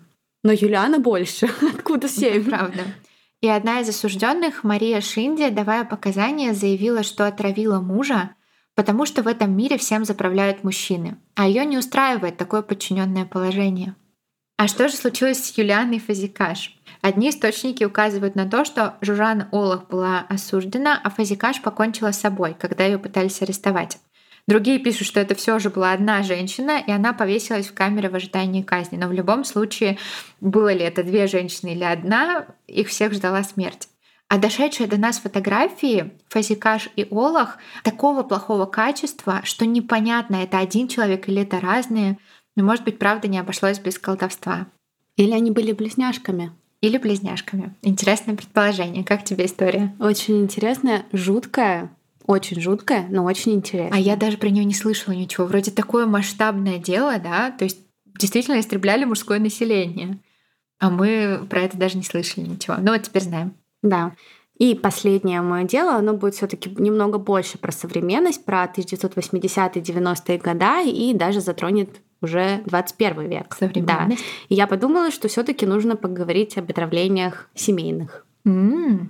Но 0.43 0.53
Юлиана 0.53 0.99
больше. 0.99 1.49
Откуда 1.75 2.09
семь? 2.09 2.45
Правда. 2.45 2.83
И 3.41 3.49
одна 3.49 3.81
из 3.81 3.89
осужденных, 3.89 4.65
Мария 4.65 5.01
Шинди, 5.01 5.49
давая 5.51 5.85
показания, 5.85 6.55
заявила, 6.55 7.05
что 7.05 7.27
отравила 7.27 7.81
мужа, 7.81 8.31
потому 8.79 9.07
что 9.07 9.25
в 9.25 9.27
этом 9.27 9.57
мире 9.57 9.77
всем 9.77 10.05
заправляют 10.05 10.63
мужчины, 10.63 11.17
а 11.35 11.49
ее 11.49 11.65
не 11.65 11.77
устраивает 11.77 12.37
такое 12.37 12.63
подчиненное 12.63 13.25
положение. 13.25 13.97
А 14.57 14.69
что 14.69 14.89
же 14.89 14.95
случилось 14.95 15.43
с 15.43 15.59
Юлианой 15.59 15.99
Фазикаш? 15.99 16.79
Одни 17.03 17.31
источники 17.31 17.83
указывают 17.83 18.37
на 18.37 18.49
то, 18.49 18.65
что 18.65 18.95
Жужана 19.01 19.49
Олах 19.51 19.89
была 19.89 20.27
осуждена, 20.29 21.01
а 21.03 21.11
Фазикаш 21.11 21.61
покончила 21.61 22.13
с 22.13 22.21
собой, 22.21 22.55
когда 22.57 22.85
ее 22.85 23.01
пытались 23.01 23.43
арестовать. 23.43 23.99
Другие 24.47 24.79
пишут, 24.79 25.09
что 25.09 25.19
это 25.19 25.35
все 25.35 25.59
же 25.59 25.71
была 25.71 25.91
одна 25.91 26.23
женщина, 26.23 26.79
и 26.79 26.93
она 26.93 27.13
повесилась 27.13 27.67
в 27.67 27.75
камере 27.75 28.09
в 28.09 28.15
ожидании 28.15 28.63
казни. 28.63 28.97
Но 28.97 29.09
в 29.09 29.13
любом 29.13 29.43
случае, 29.43 29.99
было 30.41 30.73
ли 30.73 30.85
это 30.85 31.03
две 31.03 31.27
женщины 31.27 31.71
или 31.71 31.83
одна, 31.83 32.47
их 32.69 32.87
всех 32.87 33.13
ждала 33.13 33.43
смерть. 33.43 33.89
А 34.29 34.37
дошедшие 34.37 34.87
до 34.87 34.99
нас 34.99 35.19
фотографии 35.19 36.13
Фазикаш 36.29 36.91
и 36.97 37.07
Олах 37.11 37.57
такого 37.83 38.23
плохого 38.23 38.67
качества, 38.67 39.41
что 39.45 39.65
непонятно, 39.65 40.37
это 40.37 40.59
один 40.59 40.87
человек 40.87 41.29
или 41.29 41.43
это 41.43 41.61
разные. 41.61 42.19
Но, 42.55 42.63
может 42.63 42.85
быть, 42.85 42.99
правда 42.99 43.27
не 43.27 43.39
обошлось 43.39 43.79
без 43.79 43.99
колдовства. 43.99 44.67
Или 45.17 45.33
они 45.33 45.51
были 45.51 45.73
близняшками. 45.73 46.53
Или 46.83 46.99
близняшками. 46.99 47.75
Интересное 47.83 48.37
предположение. 48.37 49.03
Как 49.03 49.25
тебе 49.25 49.47
история? 49.47 49.97
Очень 49.99 50.43
интересная, 50.43 51.07
жуткая, 51.13 51.91
очень 52.27 52.61
жуткая, 52.61 53.07
но 53.09 53.25
очень 53.25 53.55
интересная. 53.55 53.97
А 53.97 53.99
я 53.99 54.15
даже 54.15 54.37
про 54.37 54.51
нее 54.51 54.65
не 54.65 54.75
слышала 54.75 55.15
ничего. 55.15 55.47
Вроде 55.47 55.71
такое 55.71 56.05
масштабное 56.07 56.79
дело, 56.79 57.19
да, 57.19 57.51
то 57.51 57.65
есть 57.65 57.79
действительно 58.07 58.61
истребляли 58.61 59.07
мужское 59.07 59.39
население. 59.39 60.19
А 60.79 60.91
мы 60.91 61.47
про 61.49 61.63
это 61.63 61.79
даже 61.79 61.97
не 61.97 62.05
слышали 62.05 62.45
ничего. 62.45 62.77
Ну 62.79 62.93
вот 62.93 63.03
теперь 63.03 63.23
знаем. 63.23 63.55
Да. 63.83 64.15
И 64.59 64.75
последнее 64.75 65.41
мое 65.41 65.65
дело, 65.65 65.95
оно 65.95 66.15
будет 66.15 66.35
все 66.35 66.49
таки 66.49 66.69
немного 66.79 67.19
больше 67.19 67.59
про 67.59 67.71
современность, 67.71 68.45
про 68.45 68.65
1980-е, 68.65 69.83
90-е 69.83 70.39
года 70.39 70.83
и 70.83 71.15
даже 71.15 71.41
затронет 71.41 72.01
уже 72.21 72.63
21 72.67 73.29
век. 73.29 73.55
Современность. 73.55 74.23
Да. 74.23 74.27
И 74.49 74.55
я 74.55 74.67
подумала, 74.67 75.13
что 75.13 75.29
все 75.29 75.45
таки 75.45 75.65
нужно 75.65 75.95
поговорить 75.95 76.59
об 76.59 76.71
отравлениях 76.71 77.49
семейных. 77.55 78.27
Mm. 78.45 79.07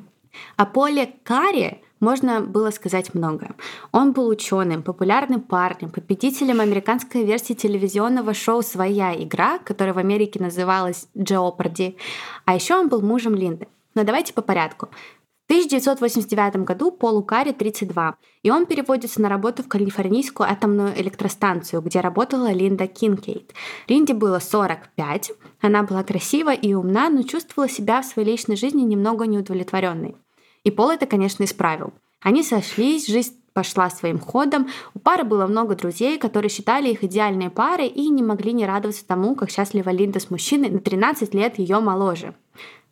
О 0.56 0.66
Поле 0.66 1.14
Карри 1.24 1.80
можно 2.00 2.40
было 2.40 2.70
сказать 2.70 3.14
многое. 3.14 3.54
Он 3.90 4.12
был 4.12 4.28
ученым, 4.28 4.82
популярным 4.82 5.40
парнем, 5.40 5.90
победителем 5.90 6.60
американской 6.60 7.24
версии 7.24 7.54
телевизионного 7.54 8.34
шоу 8.34 8.62
«Своя 8.62 9.14
игра», 9.14 9.58
которая 9.58 9.94
в 9.94 9.98
Америке 9.98 10.40
называлась 10.40 11.08
«Jeopardy». 11.16 11.96
А 12.44 12.54
еще 12.54 12.74
он 12.74 12.88
был 12.88 13.00
мужем 13.00 13.34
Линды. 13.34 13.66
Но 13.98 14.04
давайте 14.04 14.32
по 14.32 14.42
порядку. 14.42 14.90
В 15.48 15.50
1989 15.50 16.58
году 16.58 16.92
Полу 16.92 17.20
Карри 17.24 17.50
32, 17.50 18.14
и 18.44 18.50
он 18.52 18.64
переводится 18.64 19.20
на 19.20 19.28
работу 19.28 19.64
в 19.64 19.68
Калифорнийскую 19.68 20.48
атомную 20.48 20.96
электростанцию, 21.00 21.82
где 21.82 21.98
работала 21.98 22.52
Линда 22.52 22.86
Кинкейт. 22.86 23.54
Линде 23.88 24.14
было 24.14 24.38
45, 24.38 25.32
она 25.60 25.82
была 25.82 26.04
красива 26.04 26.54
и 26.54 26.74
умна, 26.74 27.10
но 27.10 27.24
чувствовала 27.24 27.68
себя 27.68 28.02
в 28.02 28.04
своей 28.04 28.28
личной 28.28 28.54
жизни 28.54 28.82
немного 28.82 29.26
неудовлетворенной. 29.26 30.14
И 30.62 30.70
Пол 30.70 30.90
это, 30.90 31.06
конечно, 31.06 31.42
исправил. 31.42 31.92
Они 32.20 32.44
сошлись, 32.44 33.08
жизнь 33.08 33.34
пошла 33.52 33.90
своим 33.90 34.20
ходом. 34.20 34.68
У 34.94 35.00
пары 35.00 35.24
было 35.24 35.48
много 35.48 35.74
друзей, 35.74 36.18
которые 36.18 36.50
считали 36.50 36.90
их 36.90 37.02
идеальной 37.02 37.50
парой 37.50 37.88
и 37.88 38.08
не 38.10 38.22
могли 38.22 38.52
не 38.52 38.64
радоваться 38.64 39.04
тому, 39.04 39.34
как 39.34 39.50
счастлива 39.50 39.90
Линда 39.90 40.20
с 40.20 40.30
мужчиной 40.30 40.70
на 40.70 40.78
13 40.78 41.34
лет 41.34 41.58
ее 41.58 41.80
моложе. 41.80 42.34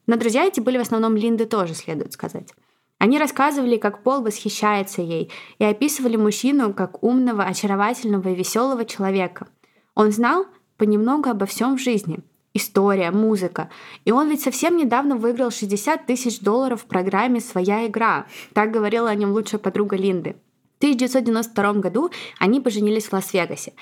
Но 0.06 0.16
друзья 0.16 0.44
эти 0.44 0.60
были 0.60 0.78
в 0.78 0.82
основном 0.82 1.16
Линды 1.16 1.46
тоже, 1.46 1.74
следует 1.74 2.12
сказать. 2.12 2.52
Они 2.98 3.18
рассказывали, 3.18 3.76
как 3.76 4.02
Пол 4.02 4.22
восхищается 4.22 5.02
ей, 5.02 5.30
и 5.58 5.64
описывали 5.64 6.16
мужчину 6.16 6.72
как 6.72 7.02
умного, 7.02 7.44
очаровательного 7.44 8.30
и 8.30 8.34
веселого 8.34 8.84
человека. 8.84 9.48
Он 9.94 10.12
знал 10.12 10.46
понемногу 10.78 11.28
обо 11.28 11.46
всем 11.46 11.76
в 11.76 11.80
жизни, 11.80 12.20
история, 12.54 13.10
музыка. 13.10 13.68
И 14.04 14.12
он 14.12 14.28
ведь 14.28 14.42
совсем 14.42 14.76
недавно 14.76 15.16
выиграл 15.16 15.50
60 15.50 16.06
тысяч 16.06 16.40
долларов 16.40 16.82
в 16.82 16.86
программе 16.86 17.40
«Своя 17.40 17.86
игра». 17.86 18.26
Так 18.54 18.70
говорила 18.70 19.10
о 19.10 19.14
нем 19.14 19.32
лучшая 19.32 19.60
подруга 19.60 19.96
Линды. 19.96 20.36
В 20.76 20.78
1992 20.78 21.72
году 21.74 22.10
они 22.38 22.60
поженились 22.60 23.06
в 23.06 23.12
Лас-Вегасе. 23.12 23.72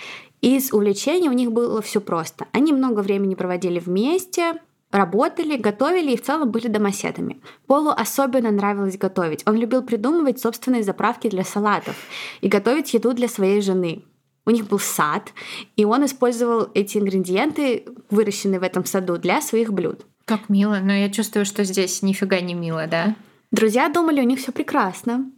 Из 0.41 0.72
увлечений 0.72 1.29
у 1.29 1.33
них 1.33 1.53
было 1.53 1.83
все 1.83 2.01
просто. 2.01 2.47
Они 2.53 2.72
много 2.72 3.01
времени 3.01 3.35
проводили 3.35 3.81
вместе, 3.81 4.61
работали, 4.95 5.57
готовили 5.57 6.12
и 6.12 6.16
в 6.16 6.22
целом 6.22 6.51
были 6.51 6.68
домоседами. 6.68 7.40
Полу 7.66 7.90
особенно 7.90 8.51
нравилось 8.51 8.97
готовить. 8.97 9.42
Он 9.47 9.57
любил 9.57 9.82
придумывать 9.82 10.40
собственные 10.40 10.84
заправки 10.84 11.28
для 11.28 11.45
салатов 11.45 11.97
и 12.40 12.49
готовить 12.49 12.95
еду 12.95 13.12
для 13.12 13.28
своей 13.28 13.61
жены 13.61 14.05
у 14.47 14.51
них 14.51 14.66
был 14.66 14.78
сад, 14.78 15.32
и 15.76 15.84
он 15.84 16.05
использовал 16.05 16.68
эти 16.74 16.99
ингредиенты, 16.99 17.84
выращенные 18.11 18.61
в 18.61 18.62
этом 18.62 18.84
саду, 18.84 19.16
для 19.16 19.40
своих 19.40 19.72
блюд. 19.72 20.07
Как 20.26 20.49
мило, 20.49 20.80
но 20.82 20.92
я 20.92 21.11
чувствую, 21.11 21.47
что 21.47 21.64
здесь 21.64 22.03
нифига 22.03 22.40
не 22.40 22.55
мило, 22.55 22.86
да? 22.86 23.14
Друзья 23.53 23.88
думали, 23.88 24.20
у 24.20 24.24
них 24.24 24.40
все 24.40 24.53
прекрасно. 24.53 25.30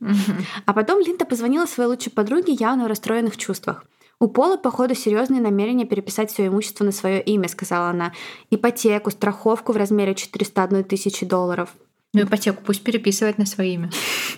А 0.64 0.72
потом 0.72 1.00
Линда 1.00 1.24
позвонила 1.24 1.66
своей 1.66 1.90
лучшей 1.90 2.10
подруге 2.10 2.52
явно 2.52 2.84
в 2.84 2.86
расстроенных 2.88 3.36
чувствах. 3.36 3.84
У 4.18 4.28
Пола, 4.28 4.56
походу, 4.56 4.94
серьезные 4.94 5.42
намерения 5.42 5.84
переписать 5.84 6.30
все 6.30 6.46
имущество 6.46 6.84
на 6.84 6.92
свое 6.92 7.20
имя, 7.20 7.48
сказала 7.48 7.90
она. 7.90 8.12
Ипотеку, 8.50 9.10
страховку 9.10 9.72
в 9.72 9.76
размере 9.76 10.14
401 10.14 10.84
тысячи 10.84 11.26
долларов. 11.26 11.74
Ну, 12.14 12.22
ипотеку 12.22 12.62
пусть 12.64 12.82
переписывает 12.82 13.36
на 13.36 13.44
свое 13.44 13.74
имя. 13.74 13.90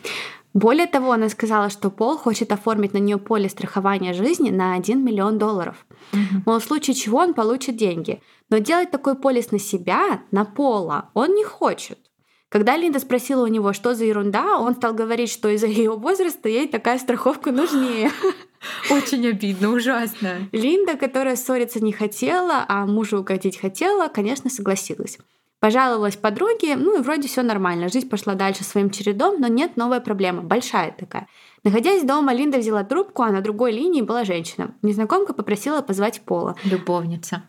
Более 0.54 0.86
того, 0.88 1.12
она 1.12 1.28
сказала, 1.28 1.70
что 1.70 1.90
Пол 1.90 2.16
хочет 2.16 2.50
оформить 2.50 2.92
на 2.92 2.98
нее 2.98 3.18
поле 3.18 3.48
страхования 3.48 4.14
жизни 4.14 4.50
на 4.50 4.74
1 4.74 5.04
миллион 5.04 5.38
долларов. 5.38 5.86
Угу. 6.12 6.42
Мол, 6.46 6.58
в 6.58 6.64
случае 6.64 6.94
чего 6.94 7.18
он 7.18 7.34
получит 7.34 7.76
деньги. 7.76 8.20
Но 8.50 8.58
делать 8.58 8.90
такой 8.90 9.14
полис 9.14 9.52
на 9.52 9.60
себя, 9.60 10.22
на 10.32 10.44
Пола, 10.44 11.10
он 11.14 11.34
не 11.34 11.44
хочет. 11.44 12.00
Когда 12.48 12.76
Линда 12.76 12.98
спросила 12.98 13.44
у 13.44 13.48
него, 13.48 13.72
что 13.74 13.94
за 13.94 14.06
ерунда, 14.06 14.58
он 14.58 14.74
стал 14.74 14.94
говорить, 14.94 15.30
что 15.30 15.48
из-за 15.50 15.66
ее 15.66 15.92
возраста 15.92 16.48
ей 16.48 16.66
такая 16.66 16.98
страховка 16.98 17.52
нужнее. 17.52 18.10
Очень 18.90 19.26
обидно, 19.28 19.70
ужасно. 19.70 20.48
Линда, 20.52 20.96
которая 20.96 21.36
ссориться 21.36 21.80
не 21.80 21.92
хотела, 21.92 22.64
а 22.68 22.86
мужу 22.86 23.18
угодить 23.20 23.60
хотела, 23.60 24.08
конечно, 24.08 24.50
согласилась. 24.50 25.18
Пожаловалась 25.60 26.16
подруге, 26.16 26.76
ну 26.76 26.98
и 26.98 27.02
вроде 27.02 27.26
все 27.26 27.42
нормально. 27.42 27.88
Жизнь 27.88 28.08
пошла 28.08 28.34
дальше 28.34 28.62
своим 28.62 28.90
чередом, 28.90 29.40
но 29.40 29.48
нет, 29.48 29.76
новая 29.76 30.00
проблема, 30.00 30.42
большая 30.42 30.94
такая. 30.96 31.26
Находясь 31.64 32.04
дома, 32.04 32.32
Линда 32.32 32.58
взяла 32.58 32.84
трубку, 32.84 33.22
а 33.22 33.32
на 33.32 33.40
другой 33.40 33.72
линии 33.72 34.02
была 34.02 34.24
женщина. 34.24 34.74
Незнакомка 34.82 35.34
попросила 35.34 35.82
позвать 35.82 36.20
Пола. 36.20 36.54
Любовница. 36.62 37.42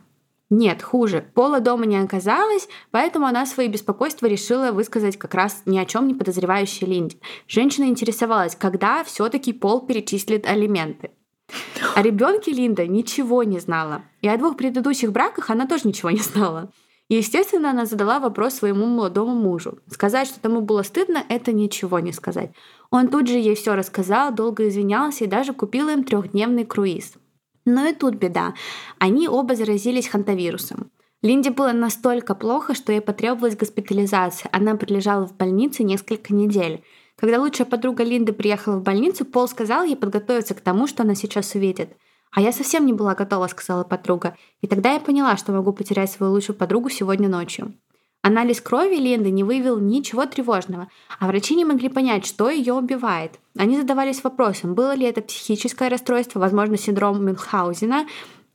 Нет, 0.50 0.82
хуже. 0.82 1.26
Пола 1.36 1.60
дома 1.60 1.86
не 1.86 1.98
оказалось, 1.98 2.68
поэтому 2.90 3.28
она 3.28 3.46
свои 3.46 3.68
беспокойства 3.68 4.26
решила 4.26 4.72
высказать 4.72 5.18
как 5.18 5.36
раз 5.36 5.62
ни 5.66 5.78
о 5.78 5.86
чем 5.86 6.08
не 6.08 6.16
подозревающей 6.16 6.88
Линде. 6.88 7.18
Женщина 7.48 7.86
интересовалась, 7.86 8.56
когда 8.56 9.04
все-таки 9.04 9.54
Пол 9.54 9.86
перечислит 9.86 10.48
алименты. 10.48 11.12
О 11.96 12.02
ребенке 12.02 12.52
Линда 12.52 12.88
ничего 12.88 13.44
не 13.44 13.60
знала. 13.60 14.04
И 14.22 14.28
о 14.28 14.38
двух 14.38 14.58
предыдущих 14.58 15.12
браках 15.12 15.50
она 15.52 15.68
тоже 15.68 15.88
ничего 15.88 16.10
не 16.10 16.20
знала. 16.20 16.72
И, 17.10 17.16
естественно, 17.16 17.72
она 17.72 17.86
задала 17.86 18.20
вопрос 18.20 18.56
своему 18.56 18.86
молодому 18.86 19.34
мужу. 19.34 19.80
Сказать, 19.88 20.28
что 20.28 20.40
тому 20.40 20.62
было 20.62 20.84
стыдно, 20.84 21.24
это 21.28 21.52
ничего 21.52 22.00
не 22.00 22.12
сказать. 22.12 22.52
Он 22.92 23.08
тут 23.08 23.28
же 23.28 23.38
ей 23.38 23.56
все 23.56 23.76
рассказал, 23.76 24.32
долго 24.34 24.68
извинялся 24.68 25.24
и 25.24 25.28
даже 25.28 25.54
купил 25.54 25.90
им 25.90 26.04
трехдневный 26.04 26.66
круиз. 26.66 27.14
Но 27.72 27.86
и 27.86 27.94
тут 27.94 28.16
беда. 28.16 28.56
Они 28.98 29.28
оба 29.28 29.56
заразились 29.56 30.08
хантавирусом. 30.08 30.90
Линде 31.22 31.52
было 31.52 31.72
настолько 31.72 32.34
плохо, 32.34 32.74
что 32.74 32.92
ей 32.92 33.02
потребовалась 33.02 33.56
госпитализация. 33.56 34.50
Она 34.52 34.76
пролежала 34.76 35.28
в 35.28 35.38
больнице 35.38 35.84
несколько 35.84 36.34
недель. 36.34 36.84
Когда 37.16 37.40
лучшая 37.40 37.68
подруга 37.68 38.04
Линды 38.04 38.34
приехала 38.34 38.78
в 38.78 38.82
больницу, 38.82 39.24
Пол 39.24 39.48
сказал 39.48 39.84
ей 39.84 39.96
подготовиться 39.96 40.56
к 40.56 40.62
тому, 40.62 40.88
что 40.88 41.04
она 41.04 41.14
сейчас 41.14 41.54
увидит. 41.54 41.90
«А 42.32 42.42
я 42.42 42.52
совсем 42.52 42.88
не 42.88 42.94
была 42.94 43.14
готова»,— 43.14 43.48
сказала 43.50 43.84
подруга. 43.84 44.36
И 44.62 44.68
тогда 44.68 44.94
я 44.94 45.00
поняла, 45.00 45.38
что 45.38 45.52
могу 45.52 45.72
потерять 45.72 46.12
свою 46.12 46.32
лучшую 46.32 46.56
подругу 46.56 46.90
сегодня 46.90 47.30
ночью. 47.30 47.74
Анализ 48.22 48.60
крови 48.60 48.96
Линды 48.96 49.32
не 49.32 49.44
выявил 49.44 49.80
ничего 49.80 50.26
тревожного, 50.26 50.90
а 51.20 51.28
врачи 51.28 51.56
не 51.56 51.64
могли 51.64 51.88
понять, 51.88 52.26
что 52.26 52.50
ее 52.50 52.74
убивает. 52.74 53.40
Они 53.58 53.78
задавались 53.78 54.24
вопросом, 54.24 54.76
было 54.76 54.94
ли 54.94 55.06
это 55.06 55.22
психическое 55.22 55.88
расстройство, 55.88 56.40
возможно, 56.40 56.78
синдром 56.78 57.24
Мюнхгаузена, 57.26 58.08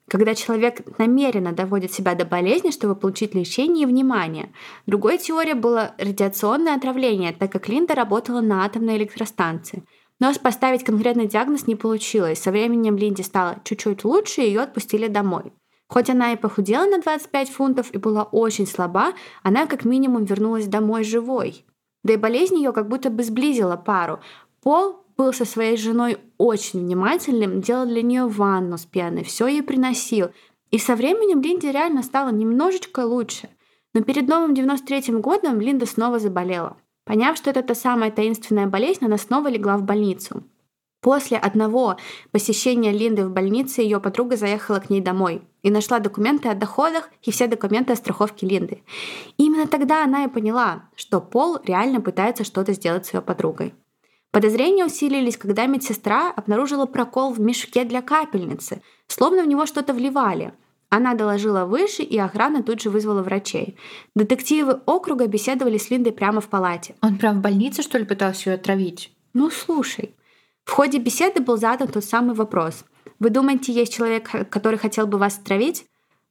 когда 0.06 0.34
человек 0.34 0.98
намеренно 0.98 1.52
доводит 1.52 1.92
себя 1.92 2.14
до 2.14 2.26
болезни, 2.26 2.70
чтобы 2.70 2.94
получить 2.94 3.34
лечение 3.34 3.84
и 3.84 3.86
внимание. 3.86 4.52
Другой 4.86 5.16
теорией 5.16 5.54
было 5.54 5.94
радиационное 5.98 6.74
отравление, 6.74 7.32
так 7.32 7.50
как 7.50 7.68
Линда 7.68 7.94
работала 7.94 8.42
на 8.42 8.66
атомной 8.66 8.98
электростанции. 8.98 9.82
Но 10.20 10.32
поставить 10.34 10.84
конкретный 10.84 11.26
диагноз 11.26 11.66
не 11.66 11.74
получилось. 11.74 12.38
Со 12.38 12.50
временем 12.50 12.96
Линде 12.96 13.22
стало 13.22 13.56
чуть-чуть 13.64 14.04
лучше, 14.04 14.42
и 14.42 14.46
ее 14.46 14.60
отпустили 14.60 15.08
домой. 15.08 15.52
Хоть 15.88 16.10
она 16.10 16.32
и 16.32 16.36
похудела 16.36 16.86
на 16.86 17.00
25 17.00 17.50
фунтов 17.50 17.92
и 17.92 17.98
была 17.98 18.24
очень 18.24 18.66
слаба, 18.66 19.12
она 19.42 19.66
как 19.66 19.84
минимум 19.84 20.24
вернулась 20.24 20.66
домой 20.66 21.04
живой. 21.04 21.64
Да 22.02 22.14
и 22.14 22.16
болезнь 22.16 22.56
ее 22.56 22.72
как 22.72 22.88
будто 22.88 23.10
бы 23.10 23.22
сблизила 23.22 23.76
пару. 23.76 24.20
Пол 24.62 25.04
был 25.16 25.32
со 25.32 25.44
своей 25.44 25.76
женой 25.76 26.18
очень 26.38 26.80
внимательным, 26.80 27.60
делал 27.60 27.86
для 27.86 28.02
нее 28.02 28.26
ванну 28.26 28.78
с 28.78 28.84
пеной, 28.84 29.24
все 29.24 29.46
ей 29.46 29.62
приносил. 29.62 30.30
И 30.70 30.78
со 30.78 30.96
временем 30.96 31.40
Линде 31.40 31.70
реально 31.70 32.02
стало 32.02 32.30
немножечко 32.30 33.00
лучше. 33.00 33.48
Но 33.92 34.02
перед 34.02 34.26
новым 34.26 34.54
93-м 34.54 35.20
годом 35.20 35.60
Линда 35.60 35.86
снова 35.86 36.18
заболела. 36.18 36.76
Поняв, 37.04 37.36
что 37.36 37.50
это 37.50 37.62
та 37.62 37.74
самая 37.74 38.10
таинственная 38.10 38.66
болезнь, 38.66 39.04
она 39.04 39.18
снова 39.18 39.48
легла 39.48 39.76
в 39.76 39.82
больницу. 39.82 40.42
После 41.04 41.36
одного 41.36 41.98
посещения 42.32 42.90
Линды 42.90 43.26
в 43.26 43.30
больнице 43.30 43.82
ее 43.82 44.00
подруга 44.00 44.38
заехала 44.38 44.78
к 44.80 44.88
ней 44.88 45.02
домой 45.02 45.42
и 45.62 45.70
нашла 45.70 45.98
документы 45.98 46.48
о 46.48 46.54
доходах 46.54 47.10
и 47.20 47.30
все 47.30 47.46
документы 47.46 47.92
о 47.92 47.96
страховке 47.96 48.46
Линды. 48.46 48.82
И 49.36 49.44
именно 49.44 49.66
тогда 49.66 50.02
она 50.02 50.24
и 50.24 50.28
поняла, 50.28 50.88
что 50.96 51.20
Пол 51.20 51.58
реально 51.62 52.00
пытается 52.00 52.42
что-то 52.42 52.72
сделать 52.72 53.04
с 53.04 53.12
ее 53.12 53.20
подругой. 53.20 53.74
Подозрения 54.30 54.86
усилились, 54.86 55.36
когда 55.36 55.66
медсестра 55.66 56.30
обнаружила 56.30 56.86
прокол 56.86 57.34
в 57.34 57.38
мешке 57.38 57.84
для 57.84 58.00
капельницы, 58.00 58.80
словно 59.06 59.42
в 59.42 59.46
него 59.46 59.66
что-то 59.66 59.92
вливали. 59.92 60.54
Она 60.88 61.12
доложила 61.12 61.66
выше, 61.66 62.02
и 62.02 62.16
охрана 62.16 62.62
тут 62.62 62.80
же 62.80 62.88
вызвала 62.88 63.22
врачей. 63.22 63.76
Детективы 64.14 64.80
округа 64.86 65.26
беседовали 65.26 65.76
с 65.76 65.90
Линдой 65.90 66.14
прямо 66.14 66.40
в 66.40 66.48
палате. 66.48 66.94
Он 67.02 67.18
прям 67.18 67.40
в 67.40 67.42
больнице, 67.42 67.82
что 67.82 67.98
ли, 67.98 68.06
пытался 68.06 68.48
ее 68.48 68.54
отравить? 68.54 69.12
Ну, 69.34 69.50
слушай. 69.50 70.14
В 70.64 70.70
ходе 70.72 70.98
беседы 70.98 71.40
был 71.40 71.56
задан 71.56 71.88
тот 71.88 72.04
самый 72.04 72.34
вопрос. 72.34 72.84
Вы 73.18 73.30
думаете, 73.30 73.72
есть 73.72 73.94
человек, 73.94 74.30
который 74.50 74.78
хотел 74.78 75.06
бы 75.06 75.18
вас 75.18 75.38
отравить? 75.38 75.86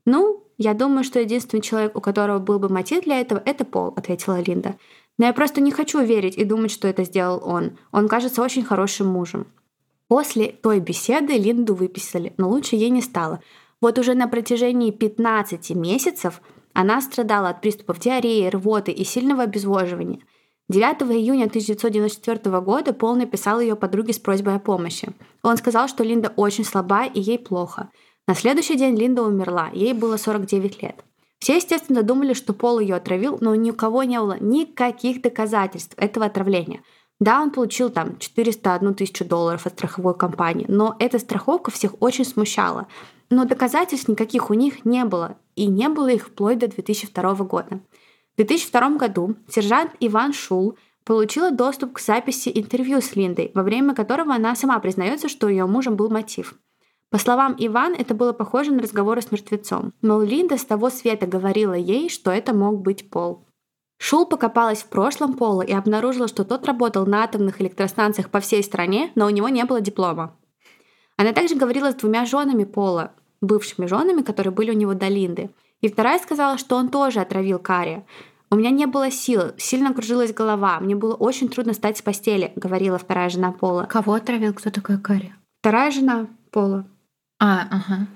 Ну, 0.05 0.43
я 0.57 0.73
думаю, 0.73 1.03
что 1.03 1.19
единственный 1.19 1.61
человек, 1.61 1.95
у 1.95 2.01
которого 2.01 2.39
был 2.39 2.59
бы 2.59 2.69
мотив 2.69 3.03
для 3.03 3.19
этого, 3.19 3.41
это 3.45 3.63
Пол, 3.65 3.93
ответила 3.95 4.41
Линда. 4.41 4.75
Но 5.17 5.25
я 5.25 5.33
просто 5.33 5.61
не 5.61 5.71
хочу 5.71 6.01
верить 6.01 6.37
и 6.37 6.43
думать, 6.43 6.71
что 6.71 6.87
это 6.87 7.03
сделал 7.03 7.41
он. 7.43 7.77
Он 7.91 8.07
кажется 8.07 8.41
очень 8.41 8.63
хорошим 8.63 9.07
мужем. 9.07 9.47
После 10.07 10.47
той 10.47 10.79
беседы 10.79 11.33
Линду 11.33 11.75
выписали, 11.75 12.33
но 12.37 12.49
лучше 12.49 12.75
ей 12.75 12.89
не 12.89 13.01
стало. 13.01 13.41
Вот 13.81 13.97
уже 13.99 14.13
на 14.15 14.27
протяжении 14.27 14.91
15 14.91 15.71
месяцев 15.71 16.41
она 16.73 17.01
страдала 17.01 17.49
от 17.49 17.61
приступов 17.61 17.99
диареи, 17.99 18.49
рвоты 18.49 18.91
и 18.91 19.03
сильного 19.03 19.43
обезвоживания. 19.43 20.19
9 20.69 21.01
июня 21.11 21.45
1994 21.45 22.61
года 22.61 22.93
Пол 22.93 23.15
написал 23.15 23.59
ее 23.59 23.75
подруге 23.75 24.13
с 24.13 24.19
просьбой 24.19 24.55
о 24.55 24.59
помощи. 24.59 25.09
Он 25.43 25.57
сказал, 25.57 25.89
что 25.89 26.05
Линда 26.05 26.31
очень 26.37 26.63
слаба 26.63 27.05
и 27.05 27.19
ей 27.19 27.37
плохо. 27.37 27.89
На 28.27 28.33
следующий 28.33 28.77
день 28.77 28.95
Линда 28.95 29.23
умерла, 29.23 29.69
ей 29.73 29.91
было 29.91 30.15
49 30.15 30.81
лет. 30.81 31.03
Все, 31.39 31.57
естественно, 31.57 32.03
думали, 32.03 32.33
что 32.33 32.53
Пол 32.53 32.79
ее 32.79 32.95
отравил, 32.95 33.37
но 33.41 33.53
ни 33.55 33.71
у 33.71 33.73
кого 33.73 34.03
не 34.03 34.17
было 34.17 34.37
никаких 34.39 35.21
доказательств 35.21 35.95
этого 35.97 36.27
отравления. 36.27 36.81
Да, 37.19 37.41
он 37.41 37.51
получил 37.51 37.89
там 37.89 38.17
401 38.17 38.95
тысячу 38.95 39.25
долларов 39.25 39.65
от 39.65 39.73
страховой 39.73 40.15
компании, 40.15 40.65
но 40.69 40.95
эта 40.99 41.19
страховка 41.19 41.71
всех 41.71 42.01
очень 42.01 42.23
смущала. 42.23 42.87
Но 43.29 43.43
доказательств 43.43 44.07
никаких 44.07 44.49
у 44.49 44.53
них 44.53 44.85
не 44.85 45.03
было, 45.03 45.35
и 45.57 45.67
не 45.67 45.89
было 45.89 46.07
их 46.07 46.27
вплоть 46.27 46.59
до 46.59 46.69
2002 46.69 47.33
года. 47.43 47.81
В 48.33 48.37
2002 48.37 48.97
году 48.97 49.35
сержант 49.47 49.91
Иван 49.99 50.33
Шул 50.33 50.75
получила 51.03 51.51
доступ 51.51 51.93
к 51.93 51.99
записи 51.99 52.51
интервью 52.53 52.99
с 52.99 53.15
Линдой, 53.15 53.51
во 53.53 53.61
время 53.61 53.93
которого 53.93 54.33
она 54.33 54.55
сама 54.55 54.79
признается, 54.79 55.29
что 55.29 55.49
ее 55.49 55.67
мужем 55.67 55.95
был 55.95 56.09
мотив. 56.09 56.55
По 57.11 57.19
словам 57.19 57.55
Иван, 57.59 57.93
это 57.93 58.15
было 58.15 58.33
похоже 58.33 58.71
на 58.71 58.81
разговоры 58.81 59.21
с 59.21 59.31
мертвецом. 59.31 59.93
Мол, 60.01 60.21
Линда 60.21 60.57
с 60.57 60.65
того 60.65 60.89
света 60.89 61.27
говорила 61.27 61.75
ей, 61.75 62.09
что 62.09 62.31
это 62.31 62.55
мог 62.55 62.81
быть 62.81 63.11
Пол. 63.11 63.45
Шул 63.99 64.25
покопалась 64.25 64.81
в 64.81 64.87
прошлом 64.87 65.35
Пола 65.35 65.61
и 65.61 65.71
обнаружила, 65.71 66.27
что 66.27 66.43
тот 66.43 66.65
работал 66.65 67.05
на 67.05 67.23
атомных 67.23 67.61
электростанциях 67.61 68.31
по 68.31 68.39
всей 68.39 68.63
стране, 68.63 69.11
но 69.13 69.27
у 69.27 69.29
него 69.29 69.49
не 69.49 69.63
было 69.63 69.79
диплома. 69.79 70.35
Она 71.15 71.33
также 71.33 71.53
говорила 71.53 71.91
с 71.91 71.95
двумя 71.95 72.25
женами 72.25 72.63
Пола, 72.63 73.13
бывшими 73.41 73.85
женами, 73.85 74.23
которые 74.23 74.51
были 74.51 74.71
у 74.71 74.73
него 74.73 74.95
до 74.95 75.07
Линды. 75.07 75.51
И 75.83 75.89
вторая 75.89 76.17
сказала, 76.19 76.57
что 76.57 76.77
он 76.77 76.87
тоже 76.87 77.19
отравил 77.19 77.59
Карри. 77.59 78.05
«У 78.49 78.55
меня 78.55 78.69
не 78.69 78.85
было 78.85 79.11
сил, 79.11 79.51
сильно 79.57 79.93
кружилась 79.93 80.33
голова, 80.33 80.79
мне 80.79 80.95
было 80.95 81.13
очень 81.13 81.49
трудно 81.49 81.73
встать 81.73 81.97
с 81.97 82.01
постели»,— 82.01 82.53
говорила 82.55 82.97
вторая 82.97 83.29
жена 83.29 83.51
Пола. 83.51 83.83
Кого 83.83 84.13
отравил? 84.13 84.53
Кто 84.53 84.69
такой 84.69 84.97
Карри? 84.97 85.35
Вторая 85.59 85.91
жена 85.91 86.27
Пола. 86.51 86.85
А, 87.37 87.67
ага. 87.69 88.07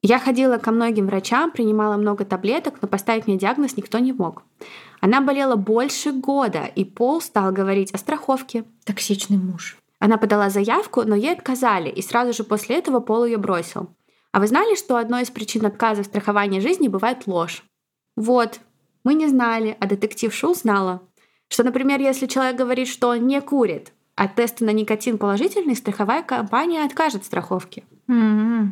Я 0.00 0.18
ходила 0.18 0.56
ко 0.56 0.70
многим 0.70 1.06
врачам, 1.06 1.50
принимала 1.50 1.98
много 1.98 2.24
таблеток, 2.24 2.76
но 2.80 2.88
поставить 2.88 3.26
мне 3.26 3.36
диагноз 3.36 3.76
никто 3.76 3.98
не 3.98 4.14
мог. 4.14 4.42
Она 5.00 5.20
болела 5.20 5.56
больше 5.56 6.10
года, 6.10 6.64
и 6.64 6.84
Пол 6.84 7.20
стал 7.20 7.52
говорить 7.52 7.92
о 7.92 7.98
страховке. 7.98 8.64
Токсичный 8.84 9.36
муж. 9.36 9.76
Она 9.98 10.16
подала 10.16 10.48
заявку, 10.48 11.02
но 11.02 11.14
ей 11.14 11.32
отказали, 11.32 11.90
и 11.90 12.00
сразу 12.00 12.32
же 12.32 12.44
после 12.44 12.76
этого 12.76 13.00
Пол 13.00 13.26
ее 13.26 13.36
бросил. 13.36 13.90
А 14.34 14.40
вы 14.40 14.48
знали, 14.48 14.74
что 14.74 14.96
одной 14.96 15.22
из 15.22 15.30
причин 15.30 15.64
отказа 15.64 16.02
в 16.02 16.06
страховании 16.06 16.58
жизни 16.58 16.88
бывает 16.88 17.28
ложь? 17.28 17.62
Вот, 18.16 18.58
мы 19.04 19.14
не 19.14 19.28
знали, 19.28 19.76
а 19.78 19.86
детектив 19.86 20.34
Шул 20.34 20.56
знала. 20.56 21.02
Что, 21.46 21.62
например, 21.62 22.00
если 22.00 22.26
человек 22.26 22.56
говорит, 22.56 22.88
что 22.88 23.10
он 23.10 23.28
не 23.28 23.40
курит, 23.40 23.92
а 24.16 24.26
тесты 24.26 24.64
на 24.64 24.70
никотин 24.70 25.18
положительный, 25.18 25.76
страховая 25.76 26.24
компания 26.24 26.82
откажет 26.84 27.24
страховке. 27.24 27.84
Mm-hmm. 28.08 28.70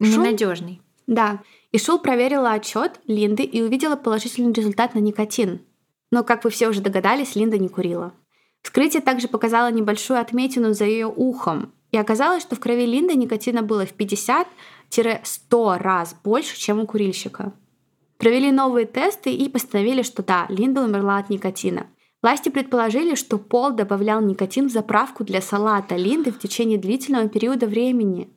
Ненадежный. 0.00 0.82
Да. 1.06 1.40
И 1.72 1.78
Шул 1.78 1.98
проверила 1.98 2.52
отчет 2.52 3.00
Линды 3.06 3.44
и 3.44 3.62
увидела 3.62 3.96
положительный 3.96 4.52
результат 4.52 4.94
на 4.94 4.98
никотин. 4.98 5.62
Но, 6.10 6.24
как 6.24 6.44
вы 6.44 6.50
все 6.50 6.68
уже 6.68 6.82
догадались, 6.82 7.36
Линда 7.36 7.56
не 7.56 7.70
курила. 7.70 8.12
Вскрытие 8.60 9.00
также 9.00 9.28
показало 9.28 9.72
небольшую 9.72 10.20
отметину 10.20 10.74
за 10.74 10.84
ее 10.84 11.06
ухом. 11.06 11.72
И 11.90 11.96
оказалось, 11.96 12.42
что 12.42 12.54
в 12.54 12.60
крови 12.60 12.84
Линды 12.84 13.14
никотина 13.14 13.62
было 13.62 13.86
в 13.86 13.94
50 13.94 14.46
100 14.90 15.78
раз 15.78 16.16
больше, 16.22 16.58
чем 16.58 16.80
у 16.80 16.86
курильщика. 16.86 17.52
Провели 18.18 18.52
новые 18.52 18.86
тесты 18.86 19.32
и 19.32 19.48
постановили, 19.48 20.02
что 20.02 20.22
да, 20.22 20.46
Линда 20.48 20.82
умерла 20.82 21.18
от 21.18 21.30
никотина. 21.30 21.86
Власти 22.22 22.50
предположили, 22.50 23.14
что 23.14 23.38
Пол 23.38 23.70
добавлял 23.70 24.20
никотин 24.20 24.68
в 24.68 24.72
заправку 24.72 25.24
для 25.24 25.40
салата 25.40 25.96
Линды 25.96 26.30
в 26.30 26.38
течение 26.38 26.76
длительного 26.76 27.28
периода 27.28 27.66
времени. 27.66 28.28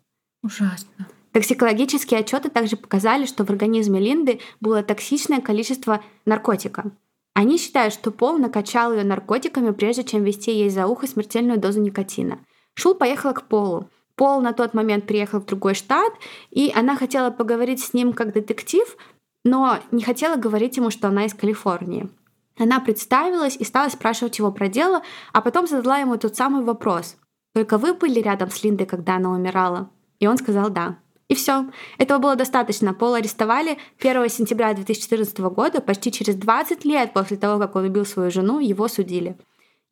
Ужасно. 0.42 1.08
Токсикологические 1.34 2.22
отчеты 2.22 2.50
также 2.50 2.78
показали, 2.78 3.26
что 3.26 3.44
в 3.44 3.50
организме 3.50 4.00
Линды 4.00 4.40
было 4.62 4.84
токсичное 4.84 5.42
количество 5.42 6.02
наркотика. 6.26 6.92
Они 7.34 7.58
считают, 7.58 7.94
что 7.94 8.12
Пол 8.12 8.38
накачал 8.38 8.94
ее 8.94 9.04
наркотиками, 9.04 9.72
прежде 9.72 10.04
чем 10.04 10.24
ввести 10.24 10.52
ей 10.52 10.70
за 10.70 10.88
ухо 10.88 11.08
смертельную 11.08 11.60
дозу 11.60 11.82
никотина. 11.82 12.40
Шул 12.76 12.94
поехала 12.94 13.34
к 13.34 13.48
Полу. 13.48 13.90
Пол 14.16 14.42
на 14.42 14.54
тот 14.54 14.74
момент 14.74 15.08
приехал 15.08 15.40
в 15.40 15.46
другой 15.46 15.74
штат, 15.74 16.14
и 16.52 16.72
она 16.76 16.96
хотела 16.96 17.32
поговорить 17.32 17.84
с 17.84 17.94
ним 17.94 18.14
как 18.14 18.34
детектив, 18.34 18.96
но 19.44 19.80
не 19.92 20.04
хотела 20.04 20.36
говорить 20.36 20.78
ему, 20.78 20.92
что 20.92 21.08
она 21.08 21.26
из 21.26 21.34
Калифорнии. 21.34 22.10
Она 22.58 22.80
представилась 22.80 23.56
и 23.58 23.64
стала 23.64 23.90
спрашивать 23.90 24.38
его 24.38 24.52
про 24.52 24.68
дело, 24.68 25.02
а 25.32 25.42
потом 25.42 25.68
задала 25.68 25.98
ему 25.98 26.18
тот 26.18 26.36
самый 26.36 26.64
вопрос. 26.64 27.18
«Только 27.56 27.78
вы 27.78 27.94
были 27.94 28.20
рядом 28.20 28.52
с 28.52 28.64
Линдой, 28.64 28.86
когда 28.86 29.16
она 29.16 29.32
умирала?» 29.32 29.90
И 30.20 30.28
он 30.28 30.38
сказал 30.38 30.70
«да». 30.70 30.98
И 31.30 31.36
все. 31.36 31.66
Этого 31.98 32.20
было 32.20 32.36
достаточно. 32.36 32.94
Пола 32.94 33.18
арестовали 33.18 33.78
1 34.00 34.30
сентября 34.30 34.74
2014 34.74 35.40
года, 35.40 35.82
почти 35.82 36.12
через 36.12 36.36
20 36.36 36.86
лет 36.86 37.14
после 37.14 37.38
того, 37.38 37.60
как 37.60 37.76
он 37.76 37.86
убил 37.86 38.06
свою 38.06 38.30
жену, 38.30 38.60
его 38.60 38.88
судили. 38.88 39.36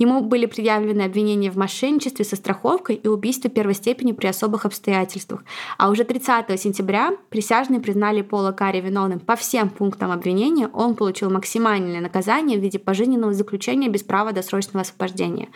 Ему 0.02 0.22
были 0.22 0.48
предъявлены 0.48 1.04
обвинения 1.04 1.52
в 1.52 1.58
мошенничестве 1.58 2.26
со 2.26 2.36
страховкой 2.36 2.96
и 2.96 3.08
убийстве 3.08 3.52
первой 3.52 3.76
степени 3.76 4.14
при 4.14 4.26
особых 4.26 4.66
обстоятельствах. 4.66 5.44
А 5.78 5.92
уже 5.92 6.06
30 6.06 6.60
сентября 6.60 7.12
присяжные 7.30 7.80
признали 7.80 8.24
Пола 8.24 8.52
Карри 8.52 8.82
виновным 8.82 9.20
по 9.20 9.36
всем 9.36 9.70
пунктам 9.70 10.10
обвинения. 10.12 10.70
Он 10.74 10.96
получил 10.96 11.30
максимальное 11.30 12.02
наказание 12.02 12.58
в 12.58 12.64
виде 12.64 12.80
пожизненного 12.80 13.34
заключения 13.34 13.90
без 13.90 14.02
права 14.02 14.32
досрочного 14.32 14.82
освобождения. 14.82 15.50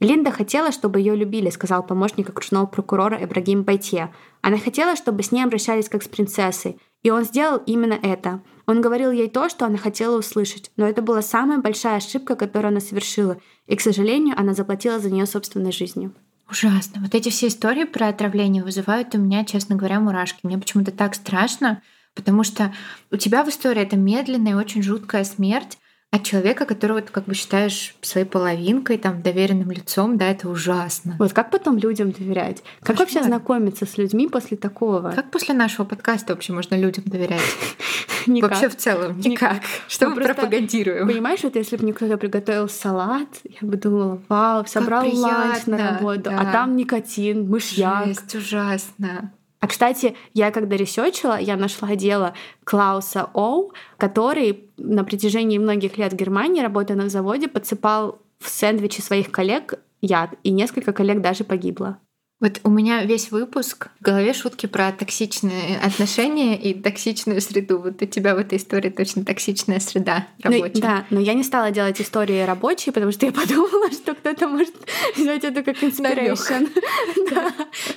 Линда 0.00 0.32
хотела, 0.32 0.72
чтобы 0.72 0.98
ее 0.98 1.14
любили, 1.14 1.48
сказал 1.50 1.84
помощник 1.84 2.28
окружного 2.28 2.66
прокурора 2.66 3.22
Эбрагим 3.22 3.62
Байтье. 3.62 4.12
Она 4.40 4.58
хотела, 4.58 4.96
чтобы 4.96 5.22
с 5.22 5.30
ней 5.30 5.44
обращались 5.44 5.88
как 5.88 6.02
с 6.02 6.08
принцессой. 6.08 6.76
И 7.04 7.10
он 7.10 7.22
сделал 7.22 7.62
именно 7.66 7.96
это. 8.02 8.40
Он 8.66 8.80
говорил 8.80 9.12
ей 9.12 9.28
то, 9.28 9.48
что 9.48 9.64
она 9.64 9.78
хотела 9.78 10.18
услышать, 10.18 10.70
но 10.76 10.86
это 10.86 11.00
была 11.00 11.22
самая 11.22 11.58
большая 11.58 11.96
ошибка, 11.96 12.34
которую 12.34 12.70
она 12.70 12.80
совершила, 12.80 13.38
и, 13.66 13.76
к 13.76 13.80
сожалению, 13.80 14.34
она 14.38 14.54
заплатила 14.54 14.98
за 14.98 15.10
нее 15.10 15.26
собственной 15.26 15.72
жизнью. 15.72 16.12
Ужасно. 16.50 17.00
Вот 17.02 17.14
эти 17.14 17.28
все 17.28 17.48
истории 17.48 17.84
про 17.84 18.08
отравление 18.08 18.62
вызывают 18.62 19.14
у 19.14 19.18
меня, 19.18 19.44
честно 19.44 19.76
говоря, 19.76 19.98
мурашки. 19.98 20.40
Мне 20.42 20.58
почему-то 20.58 20.92
так 20.92 21.14
страшно, 21.14 21.82
потому 22.14 22.44
что 22.44 22.72
у 23.10 23.16
тебя 23.16 23.44
в 23.44 23.48
истории 23.48 23.82
это 23.82 23.96
медленная 23.96 24.52
и 24.52 24.56
очень 24.56 24.82
жуткая 24.82 25.24
смерть, 25.24 25.78
от 26.10 26.22
человека, 26.22 26.64
которого 26.64 27.02
ты 27.02 27.12
как 27.12 27.24
бы 27.24 27.34
считаешь 27.34 27.94
своей 28.00 28.26
половинкой, 28.26 28.96
там, 28.96 29.22
доверенным 29.22 29.70
лицом, 29.70 30.16
да, 30.16 30.30
это 30.30 30.48
ужасно. 30.48 31.16
Вот 31.18 31.32
как 31.32 31.50
потом 31.50 31.78
людям 31.78 32.12
доверять? 32.12 32.62
Как 32.80 32.96
Кошмар. 32.96 33.00
вообще 33.00 33.22
знакомиться 33.22 33.86
с 33.86 33.98
людьми 33.98 34.28
после 34.28 34.56
такого? 34.56 35.10
Как 35.10 35.30
после 35.30 35.54
нашего 35.54 35.84
подкаста 35.84 36.32
вообще 36.32 36.52
можно 36.52 36.74
людям 36.74 37.04
доверять? 37.06 37.42
Никак. 38.26 38.50
Вообще 38.50 38.68
в 38.68 38.76
целом 38.76 39.20
никак. 39.20 39.60
Что 39.86 40.08
мы 40.08 40.16
пропагандируем? 40.16 41.06
Понимаешь, 41.06 41.44
вот 41.44 41.54
если 41.54 41.76
бы 41.76 41.84
мне 41.84 41.92
кто-то 41.92 42.16
приготовил 42.16 42.68
салат, 42.68 43.28
я 43.44 43.68
бы 43.68 43.76
думала, 43.76 44.20
вау, 44.28 44.66
собрал 44.66 45.08
ланч 45.14 45.66
на 45.66 45.92
работу, 45.92 46.30
а 46.36 46.50
там 46.50 46.74
никотин, 46.74 47.48
мышьяк. 47.48 48.06
Жесть, 48.06 48.34
ужасно. 48.34 49.32
А, 49.66 49.68
кстати, 49.68 50.14
я 50.32 50.52
когда 50.52 50.76
ресечила, 50.76 51.40
я 51.40 51.56
нашла 51.56 51.96
дело 51.96 52.34
Клауса 52.62 53.30
Оу, 53.34 53.72
который 53.98 54.70
на 54.76 55.02
протяжении 55.02 55.58
многих 55.58 55.98
лет 55.98 56.12
в 56.12 56.16
Германии, 56.16 56.62
работая 56.62 56.96
на 56.96 57.08
заводе, 57.08 57.48
подсыпал 57.48 58.20
в 58.38 58.48
сэндвичи 58.48 59.00
своих 59.00 59.32
коллег 59.32 59.74
яд, 60.00 60.30
и 60.44 60.52
несколько 60.52 60.92
коллег 60.92 61.20
даже 61.20 61.42
погибло. 61.42 61.98
Вот 62.38 62.60
у 62.64 62.70
меня 62.70 63.02
весь 63.04 63.30
выпуск 63.30 63.88
в 63.98 64.02
голове 64.02 64.34
шутки 64.34 64.66
про 64.66 64.92
токсичные 64.92 65.78
отношения 65.78 66.54
и 66.54 66.74
токсичную 66.74 67.40
среду. 67.40 67.78
Вот 67.78 68.02
у 68.02 68.06
тебя 68.06 68.34
в 68.34 68.38
этой 68.38 68.58
истории 68.58 68.90
точно 68.90 69.24
токсичная 69.24 69.80
среда 69.80 70.26
ну 70.44 70.50
рабочая. 70.50 70.74
Ну, 70.74 70.80
да, 70.80 71.06
но 71.08 71.20
я 71.20 71.32
не 71.32 71.42
стала 71.42 71.70
делать 71.70 71.98
истории 71.98 72.42
рабочие, 72.42 72.92
потому 72.92 73.10
что 73.10 73.24
я 73.24 73.32
подумала, 73.32 73.90
что 73.90 74.14
кто-то 74.14 74.48
может 74.48 74.74
взять 75.16 75.44
это 75.44 75.62
как 75.62 75.82
inspiration. 75.82 76.68
да. 77.30 77.54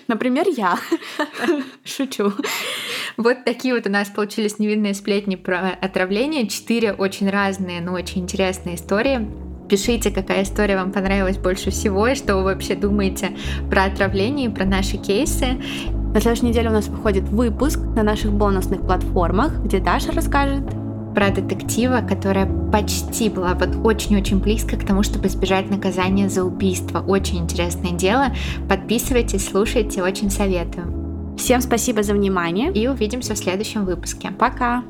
Например, 0.07 0.45
я. 0.47 0.79
Шучу. 1.83 2.31
Вот 3.17 3.43
такие 3.43 3.73
вот 3.73 3.87
у 3.87 3.89
нас 3.89 4.07
получились 4.07 4.57
невинные 4.57 4.93
сплетни 4.93 5.35
про 5.35 5.71
отравление. 5.81 6.47
Четыре 6.47 6.93
очень 6.93 7.29
разные, 7.29 7.81
но 7.81 7.91
очень 7.91 8.21
интересные 8.21 8.75
истории. 8.75 9.48
Пишите, 9.69 10.09
какая 10.09 10.43
история 10.43 10.75
вам 10.75 10.91
понравилась 10.91 11.37
больше 11.37 11.69
всего 11.69 12.07
и 12.07 12.15
что 12.15 12.35
вы 12.35 12.43
вообще 12.45 12.73
думаете 12.73 13.31
про 13.69 13.83
отравление 13.83 14.49
и 14.49 14.53
про 14.53 14.65
наши 14.65 14.97
кейсы. 14.97 15.61
На 16.13 16.19
следующей 16.19 16.47
неделе 16.47 16.69
у 16.69 16.73
нас 16.73 16.87
выходит 16.87 17.25
выпуск 17.25 17.79
на 17.95 18.01
наших 18.01 18.33
бонусных 18.33 18.81
платформах, 18.81 19.59
где 19.63 19.79
Даша 19.79 20.11
расскажет 20.11 20.63
про 21.13 21.29
детектива, 21.29 22.01
которая 22.07 22.47
почти 22.71 23.29
была 23.29 23.53
вот 23.53 23.69
очень-очень 23.83 24.39
близко 24.39 24.75
к 24.75 24.85
тому, 24.85 25.03
чтобы 25.03 25.27
избежать 25.27 25.69
наказания 25.69 26.29
за 26.29 26.43
убийство. 26.43 26.99
Очень 26.99 27.39
интересное 27.39 27.91
дело. 27.91 28.33
Подписывайтесь, 28.67 29.47
слушайте, 29.47 30.01
очень 30.01 30.31
советую. 30.31 31.35
Всем 31.37 31.61
спасибо 31.61 32.01
за 32.01 32.13
внимание 32.13 32.71
и 32.71 32.87
увидимся 32.87 33.35
в 33.35 33.37
следующем 33.37 33.85
выпуске. 33.85 34.31
Пока! 34.31 34.83